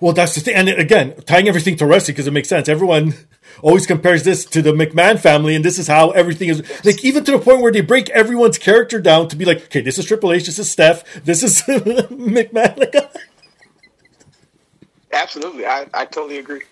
Well, 0.00 0.12
that's 0.12 0.34
the 0.34 0.40
thing. 0.40 0.54
And 0.54 0.68
again, 0.68 1.14
tying 1.26 1.48
everything 1.48 1.76
to 1.76 1.86
wrestling 1.86 2.14
because 2.14 2.26
it 2.26 2.32
makes 2.32 2.48
sense. 2.48 2.68
Everyone 2.68 3.14
always 3.62 3.86
compares 3.86 4.24
this 4.24 4.44
to 4.46 4.62
the 4.62 4.72
McMahon 4.72 5.18
family, 5.18 5.54
and 5.54 5.64
this 5.64 5.78
is 5.78 5.88
how 5.88 6.10
everything 6.10 6.48
is. 6.48 6.62
Like, 6.84 7.04
even 7.04 7.24
to 7.24 7.32
the 7.32 7.38
point 7.38 7.60
where 7.62 7.72
they 7.72 7.80
break 7.80 8.10
everyone's 8.10 8.58
character 8.58 9.00
down 9.00 9.28
to 9.28 9.36
be 9.36 9.44
like, 9.44 9.64
okay, 9.64 9.80
this 9.80 9.98
is 9.98 10.06
Triple 10.06 10.32
H, 10.32 10.46
this 10.46 10.58
is 10.58 10.70
Steph, 10.70 11.04
this 11.24 11.42
is 11.42 11.62
McMahon. 11.66 12.78
Like, 12.78 12.94
Absolutely, 15.12 15.66
I, 15.66 15.86
I 15.94 16.04
totally 16.04 16.38
agree. 16.38 16.62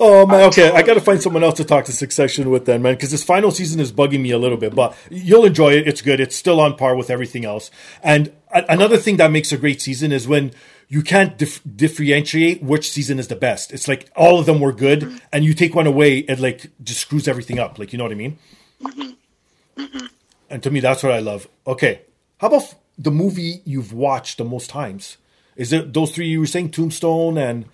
oh, 0.00 0.26
man. 0.28 0.48
Okay, 0.48 0.70
I 0.70 0.82
got 0.82 0.94
to 0.94 1.00
find 1.00 1.20
someone 1.20 1.42
else 1.44 1.56
to 1.56 1.64
talk 1.64 1.84
to 1.86 1.92
Succession 1.92 2.50
with 2.50 2.66
then, 2.66 2.82
man, 2.82 2.94
because 2.94 3.10
this 3.10 3.24
final 3.24 3.50
season 3.50 3.80
is 3.80 3.92
bugging 3.92 4.20
me 4.20 4.30
a 4.30 4.38
little 4.38 4.56
bit, 4.58 4.74
but 4.74 4.96
you'll 5.10 5.44
enjoy 5.44 5.72
it. 5.72 5.88
It's 5.88 6.02
good. 6.02 6.20
It's 6.20 6.36
still 6.36 6.60
on 6.60 6.76
par 6.76 6.96
with 6.96 7.10
everything 7.10 7.44
else. 7.44 7.70
And 8.02 8.32
a- 8.52 8.64
another 8.68 8.96
thing 8.96 9.16
that 9.18 9.30
makes 9.30 9.52
a 9.52 9.58
great 9.58 9.80
season 9.80 10.12
is 10.12 10.26
when 10.28 10.52
you 10.90 11.02
can't 11.02 11.38
dif- 11.38 11.62
differentiate 11.76 12.62
which 12.62 12.90
season 12.90 13.18
is 13.20 13.28
the 13.28 13.36
best. 13.36 13.72
It's 13.72 13.86
like 13.86 14.10
all 14.16 14.40
of 14.40 14.44
them 14.46 14.58
were 14.60 14.72
good, 14.72 15.00
mm-hmm. 15.02 15.16
and 15.32 15.44
you 15.44 15.54
take 15.54 15.74
one 15.74 15.86
away, 15.86 16.18
it 16.18 16.40
like 16.40 16.66
just 16.82 17.00
screws 17.00 17.28
everything 17.28 17.58
up. 17.60 17.78
Like, 17.78 17.92
you 17.92 17.96
know 17.98 18.04
what 18.04 18.12
I 18.12 18.16
mean? 18.16 18.38
Mm-hmm. 18.82 19.80
Mm-hmm. 19.82 20.06
And 20.50 20.62
to 20.64 20.70
me, 20.70 20.80
that's 20.80 21.02
what 21.04 21.12
I 21.12 21.20
love. 21.20 21.46
Okay, 21.64 22.02
how 22.38 22.48
about 22.48 22.62
f- 22.62 22.74
the 22.98 23.12
movie 23.12 23.62
you've 23.64 23.92
watched 23.92 24.36
the 24.36 24.44
most 24.44 24.68
times? 24.68 25.16
Is 25.54 25.72
it 25.72 25.92
those 25.94 26.10
three 26.12 26.26
you 26.26 26.40
were 26.40 26.46
saying, 26.46 26.70
Tombstone 26.72 27.38
and 27.38 27.66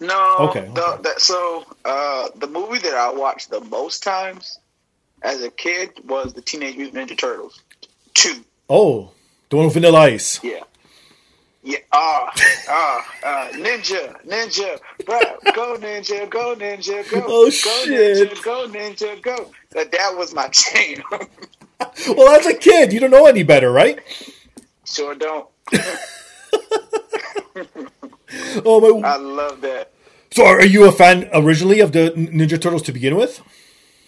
No, 0.00 0.36
Okay, 0.48 0.70
the, 0.74 0.84
okay. 0.94 1.10
so 1.18 1.64
uh, 1.84 2.28
the 2.36 2.46
movie 2.46 2.78
that 2.78 2.94
I 2.94 3.12
watched 3.12 3.50
the 3.50 3.60
most 3.60 4.02
times 4.02 4.58
as 5.20 5.42
a 5.42 5.50
kid 5.50 5.90
was 6.06 6.32
the 6.32 6.40
Teenage 6.40 6.76
Mutant 6.78 7.10
Ninja 7.10 7.18
Turtles 7.18 7.60
two. 8.14 8.42
oh, 8.70 9.10
the 9.50 9.56
one 9.56 9.66
with 9.66 9.74
Vanilla 9.74 10.00
Ice? 10.00 10.40
Yeah. 10.42 10.60
Yeah, 11.62 11.76
ah, 11.92 12.30
ah, 12.68 13.14
ah, 13.22 13.48
ninja, 13.52 14.16
ninja, 14.26 14.78
bruh, 15.04 15.54
go 15.54 15.76
ninja, 15.76 16.28
go 16.30 16.54
ninja, 16.56 17.08
go, 17.10 17.22
Oh, 17.26 17.44
go 17.44 17.50
shit. 17.50 18.30
ninja, 18.30 18.42
go 18.42 18.66
ninja, 18.68 19.20
go. 19.22 19.50
That 19.72 19.92
that 19.92 20.16
was 20.16 20.32
my 20.34 20.48
jam. 20.52 21.02
Well, 22.16 22.28
as 22.38 22.46
a 22.46 22.54
kid, 22.54 22.92
you 22.94 23.00
don't 23.00 23.10
know 23.10 23.26
any 23.26 23.42
better, 23.42 23.70
right? 23.70 23.98
sure 24.86 25.14
don't. 25.14 25.46
Oh 28.64 28.80
my! 28.80 29.08
I 29.08 29.16
love 29.16 29.60
that. 29.62 29.90
so, 30.30 30.46
are 30.46 30.64
you 30.64 30.84
a 30.84 30.92
fan 30.92 31.28
originally 31.34 31.80
of 31.80 31.92
the 31.92 32.10
Ninja 32.16 32.60
Turtles 32.60 32.82
to 32.82 32.92
begin 32.92 33.16
with? 33.16 33.42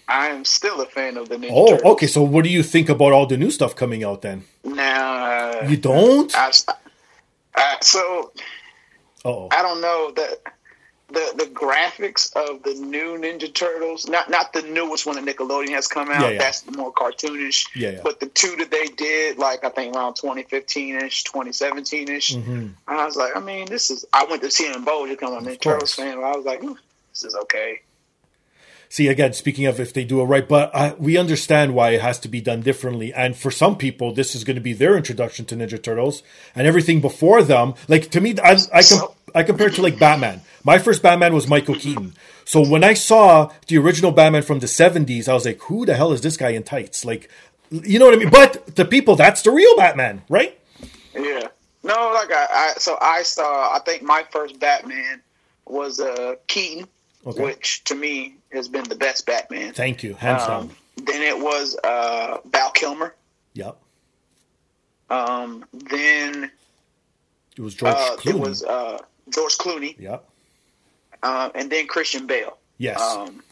I 0.08 0.28
am 0.28 0.44
still 0.44 0.80
a 0.80 0.86
fan 0.86 1.16
of 1.16 1.28
the 1.28 1.36
Ninja 1.36 1.50
Oh, 1.52 1.70
Turtles. 1.70 1.92
okay. 1.94 2.06
So, 2.06 2.22
what 2.22 2.44
do 2.44 2.50
you 2.50 2.62
think 2.62 2.88
about 2.88 3.12
all 3.12 3.26
the 3.26 3.36
new 3.36 3.50
stuff 3.50 3.74
coming 3.74 4.04
out 4.04 4.22
then? 4.22 4.44
Now, 4.64 5.24
uh, 5.62 5.66
You 5.68 5.76
don't? 5.76 6.32
I, 6.36 6.52
I, 6.68 6.74
so 7.80 8.32
Oh, 9.24 9.48
I 9.52 9.62
don't 9.62 9.80
know 9.80 10.10
the 10.14 10.38
the 11.08 11.32
the 11.36 11.44
graphics 11.44 12.34
of 12.34 12.62
the 12.64 12.74
new 12.74 13.18
Ninja 13.18 13.52
Turtles, 13.52 14.08
not 14.08 14.30
not 14.30 14.52
the 14.52 14.62
newest 14.62 15.06
one 15.06 15.22
that 15.22 15.36
Nickelodeon 15.36 15.68
has 15.70 15.86
come 15.86 16.10
out. 16.10 16.22
Yeah, 16.22 16.28
yeah. 16.30 16.38
That's 16.38 16.68
more 16.74 16.92
cartoonish. 16.92 17.66
Yeah, 17.76 17.90
yeah. 17.90 18.00
But 18.02 18.18
the 18.18 18.26
two 18.26 18.56
that 18.56 18.70
they 18.70 18.86
did, 18.86 19.38
like 19.38 19.62
I 19.64 19.68
think 19.68 19.94
around 19.94 20.14
2015 20.16 20.96
ish, 21.02 21.24
2017 21.24 22.08
ish, 22.08 22.34
Mm-hmm. 22.34 22.68
I 22.88 23.04
was 23.04 23.14
like, 23.16 23.36
I 23.36 23.40
mean, 23.40 23.66
this 23.66 23.90
is. 23.90 24.04
I 24.12 24.24
went 24.24 24.42
to 24.42 24.50
see 24.50 24.66
him 24.72 24.84
both 24.84 25.08
because 25.08 25.32
I'm 25.32 25.46
a 25.46 25.50
Ninja 25.50 25.60
Turtles 25.60 25.94
fan. 25.94 26.16
but 26.16 26.24
I 26.24 26.34
was 26.36 26.44
like, 26.46 26.60
"Hmm, 26.60 26.72
this 27.10 27.24
is 27.24 27.34
okay. 27.34 27.80
See 28.92 29.08
again. 29.08 29.32
Speaking 29.32 29.64
of 29.64 29.80
if 29.80 29.94
they 29.94 30.04
do 30.04 30.20
it 30.20 30.24
right, 30.24 30.46
but 30.46 30.70
uh, 30.74 30.94
we 30.98 31.16
understand 31.16 31.74
why 31.74 31.90
it 31.90 32.02
has 32.02 32.18
to 32.20 32.28
be 32.28 32.42
done 32.42 32.60
differently. 32.60 33.12
And 33.12 33.34
for 33.34 33.50
some 33.50 33.76
people, 33.78 34.12
this 34.12 34.34
is 34.34 34.44
going 34.44 34.56
to 34.56 34.60
be 34.60 34.74
their 34.74 34.98
introduction 34.98 35.46
to 35.46 35.56
Ninja 35.56 35.82
Turtles, 35.82 36.22
and 36.54 36.66
everything 36.66 37.00
before 37.00 37.42
them. 37.42 37.74
Like 37.88 38.10
to 38.10 38.20
me, 38.20 38.36
I 38.44 38.58
I, 38.72 38.82
com- 38.82 39.08
I 39.34 39.42
compare 39.44 39.68
it 39.68 39.74
to 39.76 39.82
like 39.82 39.98
Batman. 39.98 40.42
My 40.62 40.78
first 40.78 41.02
Batman 41.02 41.32
was 41.32 41.48
Michael 41.48 41.74
Keaton. 41.74 42.14
So 42.44 42.64
when 42.64 42.84
I 42.84 42.92
saw 42.92 43.50
the 43.66 43.78
original 43.78 44.12
Batman 44.12 44.42
from 44.42 44.58
the 44.58 44.66
'70s, 44.66 45.26
I 45.26 45.32
was 45.32 45.46
like, 45.46 45.62
"Who 45.62 45.86
the 45.86 45.94
hell 45.94 46.12
is 46.12 46.20
this 46.20 46.36
guy 46.36 46.50
in 46.50 46.62
tights?" 46.62 47.02
Like, 47.04 47.30
you 47.70 47.98
know 47.98 48.04
what 48.04 48.14
I 48.14 48.18
mean? 48.18 48.30
But 48.30 48.76
the 48.76 48.84
people, 48.84 49.16
that's 49.16 49.40
the 49.40 49.52
real 49.52 49.74
Batman, 49.76 50.22
right? 50.28 50.58
Yeah. 51.14 51.48
No, 51.82 52.12
like 52.14 52.30
I, 52.30 52.46
I 52.50 52.72
so 52.76 52.98
I 53.00 53.22
saw. 53.22 53.74
I 53.74 53.78
think 53.80 54.02
my 54.02 54.24
first 54.30 54.60
Batman 54.60 55.22
was 55.64 55.98
uh 55.98 56.34
Keaton, 56.46 56.86
Okay. 57.26 57.42
which 57.42 57.84
to 57.84 57.94
me 57.94 58.36
has 58.52 58.68
been 58.68 58.84
the 58.84 58.96
best 58.96 59.26
Batman. 59.26 59.72
Thank 59.72 60.02
you, 60.02 60.14
hands. 60.14 60.42
Um, 60.42 60.70
then 60.96 61.22
it 61.22 61.38
was 61.38 61.76
uh, 61.84 62.38
Val 62.50 62.70
Kilmer. 62.72 63.14
Yep. 63.54 63.76
Um, 65.10 65.64
then 65.72 66.50
It 67.56 67.60
was 67.62 67.74
George 67.74 67.94
uh, 67.94 68.16
Clooney. 68.16 68.30
it 68.34 68.38
was 68.40 68.64
uh, 68.64 68.98
George 69.30 69.56
Clooney, 69.58 69.98
Yep. 69.98 70.28
uh, 71.22 71.50
and 71.54 71.70
then 71.70 71.86
Christian 71.86 72.26
Bale. 72.26 72.56
Yes. 72.78 73.00
Um, 73.00 73.42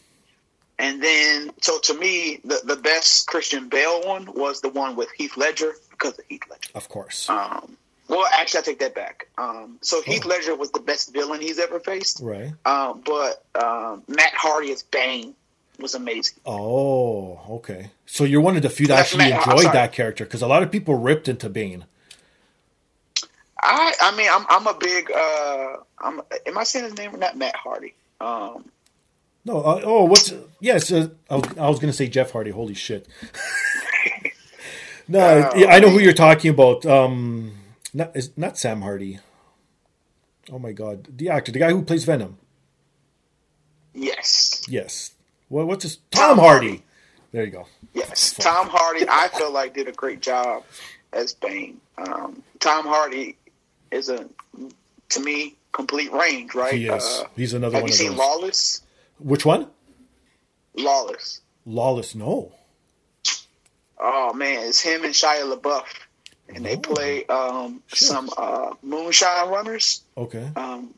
and 0.79 1.01
then, 1.01 1.51
so 1.61 1.79
to 1.79 1.93
me, 1.93 2.39
the 2.43 2.59
the 2.65 2.75
best 2.77 3.27
Christian 3.27 3.69
Bale 3.69 4.01
one 4.05 4.25
was 4.33 4.61
the 4.61 4.69
one 4.69 4.95
with 4.95 5.09
Heath 5.15 5.37
Ledger 5.37 5.73
because 5.91 6.17
of 6.17 6.25
Heath 6.27 6.41
Ledger. 6.49 6.71
of 6.73 6.89
course. 6.89 7.29
Um, 7.29 7.77
well, 8.11 8.27
actually, 8.33 8.59
I 8.59 8.63
take 8.63 8.79
that 8.79 8.93
back. 8.93 9.27
Um, 9.39 9.79
so 9.81 10.01
Heath 10.03 10.21
Oh. 10.25 10.29
Ledger 10.29 10.55
was 10.55 10.69
the 10.71 10.79
best 10.81 11.11
villain 11.13 11.41
he's 11.41 11.57
ever 11.57 11.79
faced. 11.79 12.19
right. 12.21 12.53
Um, 12.65 13.01
but 13.03 13.43
um, 13.55 14.03
Matt 14.07 14.33
Hardy 14.35 14.71
as 14.71 14.83
Bane 14.83 15.33
was 15.79 15.95
amazing. 15.95 16.37
Oh, 16.45 17.39
okay. 17.49 17.89
So 18.05 18.23
you're 18.23 18.41
one 18.41 18.55
of 18.55 18.61
the 18.61 18.69
few 18.69 18.85
that 18.87 18.97
That's 18.97 19.13
actually 19.15 19.29
Matt- 19.31 19.47
enjoyed 19.47 19.73
that 19.73 19.93
character 19.93 20.25
because 20.25 20.41
a 20.43 20.47
lot 20.47 20.61
of 20.61 20.69
people 20.71 20.93
ripped 20.95 21.27
into 21.27 21.49
Bane. 21.49 21.85
I 23.63 23.93
I 24.01 24.15
mean 24.15 24.27
I'm 24.31 24.45
I'm 24.49 24.67
a 24.67 24.73
big 24.77 25.11
uh 25.11 25.77
I'm 25.99 26.21
am 26.47 26.57
I 26.57 26.63
saying 26.63 26.85
his 26.85 26.97
name 26.97 27.13
or 27.13 27.17
not 27.17 27.37
Matt 27.37 27.55
Hardy? 27.55 27.93
Um 28.19 28.65
No, 29.45 29.57
uh, 29.61 29.81
oh, 29.83 30.05
what's 30.05 30.33
yes? 30.59 30.91
Uh, 30.91 31.09
I 31.29 31.35
was, 31.35 31.57
I 31.57 31.69
was 31.69 31.79
going 31.79 31.91
to 31.91 31.97
say 31.97 32.07
Jeff 32.07 32.31
Hardy. 32.31 32.51
Holy 32.51 32.73
shit! 32.75 33.07
no, 35.07 35.19
Uh, 35.19 35.51
yeah, 35.55 35.67
I 35.67 35.79
know 35.79 35.89
who 35.89 35.99
you're 35.99 36.13
talking 36.13 36.51
about. 36.51 36.85
Um, 36.85 37.53
not 37.93 38.15
is 38.15 38.31
not 38.37 38.57
Sam 38.57 38.81
Hardy. 38.81 39.19
Oh 40.51 40.59
my 40.59 40.71
god, 40.71 41.07
the 41.17 41.29
actor, 41.29 41.51
the 41.51 41.59
guy 41.59 41.71
who 41.71 41.83
plays 41.83 42.03
Venom. 42.05 42.37
yes. 43.93 44.63
Yes. 44.67 45.11
What, 45.49 45.67
what's 45.67 45.83
his 45.83 45.97
Tom, 46.11 46.37
Tom 46.37 46.39
Hardy. 46.39 46.67
Hardy. 46.67 46.83
There 47.31 47.45
you 47.45 47.51
go. 47.51 47.67
Yes. 47.93 48.33
Fuck. 48.33 48.45
Tom 48.45 48.67
Hardy 48.69 49.05
I 49.09 49.27
feel 49.37 49.51
like 49.51 49.73
did 49.73 49.87
a 49.87 49.91
great 49.91 50.21
job 50.21 50.63
as 51.13 51.33
Bane. 51.33 51.79
Um 51.97 52.41
Tom 52.59 52.85
Hardy 52.85 53.37
is 53.91 54.09
a 54.09 54.27
to 55.09 55.19
me 55.19 55.55
complete 55.73 56.11
range, 56.11 56.53
right? 56.55 56.73
He 56.73 56.87
is. 56.87 57.03
Uh, 57.03 57.25
He's 57.35 57.53
another 57.53 57.75
have 57.75 57.83
one 57.83 57.89
you 57.89 57.93
of 57.93 57.97
seen 57.97 58.09
those. 58.11 58.17
Lawless? 58.19 58.81
Which 59.19 59.45
one? 59.45 59.67
Lawless. 60.75 61.41
Lawless. 61.65 62.15
No. 62.15 62.53
Oh 63.99 64.33
man, 64.33 64.67
it's 64.67 64.79
him 64.81 65.03
and 65.03 65.13
Shia 65.13 65.53
LaBeouf, 65.53 65.85
and 66.55 66.65
they 66.65 66.77
play 66.77 67.25
um, 67.25 67.81
some 67.89 68.29
uh, 68.37 68.73
moonshine 68.83 69.49
runners, 69.49 70.01
Okay. 70.17 70.47
um, 70.55 70.93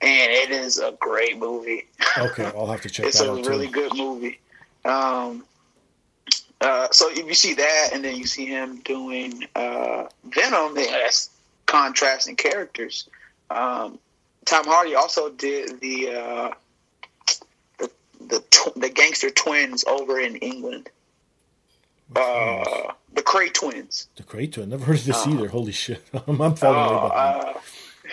and 0.00 0.32
it 0.32 0.50
is 0.50 0.78
a 0.78 0.92
great 1.00 1.38
movie. 1.38 1.86
Okay. 2.16 2.46
I'll 2.46 2.66
have 2.66 2.80
to 2.82 2.90
check 2.90 3.06
it's 3.06 3.20
a 3.20 3.32
really 3.32 3.66
too. 3.68 3.72
good 3.74 3.96
movie. 3.96 4.40
Um, 4.84 5.44
uh, 6.60 6.88
so 6.90 7.08
if 7.10 7.26
you 7.26 7.34
see 7.34 7.54
that, 7.54 7.90
and 7.92 8.04
then 8.04 8.16
you 8.16 8.26
see 8.26 8.46
him 8.46 8.80
doing 8.80 9.44
uh, 9.54 10.06
Venom, 10.24 10.74
they 10.74 10.86
that's 10.86 11.30
contrasting 11.66 12.34
characters. 12.34 13.08
Um, 13.50 14.00
Tom 14.46 14.64
Hardy 14.66 14.96
also 14.96 15.30
did 15.30 15.80
the 15.80 16.08
uh, 16.10 16.50
the 17.78 17.90
the, 18.26 18.40
tw- 18.50 18.74
the 18.74 18.88
gangster 18.88 19.30
twins 19.30 19.84
over 19.84 20.18
in 20.18 20.34
England. 20.36 20.88
Uh, 22.14 22.92
the 23.14 23.22
Kray 23.22 23.52
twins. 23.52 24.08
The 24.16 24.22
Kray 24.22 24.50
twins. 24.50 24.70
Never 24.70 24.84
heard 24.84 24.98
of 24.98 25.04
this 25.04 25.26
uh, 25.26 25.30
either. 25.30 25.48
Holy 25.48 25.72
shit. 25.72 26.02
I'm, 26.26 26.40
I'm 26.40 26.54
falling 26.54 26.78
Oh, 26.78 27.06
uh, 27.08 27.60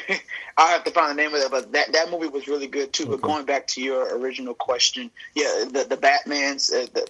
I 0.58 0.72
have 0.72 0.84
to 0.86 0.92
find 0.92 1.12
the 1.12 1.22
name 1.22 1.34
of 1.34 1.42
that, 1.42 1.52
but 1.52 1.72
that, 1.74 1.92
that 1.94 2.12
movie 2.12 2.28
was 2.28 2.48
really 2.48 2.68
good 2.68 2.94
too. 2.94 3.06
But 3.06 3.22
going 3.22 3.46
back 3.46 3.68
to 3.68 3.82
your 3.82 4.18
original 4.18 4.54
question, 4.54 5.12
yeah, 5.34 5.66
the 5.70 5.86
the 5.88 5.98
Batman's 5.98 6.72
uh, 6.72 6.88
the 6.94 7.08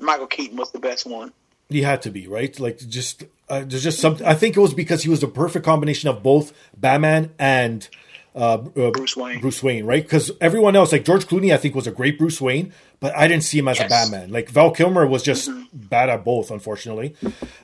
Michael 0.00 0.26
Keaton 0.26 0.56
was 0.56 0.70
the 0.70 0.78
best 0.78 1.06
one. 1.06 1.32
He 1.68 1.82
had 1.82 2.02
to 2.02 2.10
be 2.10 2.26
right. 2.26 2.58
Like 2.58 2.78
just 2.78 3.24
uh, 3.48 3.64
there's 3.66 3.82
just 3.82 4.00
something. 4.00 4.26
I 4.26 4.34
think 4.34 4.56
it 4.56 4.60
was 4.60 4.74
because 4.74 5.02
he 5.02 5.10
was 5.10 5.20
the 5.20 5.28
perfect 5.28 5.64
combination 5.64 6.08
of 6.08 6.22
both 6.22 6.52
Batman 6.76 7.32
and 7.38 7.86
uh, 8.34 8.58
uh, 8.76 8.90
Bruce 8.90 9.16
Wayne. 9.16 9.40
Bruce 9.40 9.62
Wayne, 9.62 9.84
right? 9.86 10.02
Because 10.02 10.32
everyone 10.40 10.74
else, 10.74 10.90
like 10.90 11.04
George 11.04 11.26
Clooney, 11.26 11.54
I 11.54 11.56
think 11.56 11.74
was 11.74 11.86
a 11.86 11.92
great 11.92 12.18
Bruce 12.18 12.40
Wayne, 12.40 12.72
but 12.98 13.16
I 13.16 13.28
didn't 13.28 13.44
see 13.44 13.58
him 13.58 13.68
as 13.68 13.78
a 13.78 13.82
Yes. 13.82 13.92
Mm-hmm. 13.92 14.12
Batman. 14.12 14.30
Like 14.32 14.48
Val 14.48 14.70
Kilmer 14.72 15.06
was 15.06 15.22
just 15.22 15.50
bad 15.72 16.08
at 16.08 16.24
both, 16.24 16.50
unfortunately. 16.50 17.14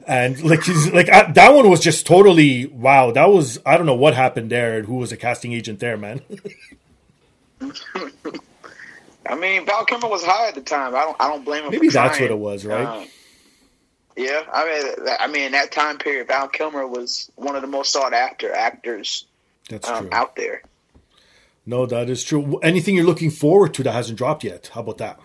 And 0.07 0.41
like 0.43 0.63
he's 0.63 0.93
like 0.93 1.09
I, 1.09 1.31
that 1.33 1.55
one 1.55 1.69
was 1.69 1.81
just 1.81 2.07
totally 2.07 2.67
wow. 2.67 3.11
That 3.11 3.31
was 3.31 3.59
I 3.67 3.77
don't 3.77 3.87
know 3.87 3.95
what 3.95 4.15
happened 4.15 4.51
there 4.51 4.79
and 4.79 4.87
who 4.87 4.97
was 4.97 5.11
a 5.13 5.17
casting 5.17 5.53
agent 5.53 5.81
there, 5.81 5.97
man. 5.97 6.21
I 9.27 9.35
mean, 9.37 9.67
Val 9.67 9.85
Kilmer 9.85 10.09
was 10.09 10.25
high 10.25 10.49
at 10.49 10.55
the 10.55 10.61
time. 10.61 10.95
I 10.95 11.01
don't 11.01 11.17
I 11.21 11.29
don't 11.29 11.45
blame 11.45 11.65
him. 11.65 11.71
Maybe 11.71 11.89
that's 11.89 12.17
trying. 12.19 12.31
what 12.31 12.35
it 12.35 12.39
was, 12.39 12.65
right? 12.65 12.85
Uh, 12.85 13.05
yeah, 14.17 14.45
I 14.53 14.65
mean, 14.65 15.09
I 15.21 15.27
mean, 15.29 15.43
in 15.45 15.53
that 15.53 15.73
time 15.73 15.99
period, 15.99 16.29
Val 16.29 16.49
Kilmer 16.49 16.87
was 16.87 17.31
one 17.37 17.57
of 17.57 17.63
the 17.63 17.69
most 17.69 17.93
sought 17.93 18.13
after 18.13 18.53
actors 18.53 19.25
That's 19.71 19.89
um, 19.89 20.09
true. 20.09 20.09
out 20.13 20.37
there. 20.37 20.63
No, 21.65 21.87
that 21.87 22.11
is 22.11 22.23
true. 22.23 22.59
Anything 22.59 22.97
you're 22.97 23.07
looking 23.07 23.31
forward 23.31 23.75
to 23.75 23.83
that 23.85 23.93
hasn't 23.93 24.19
dropped 24.19 24.45
yet? 24.45 24.71
How 24.75 24.81
about 24.81 24.99
that? 24.99 25.21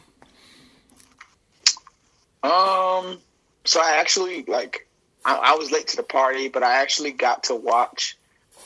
Um, 2.44 3.20
so 3.64 3.80
I 3.82 3.98
actually 4.00 4.44
like 4.44 4.88
I, 5.26 5.36
I 5.36 5.56
was 5.56 5.72
late 5.72 5.88
to 5.88 5.98
the 5.98 6.04
party, 6.04 6.48
but 6.48 6.64
I 6.64 6.82
actually 6.82 7.12
got 7.12 7.46
to 7.46 7.56
watch 7.56 8.18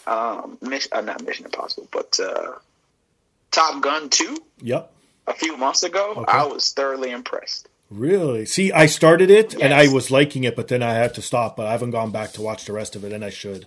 um, 0.06 0.58
Mission, 0.62 0.92
uh, 0.94 1.02
not 1.02 1.26
Mission 1.26 1.46
Impossible, 1.46 1.88
but 1.92 2.20
uh, 2.20 2.54
Top 3.52 3.82
Gun 3.82 4.10
two 4.10 4.38
Yep. 4.62 4.92
a 5.28 5.34
few 5.34 5.56
months 5.56 5.84
ago. 5.84 6.14
Okay. 6.18 6.32
I 6.32 6.46
was 6.46 6.72
thoroughly 6.72 7.12
impressed. 7.12 7.70
Really? 7.90 8.46
See, 8.46 8.72
I 8.72 8.86
started 8.86 9.32
it 9.32 9.56
and 9.56 9.74
I 9.74 9.88
was 9.88 10.12
liking 10.12 10.44
it, 10.44 10.56
but 10.56 10.68
then 10.68 10.84
I 10.84 10.94
had 10.94 11.16
to 11.16 11.22
stop. 11.22 11.56
But 11.56 11.68
I 11.68 11.72
haven't 11.72 11.92
gone 11.92 12.12
back 12.12 12.34
to 12.34 12.42
watch 12.42 12.66
the 12.66 12.74
rest 12.74 12.96
of 12.96 13.04
it, 13.04 13.14
and 13.14 13.24
I 13.26 13.30
should. 13.30 13.66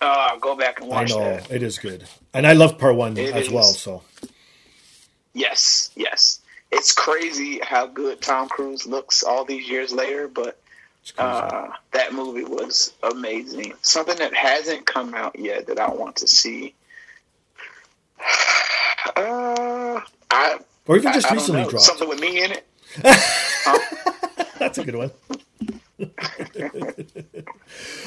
Uh, 0.00 0.36
go 0.38 0.54
back 0.56 0.80
and 0.80 0.92
I 0.92 0.96
watch 0.96 1.08
know 1.10 1.20
that. 1.20 1.50
it 1.50 1.62
is 1.62 1.78
good, 1.78 2.04
and 2.34 2.46
I 2.46 2.52
love 2.52 2.78
part 2.78 2.94
one 2.96 3.16
It 3.16 3.34
as 3.34 3.46
is. 3.46 3.52
well. 3.52 3.62
So 3.64 4.02
Yes, 5.32 5.90
yes. 5.96 6.40
It's 6.70 6.92
crazy 6.92 7.60
how 7.62 7.86
good 7.86 8.20
Tom 8.20 8.48
Cruise 8.48 8.86
looks 8.86 9.22
all 9.22 9.44
these 9.44 9.68
years 9.68 9.92
later, 9.92 10.28
but 10.28 10.60
uh, 11.18 11.68
that 11.92 12.12
movie 12.12 12.44
was 12.44 12.92
amazing. 13.02 13.72
Something 13.82 14.16
that 14.18 14.34
hasn't 14.34 14.86
come 14.86 15.14
out 15.14 15.38
yet 15.38 15.66
that 15.68 15.78
I 15.78 15.88
want 15.90 16.16
to 16.16 16.26
see. 16.26 16.74
Uh, 19.16 20.00
I 20.30 20.56
or 20.86 20.96
even 20.96 21.12
just 21.12 21.30
I 21.30 21.34
recently 21.34 21.64
dropped. 21.64 21.82
something 21.84 22.08
with 22.08 22.20
me 22.20 22.42
in 22.42 22.52
it. 22.52 22.66
That's 24.58 24.78
a 24.78 24.84
good 24.84 24.94
one. 24.96 25.10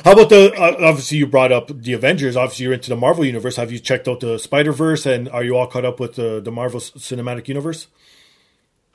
How 0.08 0.14
about 0.14 0.30
the? 0.30 0.54
Uh, 0.54 0.88
obviously, 0.88 1.18
you 1.18 1.28
brought 1.28 1.52
up 1.52 1.68
the 1.68 1.92
Avengers. 1.92 2.38
Obviously, 2.38 2.64
you're 2.64 2.74
into 2.74 2.90
the 2.90 2.96
Marvel 2.96 3.26
universe. 3.26 3.58
Have 3.58 3.74
you 3.74 3.80
checked 3.80 4.08
out 4.08 4.22
the 4.22 4.40
Spider 4.40 4.72
Verse, 4.72 5.06
and 5.06 5.28
are 5.28 5.44
you 5.44 5.58
all 5.58 5.68
caught 5.68 5.84
up 5.84 6.00
with 6.00 6.16
the 6.16 6.40
the 6.40 6.50
Marvel 6.50 6.80
Cinematic 6.80 7.50
Universe? 7.50 7.88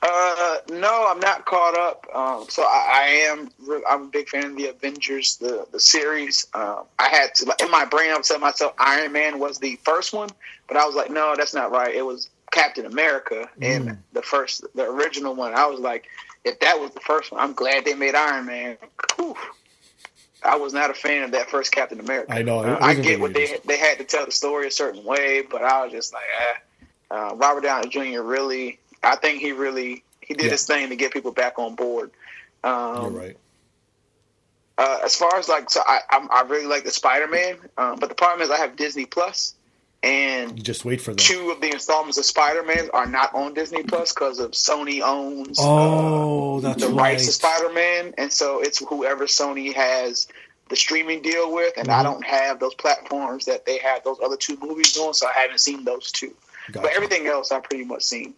Uh, 0.01 0.57
no, 0.71 1.05
I'm 1.07 1.19
not 1.19 1.45
caught 1.45 1.77
up. 1.77 2.07
Um, 2.11 2.49
so 2.49 2.63
I, 2.63 2.87
I 2.91 3.03
am. 3.29 3.51
I'm 3.87 4.05
a 4.05 4.07
big 4.07 4.27
fan 4.27 4.45
of 4.45 4.57
the 4.57 4.69
Avengers, 4.69 5.37
the 5.37 5.67
the 5.71 5.79
series. 5.79 6.47
Um, 6.55 6.85
I 6.97 7.09
had 7.09 7.35
to 7.35 7.55
in 7.63 7.69
my 7.69 7.85
brain. 7.85 8.09
I 8.09 8.17
was 8.17 8.27
telling 8.27 8.41
myself 8.41 8.73
Iron 8.79 9.11
Man 9.11 9.37
was 9.37 9.59
the 9.59 9.75
first 9.83 10.13
one, 10.13 10.31
but 10.67 10.77
I 10.77 10.85
was 10.87 10.95
like, 10.95 11.11
no, 11.11 11.35
that's 11.37 11.53
not 11.53 11.69
right. 11.69 11.93
It 11.93 12.03
was 12.03 12.31
Captain 12.49 12.87
America 12.87 13.47
in 13.61 13.99
the 14.13 14.23
first, 14.23 14.65
the 14.73 14.89
original 14.89 15.35
one. 15.35 15.53
I 15.53 15.67
was 15.67 15.79
like, 15.79 16.05
if 16.43 16.59
that 16.61 16.79
was 16.79 16.89
the 16.89 17.01
first 17.01 17.31
one, 17.31 17.39
I'm 17.39 17.53
glad 17.53 17.85
they 17.85 17.93
made 17.93 18.15
Iron 18.15 18.47
Man. 18.47 18.77
Whew. 19.15 19.35
I 20.45 20.55
was 20.57 20.73
not 20.73 20.89
a 20.89 20.93
fan 20.93 21.23
of 21.23 21.31
that 21.31 21.49
first 21.49 21.71
Captain 21.71 21.99
America. 21.99 22.33
I 22.33 22.41
know, 22.41 22.59
Uh, 22.59 22.77
I 22.81 22.93
get 22.95 23.19
what 23.19 23.33
they 23.33 23.57
they 23.65 23.77
had 23.77 23.97
to 23.99 24.03
tell 24.03 24.25
the 24.25 24.31
story 24.31 24.67
a 24.67 24.71
certain 24.71 25.03
way, 25.03 25.41
but 25.41 25.63
I 25.63 25.83
was 25.83 25.91
just 25.91 26.13
like, 26.13 26.23
eh. 26.41 26.85
Uh, 27.11 27.35
Robert 27.35 27.61
Downey 27.61 27.89
Jr. 27.89 28.21
really, 28.21 28.79
I 29.03 29.15
think 29.15 29.39
he 29.39 29.51
really 29.51 30.03
he 30.21 30.33
did 30.33 30.45
Yeah. 30.45 30.51
his 30.51 30.65
thing 30.65 30.89
to 30.89 30.95
get 30.95 31.11
people 31.13 31.31
back 31.31 31.59
on 31.59 31.75
board. 31.75 32.11
You're 32.63 32.73
Um, 32.73 33.13
right. 33.15 33.37
uh, 34.77 34.99
as 35.03 35.15
far 35.15 35.35
as 35.37 35.47
like, 35.49 35.69
so 35.69 35.81
I 35.85 35.99
I'm, 36.09 36.29
I 36.31 36.41
really 36.47 36.65
like 36.65 36.83
the 36.83 36.91
Spider 36.91 37.27
Man, 37.27 37.57
um, 37.77 37.99
but 37.99 38.09
the 38.09 38.15
problem 38.15 38.41
is 38.41 38.49
I 38.49 38.57
have 38.57 38.75
Disney 38.75 39.05
Plus, 39.05 39.53
and 40.03 40.57
You 40.57 40.63
just 40.63 40.83
wait 40.85 40.99
for 41.01 41.11
them. 41.11 41.17
two 41.17 41.49
of 41.51 41.61
the 41.61 41.71
installments 41.71 42.17
of 42.17 42.25
Spider 42.25 42.61
Man 42.63 42.89
are 42.93 43.05
not 43.07 43.33
on 43.33 43.53
Disney 43.53 43.83
Plus 43.83 44.13
because 44.13 44.39
of 44.39 44.51
Sony 44.51 45.01
owns 45.01 45.57
uh, 45.59 45.63
Oh, 45.65 46.59
that's 46.59 46.81
the 46.81 46.89
right. 46.89 47.13
rights 47.13 47.25
to 47.27 47.31
Spider 47.31 47.71
Man, 47.71 48.13
and 48.17 48.31
so 48.31 48.59
it's 48.61 48.79
whoever 48.85 49.25
Sony 49.25 49.73
has 49.73 50.27
the 50.69 50.75
streaming 50.75 51.21
deal 51.21 51.53
with, 51.53 51.73
and 51.77 51.89
I 51.89 52.01
Mhm. 52.01 52.03
don't 52.03 52.25
have 52.25 52.59
those 52.59 52.73
platforms 52.75 53.45
that 53.45 53.65
they 53.65 53.77
have 53.79 54.03
those 54.03 54.17
other 54.23 54.37
two 54.37 54.57
movies 54.61 54.97
on, 54.97 55.13
so 55.13 55.27
I 55.27 55.33
haven't 55.41 55.59
seen 55.59 55.83
those 55.85 56.11
two. 56.11 56.33
Gotcha. 56.71 56.83
But 56.87 56.95
everything 56.95 57.27
else 57.27 57.51
I've 57.51 57.63
pretty 57.63 57.83
much 57.85 58.03
seen. 58.03 58.33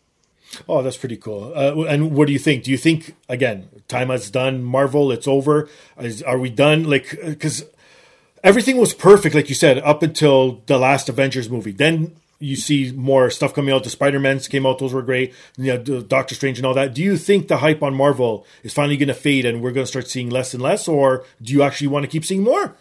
Oh, 0.70 0.82
that's 0.84 0.98
pretty 0.98 1.18
cool. 1.18 1.52
Uh, 1.56 1.84
and 1.86 2.12
what 2.16 2.28
do 2.28 2.34
you 2.34 2.40
think? 2.40 2.64
Do 2.64 2.72
you 2.72 2.78
think 2.78 3.16
again, 3.30 3.68
time 3.88 4.10
has 4.10 4.30
done? 4.30 4.64
Marvel, 4.64 5.12
it's 5.12 5.28
over. 5.28 5.68
Is, 6.00 6.22
are 6.24 6.38
we 6.38 6.50
done? 6.50 6.84
Like, 6.84 7.18
because 7.24 7.66
everything 8.46 8.78
was 8.78 8.94
perfect, 8.94 9.36
like 9.36 9.50
you 9.50 9.56
said, 9.56 9.80
up 9.80 10.02
until 10.02 10.62
the 10.68 10.78
last 10.78 11.10
Avengers 11.10 11.50
movie. 11.50 11.72
Then 11.74 12.16
you 12.40 12.56
see 12.56 12.92
more 12.92 13.30
stuff 13.30 13.54
coming 13.54 13.74
out. 13.74 13.84
The 13.84 13.90
Spider 13.90 14.20
Mans 14.20 14.48
came 14.48 14.66
out; 14.66 14.80
those 14.80 14.94
were 14.94 15.02
great. 15.02 15.34
You 15.58 15.74
know, 15.74 15.78
the 15.84 16.02
Doctor 16.02 16.36
Strange 16.36 16.58
and 16.60 16.66
all 16.66 16.74
that. 16.76 16.94
Do 16.94 17.02
you 17.02 17.18
think 17.18 17.48
the 17.50 17.58
hype 17.58 17.84
on 17.84 17.94
Marvel 17.94 18.46
is 18.64 18.74
finally 18.74 18.96
going 18.96 19.08
to 19.10 19.14
fade, 19.14 19.46
and 19.46 19.62
we're 19.62 19.72
going 19.72 19.84
to 19.86 19.92
start 19.92 20.08
seeing 20.08 20.30
less 20.30 20.54
and 20.54 20.64
less, 20.64 20.88
or 20.88 21.26
do 21.42 21.52
you 21.52 21.64
actually 21.64 21.88
want 21.88 22.04
to 22.04 22.10
keep 22.10 22.24
seeing 22.24 22.44
more? 22.44 22.76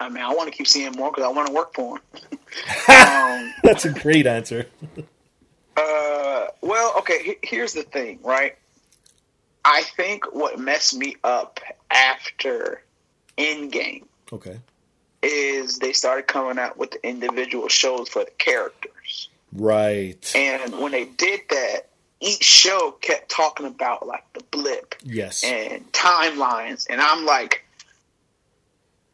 I 0.00 0.08
mean, 0.08 0.24
I 0.24 0.34
want 0.34 0.50
to 0.50 0.56
keep 0.56 0.66
seeing 0.66 0.90
more 0.92 1.10
because 1.12 1.24
I 1.24 1.28
want 1.28 1.46
to 1.48 1.52
work 1.52 1.74
for 1.74 1.98
them. 1.98 2.38
um, 2.88 3.54
That's 3.62 3.84
a 3.84 3.90
great 3.90 4.26
answer. 4.26 4.66
Uh, 5.74 6.48
well, 6.60 6.92
okay. 6.98 7.22
he- 7.22 7.38
Here's 7.42 7.72
the 7.72 7.82
thing, 7.82 8.18
right? 8.22 8.56
I 9.64 9.80
think 9.96 10.26
what 10.34 10.58
messed 10.58 10.94
me 10.94 11.16
up 11.24 11.60
after 11.90 12.82
Endgame 13.38 14.04
Okay, 14.32 14.58
is 15.22 15.78
they 15.78 15.92
started 15.92 16.26
coming 16.26 16.58
out 16.58 16.76
with 16.76 16.90
the 16.92 17.06
individual 17.06 17.68
shows 17.68 18.08
for 18.08 18.24
the 18.24 18.30
characters, 18.38 19.28
right. 19.52 20.32
and 20.34 20.78
when 20.80 20.92
they 20.92 21.04
did 21.04 21.40
that, 21.50 21.88
each 22.20 22.42
show 22.44 22.92
kept 23.00 23.30
talking 23.30 23.66
about 23.66 24.06
like 24.06 24.24
the 24.32 24.42
blip 24.50 24.94
Yes. 25.02 25.42
and 25.44 25.90
timelines, 25.92 26.86
and 26.88 27.00
I'm 27.00 27.24
like, 27.26 27.64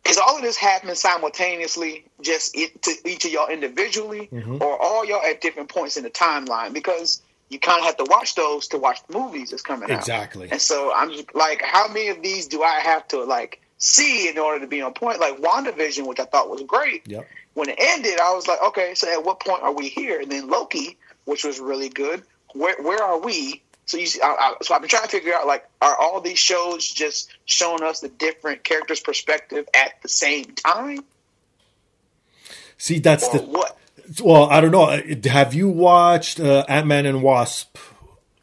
is 0.09 0.16
all 0.19 0.37
of 0.37 0.43
this 0.43 0.57
happening 0.57 0.95
simultaneously, 0.95 2.05
just 2.23 2.57
it, 2.57 2.81
to 2.83 2.95
each 3.05 3.25
of 3.27 3.31
y'all 3.31 3.49
individually, 3.49 4.29
Mhm. 4.33 4.61
or 4.61 4.81
all 4.81 5.05
y'all 5.05 5.23
at 5.25 5.41
different 5.41 5.69
points 5.69 5.97
in 5.99 6.05
the 6.05 6.11
timeline? 6.11 6.73
Because 6.73 7.21
you 7.51 7.59
kind 7.59 7.79
of 7.81 7.85
have 7.87 7.97
to 7.99 8.05
watch 8.05 8.35
those 8.35 8.69
to 8.69 8.79
watch 8.79 9.01
the 9.07 9.19
movies 9.19 9.51
that's 9.51 9.62
coming 9.62 9.91
out. 9.91 9.99
Exactly. 9.99 10.49
And 10.51 10.61
so 10.62 10.93
I'm 10.95 11.11
just 11.12 11.35
like, 11.35 11.61
how 11.62 11.89
many 11.89 12.09
of 12.09 12.23
these 12.23 12.47
do 12.47 12.62
I 12.62 12.81
have 12.81 13.07
to 13.09 13.23
like 13.25 13.61
see 13.79 14.29
in 14.29 14.39
order 14.39 14.61
to 14.61 14.66
be 14.66 14.83
on 14.83 14.93
point? 14.93 15.20
Like 15.20 15.39
WandaVision, 15.39 16.07
which 16.07 16.20
I 16.20 16.24
thought 16.24 16.51
was 16.51 16.62
great. 16.62 17.09
Yep. 17.09 17.26
When 17.55 17.68
it 17.70 17.76
ended, 17.79 18.20
I 18.20 18.33
was 18.35 18.47
like, 18.47 18.62
okay, 18.62 18.95
so 18.95 19.11
at 19.12 19.24
what 19.24 19.41
point 19.41 19.62
are 19.62 19.72
we 19.72 19.89
here? 19.89 20.20
And 20.20 20.31
then 20.31 20.49
Loki, 20.49 20.97
which 21.24 21.45
was 21.45 21.59
really 21.61 21.89
good. 21.89 22.22
Where 22.55 22.76
where 22.83 23.03
are 23.03 23.18
we 23.20 23.62
So 23.87 23.97
you 23.97 24.07
see, 24.07 24.20
I, 24.22 24.26
I, 24.29 24.55
so 24.62 24.74
I've 24.74 24.83
been 24.83 24.91
trying 24.91 25.05
to 25.05 25.09
figure 25.09 25.35
out 25.35 25.47
like, 25.47 25.66
are 25.81 25.97
all 25.97 26.20
these 26.20 26.39
shows 26.39 26.87
just 26.87 27.31
showing 27.47 27.83
us 27.83 28.01
the 28.01 28.09
different 28.11 28.62
characters' 28.62 29.01
perspective 29.01 29.66
at 29.74 30.01
the 30.03 30.09
same 30.09 30.45
time? 30.45 31.05
See, 32.76 32.99
that's 32.99 33.26
Or 33.29 33.39
the 33.39 33.45
what? 33.45 33.79
well. 34.22 34.45
I 34.51 34.61
don't 34.61 34.70
know. 34.70 35.01
Have 35.31 35.55
you 35.55 35.68
watched 35.68 36.39
uh, 36.39 36.64
Ant 36.68 36.87
Man 36.87 37.07
and 37.07 37.22
Wasp? 37.22 37.76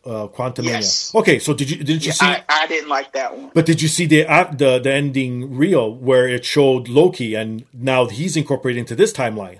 Uh, 0.05 0.27
Quantumania. 0.27 0.65
Yes. 0.85 1.15
Okay, 1.15 1.39
so 1.39 1.53
did 1.53 1.69
you 1.71 1.77
did 1.83 2.05
you 2.05 2.09
Yeah, 2.09 2.13
see? 2.13 2.25
I, 2.27 2.43
I 2.47 2.67
didn't 2.67 2.89
like 2.89 3.11
that 3.13 3.35
one. 3.35 3.49
But 3.55 3.65
did 3.65 3.81
you 3.81 3.87
see 3.87 4.05
the 4.05 4.27
uh, 4.27 4.51
the 4.53 4.77
the 4.79 4.93
ending 4.93 5.57
reel 5.57 5.93
where 5.95 6.27
it 6.27 6.45
showed 6.45 6.87
Loki 6.87 7.33
and 7.33 7.65
now 7.73 8.05
he's 8.07 8.37
incorporated 8.37 8.79
into 8.81 8.95
this 8.95 9.11
timeline? 9.11 9.59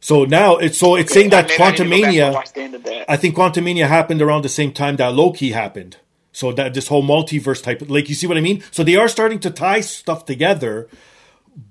So 0.00 0.24
now 0.26 0.56
it's 0.58 0.76
so 0.78 0.94
it's 0.94 1.12
saying 1.12 1.30
that 1.30 1.46
I 1.46 1.48
mean, 1.48 1.60
I 1.62 1.70
didn't 1.72 1.88
go 1.90 1.96
back 2.02 2.04
and 2.04 2.14
Quantumania. 2.14 2.34
watch 2.34 2.52
the 2.52 2.60
end 2.60 2.74
of 2.74 2.82
that. 2.84 3.10
I 3.10 3.16
think 3.16 3.34
Quantumania 3.34 3.88
happened 3.88 4.20
around 4.20 4.42
the 4.42 4.50
same 4.50 4.72
time 4.72 4.96
that 4.96 5.14
Loki 5.14 5.52
happened. 5.52 5.96
So 6.32 6.52
that 6.52 6.74
this 6.74 6.88
whole 6.88 7.02
multiverse 7.02 7.62
type, 7.62 7.82
like 7.88 8.10
you 8.10 8.14
see 8.14 8.26
what 8.26 8.36
I 8.36 8.42
mean. 8.42 8.62
So 8.70 8.84
they 8.84 8.96
are 8.96 9.08
starting 9.08 9.38
to 9.40 9.50
tie 9.50 9.80
stuff 9.80 10.26
together, 10.26 10.86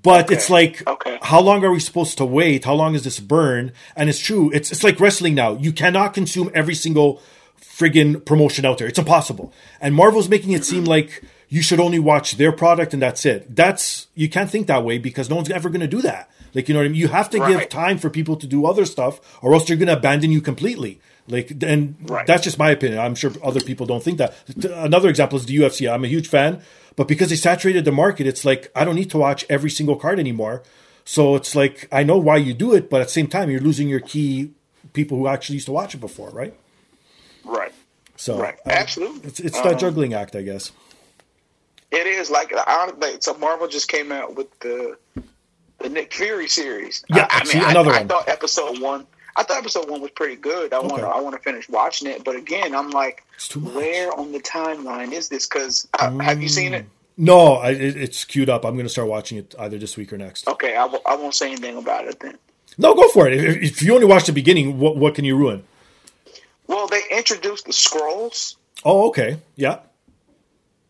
but 0.01 0.31
it's 0.31 0.49
like, 0.49 0.81
Okay. 0.87 1.19
how 1.21 1.39
long 1.39 1.63
are 1.63 1.71
we 1.71 1.79
supposed 1.79 2.17
to 2.17 2.25
wait? 2.25 2.65
How 2.65 2.73
long 2.73 2.95
is 2.95 3.03
this 3.03 3.19
burn? 3.19 3.71
And 3.95 4.09
it's 4.09 4.17
true. 4.17 4.49
It's 4.55 4.71
it's 4.71 4.83
like 4.83 4.99
wrestling 4.99 5.35
now. 5.35 5.55
You 5.57 5.71
cannot 5.71 6.15
consume 6.15 6.49
every 6.55 6.73
single 6.73 7.21
friggin' 7.61 8.23
promotion 8.25 8.65
out 8.65 8.77
there. 8.77 8.87
It's 8.87 8.99
impossible. 8.99 9.53
And 9.81 9.93
Marvel's 9.95 10.29
making 10.29 10.51
it 10.53 10.63
seem 10.65 10.85
like 10.85 11.23
you 11.49 11.61
should 11.61 11.79
only 11.79 11.99
watch 11.99 12.37
their 12.37 12.51
product 12.51 12.93
and 12.93 13.01
that's 13.01 13.25
it. 13.25 13.55
That's 13.55 14.07
you 14.15 14.29
can't 14.29 14.49
think 14.49 14.67
that 14.67 14.83
way 14.83 14.97
because 14.97 15.29
no 15.29 15.35
one's 15.35 15.49
ever 15.51 15.69
going 15.69 15.81
to 15.81 15.87
do 15.87 16.01
that. 16.01 16.29
Like 16.53 16.67
you 16.69 16.73
know 16.73 16.79
what 16.79 16.85
I 16.85 16.89
mean? 16.89 16.99
You 17.01 17.09
have 17.09 17.29
to 17.31 17.39
give 17.39 17.69
time 17.69 17.97
for 17.97 18.09
people 18.09 18.37
to 18.37 18.47
do 18.47 18.65
other 18.65 18.85
stuff, 18.85 19.19
or 19.43 19.53
else 19.53 19.65
they're 19.67 19.75
going 19.75 19.87
to 19.87 19.97
abandon 19.97 20.31
you 20.31 20.39
completely. 20.41 21.01
Like, 21.27 21.51
and 21.63 21.95
Right. 22.03 22.25
that's 22.25 22.43
just 22.43 22.57
my 22.57 22.69
opinion. 22.71 22.99
I'm 22.99 23.15
sure 23.15 23.31
other 23.43 23.59
people 23.59 23.85
don't 23.85 24.01
think 24.03 24.19
that. 24.19 24.35
Another 24.63 25.09
example 25.09 25.37
is 25.37 25.45
the 25.47 25.57
UFC. 25.57 25.91
I'm 25.91 26.05
a 26.05 26.07
huge 26.07 26.27
fan, 26.29 26.61
but 26.95 27.07
because 27.09 27.29
they 27.29 27.35
saturated 27.35 27.83
the 27.83 27.91
market, 27.91 28.25
it's 28.25 28.45
like 28.45 28.71
I 28.75 28.85
don't 28.85 28.95
need 28.95 29.09
to 29.11 29.17
watch 29.17 29.43
every 29.49 29.69
single 29.69 29.95
card 29.97 30.17
anymore. 30.19 30.63
So 31.03 31.35
it's 31.35 31.55
like 31.55 31.89
I 31.91 32.03
know 32.03 32.17
why 32.17 32.37
you 32.37 32.53
do 32.53 32.73
it, 32.73 32.89
but 32.89 33.01
at 33.01 33.07
the 33.07 33.13
same 33.13 33.27
time, 33.27 33.49
you're 33.49 33.59
losing 33.59 33.89
your 33.89 33.99
key 33.99 34.51
people 34.93 35.17
who 35.17 35.27
actually 35.27 35.55
used 35.55 35.65
to 35.65 35.73
watch 35.73 35.93
it 35.93 35.99
before, 35.99 36.29
right? 36.29 36.53
Right. 37.45 37.73
So 38.17 38.37
Right. 38.39 38.55
I- 38.65 38.71
Absolutely. 38.71 39.27
it's 39.29 39.39
it's 39.39 39.59
that 39.61 39.73
Um, 39.73 39.77
juggling 39.79 40.13
act, 40.13 40.35
I 40.35 40.41
guess. 40.41 40.71
It 41.91 42.07
is 42.07 42.29
like 42.29 42.51
I 42.55 42.91
like 42.97 43.23
so 43.23 43.33
Marvel 43.35 43.67
just 43.67 43.87
came 43.87 44.11
out 44.11 44.35
with 44.35 44.47
the 44.59 44.97
the 45.79 45.89
Nick 45.89 46.13
Fury 46.13 46.47
series. 46.47 47.03
Yeah, 47.09 47.27
I, 47.29 47.41
I 47.41 47.43
see, 47.45 47.59
mean, 47.59 47.69
another 47.69 47.91
I, 47.91 47.97
one. 47.99 48.03
I 48.03 48.07
thought 48.07 48.27
episode 48.29 48.81
one. 48.81 49.05
I 49.37 49.43
thought 49.43 49.57
episode 49.57 49.89
one 49.89 50.01
was 50.01 50.11
pretty 50.11 50.35
good. 50.37 50.73
I 50.73 50.79
want 50.79 50.93
Okay. 50.93 51.01
to. 51.01 51.07
I 51.07 51.19
want 51.19 51.35
to 51.35 51.41
finish 51.41 51.67
watching 51.69 52.07
it, 52.09 52.23
but 52.23 52.35
again, 52.37 52.73
I'm 52.73 52.89
like, 52.89 53.23
It's 53.35 53.47
too 53.49 53.59
much. 53.59 53.73
where 53.73 54.11
on 54.17 54.31
the 54.31 54.39
timeline 54.39 55.11
is 55.11 55.27
this? 55.29 55.45
Because 55.45 55.87
uh, 55.99 56.17
have 56.19 56.41
you 56.41 56.47
seen 56.49 56.73
it? 56.73 56.85
Mm. 56.85 56.89
No, 57.17 57.53
I, 57.55 57.69
it, 57.71 57.95
it's 57.97 58.25
queued 58.25 58.49
up. 58.49 58.65
I'm 58.65 58.73
going 58.75 58.85
to 58.85 58.89
start 58.89 59.07
watching 59.09 59.37
it 59.37 59.53
either 59.59 59.77
this 59.77 59.95
week 59.97 60.11
or 60.11 60.17
next. 60.17 60.47
Okay, 60.49 60.71
I, 60.75 60.81
w- 60.83 61.01
I 61.05 61.15
won't 61.15 61.33
say 61.35 61.47
anything 61.47 61.77
about 61.77 62.07
it 62.07 62.19
then. 62.19 62.37
No, 62.77 62.93
go 62.93 63.07
for 63.09 63.27
it. 63.27 63.33
If, 63.41 63.61
if 63.63 63.81
you 63.83 63.93
only 63.93 64.05
watch 64.07 64.25
the 64.25 64.33
beginning, 64.33 64.79
what 64.79 64.97
what 64.97 65.15
can 65.15 65.23
you 65.25 65.35
ruin? 65.37 65.63
Well, 66.67 66.87
they 66.87 67.01
introduced 67.11 67.65
the 67.65 67.71
Skrulls 67.73 68.55
Oh, 68.83 69.07
okay, 69.07 69.37
yeah. 69.55 69.79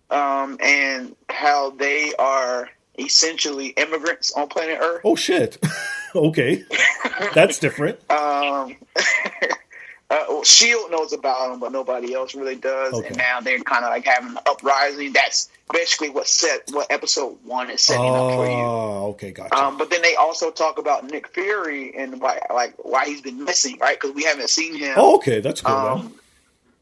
um, 0.10 0.58
and 0.62 1.16
how 1.30 1.72
they 1.72 2.14
are 2.18 2.70
essentially 2.98 3.68
immigrants 3.68 4.34
on 4.34 4.48
planet 4.48 4.80
Earth. 4.82 5.02
Oh 5.04 5.16
shit. 5.16 5.58
okay, 6.16 6.64
that's 7.34 7.60
different. 7.60 8.00
Um, 8.10 8.76
uh, 10.10 10.24
well, 10.30 10.44
Shield 10.44 10.92
knows 10.92 11.14
about 11.14 11.50
them, 11.50 11.60
but 11.60 11.72
nobody 11.72 12.14
else 12.14 12.36
really 12.36 12.56
does. 12.56 12.94
Okay. 12.94 13.08
And 13.08 13.18
now 13.18 13.40
they're 13.42 13.60
kind 13.60 13.84
of 13.84 13.90
like 13.90 14.06
having 14.06 14.32
an 14.32 14.38
uprising. 14.46 15.14
That's 15.14 15.50
basically 15.74 16.12
what 16.12 16.28
set 16.28 16.70
what 16.72 16.88
episode 16.92 17.38
one 17.44 17.72
is 17.72 17.82
setting 17.82 18.06
up 18.12 18.34
for 18.34 18.46
you. 18.46 18.52
Oh, 18.52 19.08
okay, 19.12 19.32
gotcha. 19.32 19.56
Um, 19.56 19.78
but 19.78 19.90
then 19.90 20.04
they 20.04 20.16
also 20.16 20.52
talk 20.52 20.78
about 20.78 21.10
Nick 21.10 21.30
Fury 21.30 21.96
and 21.98 22.22
why, 22.22 22.40
like, 22.54 22.76
why 22.86 23.06
he's 23.06 23.22
been 23.22 23.44
missing, 23.44 23.80
right? 23.80 24.00
Because 24.00 24.16
we 24.16 24.24
haven't 24.24 24.50
seen 24.50 24.76
him. 24.76 24.94
oh, 24.98 25.16
okay, 25.16 25.40
that's 25.40 25.62
cool. 25.62 25.76
Um, 25.76 26.14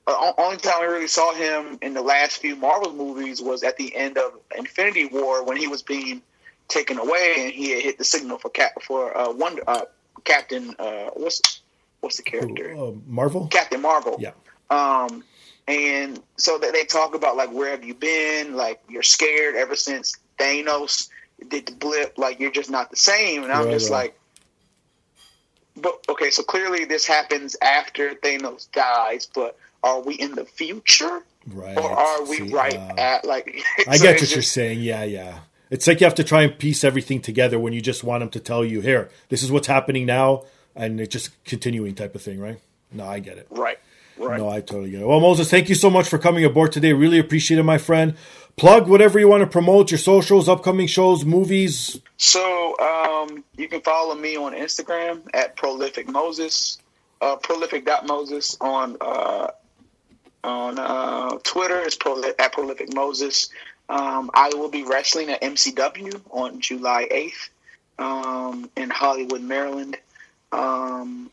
the 0.06 0.12
o- 0.12 0.34
only 0.38 0.58
time 0.58 0.82
we 0.82 0.88
really 0.88 1.08
saw 1.08 1.34
him 1.34 1.80
in 1.82 1.94
the 1.94 2.02
last 2.02 2.40
few 2.40 2.58
Marvel 2.58 2.92
movies 2.92 3.42
was 3.42 3.64
at 3.64 3.78
the 3.78 3.96
end 3.96 4.18
of 4.18 4.34
Infinity 4.58 5.06
War 5.06 5.46
when 5.46 5.56
he 5.56 5.68
was 5.68 5.82
being 5.82 6.22
taken 6.68 6.98
away 6.98 7.36
and 7.38 7.54
he 7.54 7.72
had 7.72 7.84
hit 7.84 7.98
the 7.98 8.04
signal 8.04 8.38
for 8.38 8.50
Cap 8.50 8.82
for 8.82 9.16
uh, 9.18 9.32
Wonder 9.32 9.62
uh, 9.66 9.82
Captain 10.26 10.76
uh, 10.78 11.10
what's 11.14 11.62
what's 12.04 12.18
the 12.18 12.24
character 12.24 12.76
Uh, 12.78 12.92
Marvel. 13.08 13.48
Captain 13.48 13.82
Marvel. 13.82 14.18
Yeah. 14.20 14.32
Um, 14.70 15.24
and 15.68 16.22
so 16.38 16.58
that 16.58 16.74
they 16.74 16.84
talk 16.84 17.16
about 17.16 17.38
like 17.38 17.52
where 17.52 17.72
have 17.72 17.84
you 17.84 17.94
been? 17.94 18.56
Like 18.56 18.82
you're 18.90 19.02
scared 19.04 19.56
ever 19.56 19.76
since 19.76 20.14
Thanos 20.38 21.10
did 21.50 21.66
the 21.68 21.74
blip. 21.74 22.18
Like 22.18 22.40
you're 22.40 22.52
just 22.52 22.70
not 22.70 22.90
the 22.90 22.98
same. 22.98 23.44
And 23.44 23.52
I'm 23.52 23.66
Right, 23.66 23.72
just 23.74 23.90
right. 23.90 23.98
like, 23.98 24.20
but 25.76 26.04
okay, 26.10 26.30
so 26.30 26.44
clearly 26.44 26.86
this 26.86 27.06
happens 27.08 27.56
after 27.62 28.14
Thanos 28.16 28.70
dies. 28.72 29.28
But 29.34 29.58
are 29.84 30.02
we 30.02 30.16
in 30.16 30.36
the 30.36 30.46
future, 30.46 31.24
Right. 31.48 31.78
or 31.78 31.90
are 31.92 32.24
we 32.26 32.38
See, 32.38 32.54
right 32.54 32.76
uh, 32.76 32.94
at 32.98 33.26
like? 33.26 33.64
I 33.88 33.98
so 33.98 34.04
get 34.04 34.22
what 34.22 34.32
you're 34.34 34.42
saying. 34.44 34.82
Yeah, 34.82 35.04
yeah. 35.04 35.40
It's 35.70 35.88
like 35.88 36.00
you 36.02 36.06
have 36.06 36.16
to 36.16 36.24
try 36.24 36.44
and 36.44 36.58
piece 36.60 36.84
everything 36.84 37.22
together 37.22 37.58
when 37.58 37.74
you 37.74 37.82
just 37.82 38.04
want 38.04 38.20
them 38.22 38.30
to 38.32 38.40
tell 38.40 38.64
you, 38.64 38.82
here, 38.82 39.10
this 39.30 39.42
is 39.42 39.52
what's 39.52 39.66
happening 39.66 40.06
now, 40.06 40.44
and 40.76 41.00
it's 41.00 41.12
just 41.12 41.44
continuing 41.44 41.96
type 41.96 42.16
of 42.16 42.22
thing, 42.22 42.40
right? 42.40 42.60
No, 42.92 43.06
I 43.06 43.20
get 43.20 43.38
it. 43.38 43.48
Right. 43.50 43.80
Right. 44.18 44.38
No, 44.38 44.48
I 44.48 44.62
totally 44.62 44.92
get 44.92 45.02
it. 45.02 45.08
Well, 45.08 45.20
Moses, 45.20 45.50
thank 45.50 45.70
you 45.70 45.76
so 45.76 45.90
much 45.90 46.08
for 46.08 46.20
coming 46.20 46.46
aboard 46.46 46.72
today. 46.72 46.94
Really 46.94 47.18
appreciate 47.20 47.60
it, 47.60 47.64
my 47.64 47.80
friend. 47.80 48.16
Plug 48.56 48.88
whatever 48.88 49.18
you 49.20 49.28
want 49.28 49.42
to 49.42 49.48
promote, 49.48 49.90
your 49.90 49.98
socials, 49.98 50.48
upcoming 50.48 50.86
shows, 50.86 51.26
movies. 51.26 52.00
So 52.18 52.78
um, 52.80 53.44
you 53.58 53.68
can 53.68 53.82
follow 53.82 54.14
me 54.14 54.38
on 54.38 54.54
Instagram 54.54 55.22
at 55.34 55.56
prolific 55.56 56.08
Moses, 56.08 56.78
uh, 57.22 57.36
prolific.moses 57.38 58.58
on 58.62 58.98
uh, 59.02 59.48
on 60.44 60.78
uh, 60.78 61.40
Twitter 61.44 61.80
is 61.80 61.96
proli- 61.96 62.34
at 62.38 62.54
prolific 62.54 62.94
Moses. 62.94 63.50
Um, 63.90 64.30
I 64.34 64.50
will 64.54 64.70
be 64.70 64.84
wrestling 64.84 65.30
at 65.30 65.42
MCW 65.42 66.22
on 66.30 66.60
July 66.62 67.08
eighth 67.10 67.50
um, 67.98 68.70
in 68.76 68.90
Hollywood, 68.90 69.42
Maryland. 69.42 69.98
Um, 70.54 71.32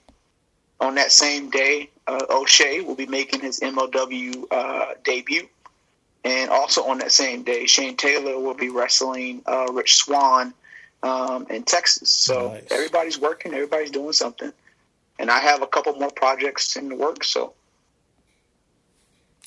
on 0.81 0.95
that 0.95 1.13
same 1.13 1.51
day, 1.51 1.91
uh, 2.07 2.25
O'Shay 2.31 2.81
will 2.81 2.95
be 2.95 3.07
making 3.07 3.41
his 3.41 3.61
MLW 3.61 4.45
uh, 4.51 4.95
debut. 5.05 5.47
And 6.25 6.51
also 6.51 6.85
on 6.85 6.99
that 6.99 7.13
same 7.13 7.43
day, 7.43 7.67
Shane 7.67 7.97
Taylor 7.97 8.39
will 8.39 8.55
be 8.55 8.69
wrestling 8.69 9.43
uh, 9.47 9.67
Rich 9.73 9.97
Swann 9.97 10.55
um, 11.03 11.47
in 11.51 11.63
Texas. 11.63 12.11
So 12.11 12.53
Nice. 12.53 12.67
everybody's 12.71 13.19
working, 13.19 13.55
everybody's 13.55 13.91
doing 13.91 14.13
something. 14.13 14.53
And 15.19 15.31
I 15.31 15.39
have 15.39 15.63
a 15.63 15.67
couple 15.67 15.95
more 15.95 16.11
projects 16.11 16.77
in 16.77 16.89
the 16.89 16.97
works. 16.97 17.29
So 17.29 17.53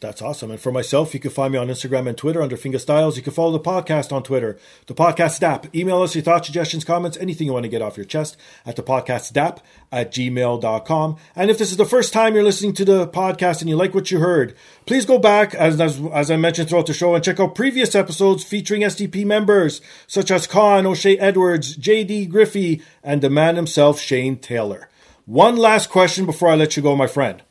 That's 0.03 0.21
awesome. 0.21 0.51
And 0.51 0.59
for 0.59 0.69
myself, 0.69 1.13
you 1.13 1.21
can 1.21 1.31
find 1.31 1.53
me 1.53 1.57
on 1.57 1.69
Instagram 1.69 2.09
and 2.09 2.17
Twitter 2.17 2.41
under 2.41 2.57
Fingastylz. 2.57 3.15
You 3.15 3.21
can 3.21 3.31
follow 3.31 3.53
the 3.53 3.59
podcast 3.61 4.11
on 4.11 4.21
Twitter, 4.21 4.57
dapodcastdap. 4.85 5.73
Email 5.73 6.01
us 6.01 6.13
your 6.13 6.25
thoughts, 6.25 6.47
suggestions, 6.47 6.83
comments, 6.83 7.15
anything 7.15 7.47
you 7.47 7.53
want 7.53 7.63
to 7.63 7.69
get 7.69 7.81
off 7.81 7.95
your 7.95 8.05
chest 8.05 8.35
at 8.65 8.75
dapodcastdap 8.75 9.59
at 9.93 10.11
gmail.com. 10.11 11.15
And 11.37 11.49
if 11.49 11.57
this 11.57 11.71
is 11.71 11.77
the 11.77 11.85
first 11.85 12.11
time 12.11 12.35
you're 12.35 12.43
listening 12.43 12.73
to 12.73 12.83
the 12.83 13.07
podcast 13.07 13.61
and 13.61 13.69
you 13.69 13.77
like 13.77 13.95
what 13.95 14.11
you 14.11 14.19
heard, 14.19 14.57
please 14.85 15.05
go 15.05 15.17
back, 15.17 15.55
as, 15.55 15.79
as, 15.79 16.01
as 16.13 16.29
I 16.29 16.35
mentioned 16.35 16.67
throughout 16.67 16.87
the 16.87 16.93
show, 16.93 17.15
and 17.15 17.23
check 17.23 17.39
out 17.39 17.55
previous 17.55 17.95
episodes 17.95 18.43
featuring 18.43 18.81
STP 18.81 19.25
members 19.25 19.79
such 20.05 20.31
as 20.31 20.47
Kaun, 20.47 20.85
O'Shay 20.85 21.15
Edwards, 21.15 21.77
JD 21.77 22.27
Griffey, 22.27 22.81
and 23.05 23.21
the 23.21 23.29
man 23.29 23.55
himself, 23.55 24.01
Shane 24.01 24.35
Taylor. 24.35 24.89
One 25.25 25.55
last 25.55 25.89
question 25.89 26.25
before 26.25 26.49
I 26.49 26.55
let 26.55 26.75
you 26.75 26.83
go, 26.83 26.93
my 26.93 27.07
friend. 27.07 27.41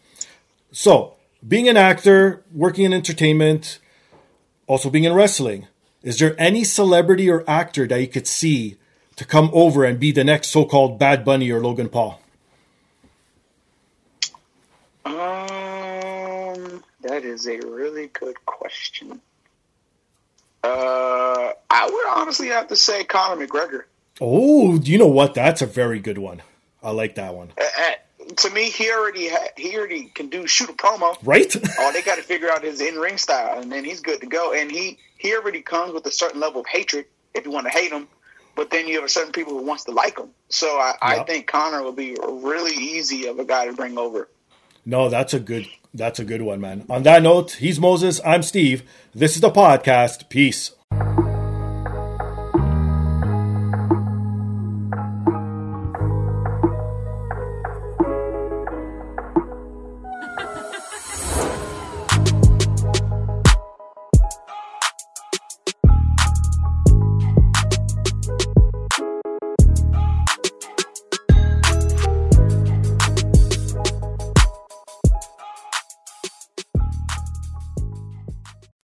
So, 0.71 1.15
being 1.47 1.69
an 1.69 1.77
actor, 1.77 2.43
working 2.53 2.85
in 2.85 2.93
entertainment, 2.93 3.79
also 4.67 4.91
being 4.91 5.05
in 5.05 5.13
wrestling, 5.13 5.67
is 6.03 6.19
there 6.19 6.35
any 6.39 6.65
celebrity 6.65 7.31
or 7.31 7.45
actor 7.49 7.87
that 7.87 8.01
you 8.01 8.09
could 8.09 8.27
see 8.27 8.77
to 9.17 9.25
come 9.25 9.51
over 9.53 9.85
and 9.85 10.01
be 10.01 10.13
the 10.13 10.25
next 10.25 10.49
so-called 10.49 10.99
Bad 10.99 11.25
Bunny 11.25 11.51
or 11.51 11.61
Logan 11.61 11.89
Paul? 11.89 12.21
um, 15.05 16.83
that 17.03 17.25
is 17.25 17.47
a 17.47 17.59
really 17.59 18.09
good 18.09 18.45
question. 18.47 19.21
Uh, 20.63 21.51
I 21.71 21.87
would 21.87 22.21
honestly 22.21 22.49
have 22.49 22.69
to 22.69 22.77
say 22.77 23.03
Conor 23.05 23.45
McGregor. 23.45 23.83
Oh, 24.21 24.79
you 24.79 24.99
know 24.99 25.09
what? 25.09 25.35
That's 25.35 25.61
a 25.61 25.67
very 25.67 25.99
good 25.99 26.19
one. 26.19 26.43
I 26.83 26.91
like 26.91 27.17
that 27.17 27.35
one. 27.35 27.53
To 28.37 28.51
me, 28.51 28.71
he 28.71 28.91
already 28.91 29.29
ha- 29.29 29.49
he 29.57 29.77
already 29.77 30.05
can 30.05 30.29
do 30.29 30.47
shoot 30.47 30.71
a 30.71 30.73
promo. 30.73 31.17
Right? 31.23 31.55
Oh, 31.79 31.93
they 31.93 32.03
got 32.03 32.17
to 32.17 32.23
figure 32.23 32.51
out 32.51 32.63
his 32.63 32.81
in 32.81 32.97
ring 32.97 33.19
style, 33.19 33.61
and 33.61 33.71
then 33.71 33.85
he's 33.85 34.01
good 34.01 34.21
to 34.21 34.27
go. 34.27 34.53
And 34.53 34.71
he 34.71 34.99
he 35.19 35.35
already 35.35 35.63
comes 35.63 35.93
with 35.93 36.07
a 36.07 36.11
certain 36.13 36.41
level 36.41 36.61
of 36.61 36.67
hatred 36.67 37.07
if 37.35 37.45
you 37.45 37.51
want 37.51 37.67
to 37.67 37.73
hate 37.73 37.93
him, 37.93 38.09
but 38.55 38.71
then 38.71 38.87
you 38.89 38.97
have 38.97 39.05
a 39.05 39.09
certain 39.09 39.33
people 39.33 39.55
who 39.55 39.65
wants 39.65 39.85
to 39.85 39.91
like 39.93 40.19
him. 40.19 40.31
So 40.49 40.67
I, 40.67 40.95
I 41.01 41.23
think 41.25 41.47
Conor 41.47 41.83
will 41.83 41.93
be 41.93 42.17
really 42.21 42.75
easy 42.75 43.27
of 43.27 43.39
a 43.39 43.45
guy 43.45 43.67
to 43.67 43.73
bring 43.73 43.97
over. 43.99 44.29
No, 44.85 45.09
that's 45.09 45.33
a 45.33 45.41
good 45.41 45.67
that's 45.95 46.19
a 46.19 46.25
good 46.25 46.43
one, 46.43 46.61
man. 46.61 46.87
On 46.89 47.03
that 47.05 47.23
note, 47.23 47.53
he's 47.53 47.79
Moses. 47.79 48.21
I'm 48.25 48.43
Steve. 48.43 48.83
This 49.15 49.35
is 49.35 49.41
the 49.41 49.51
podcast. 49.51 50.29
Peace. 50.29 50.73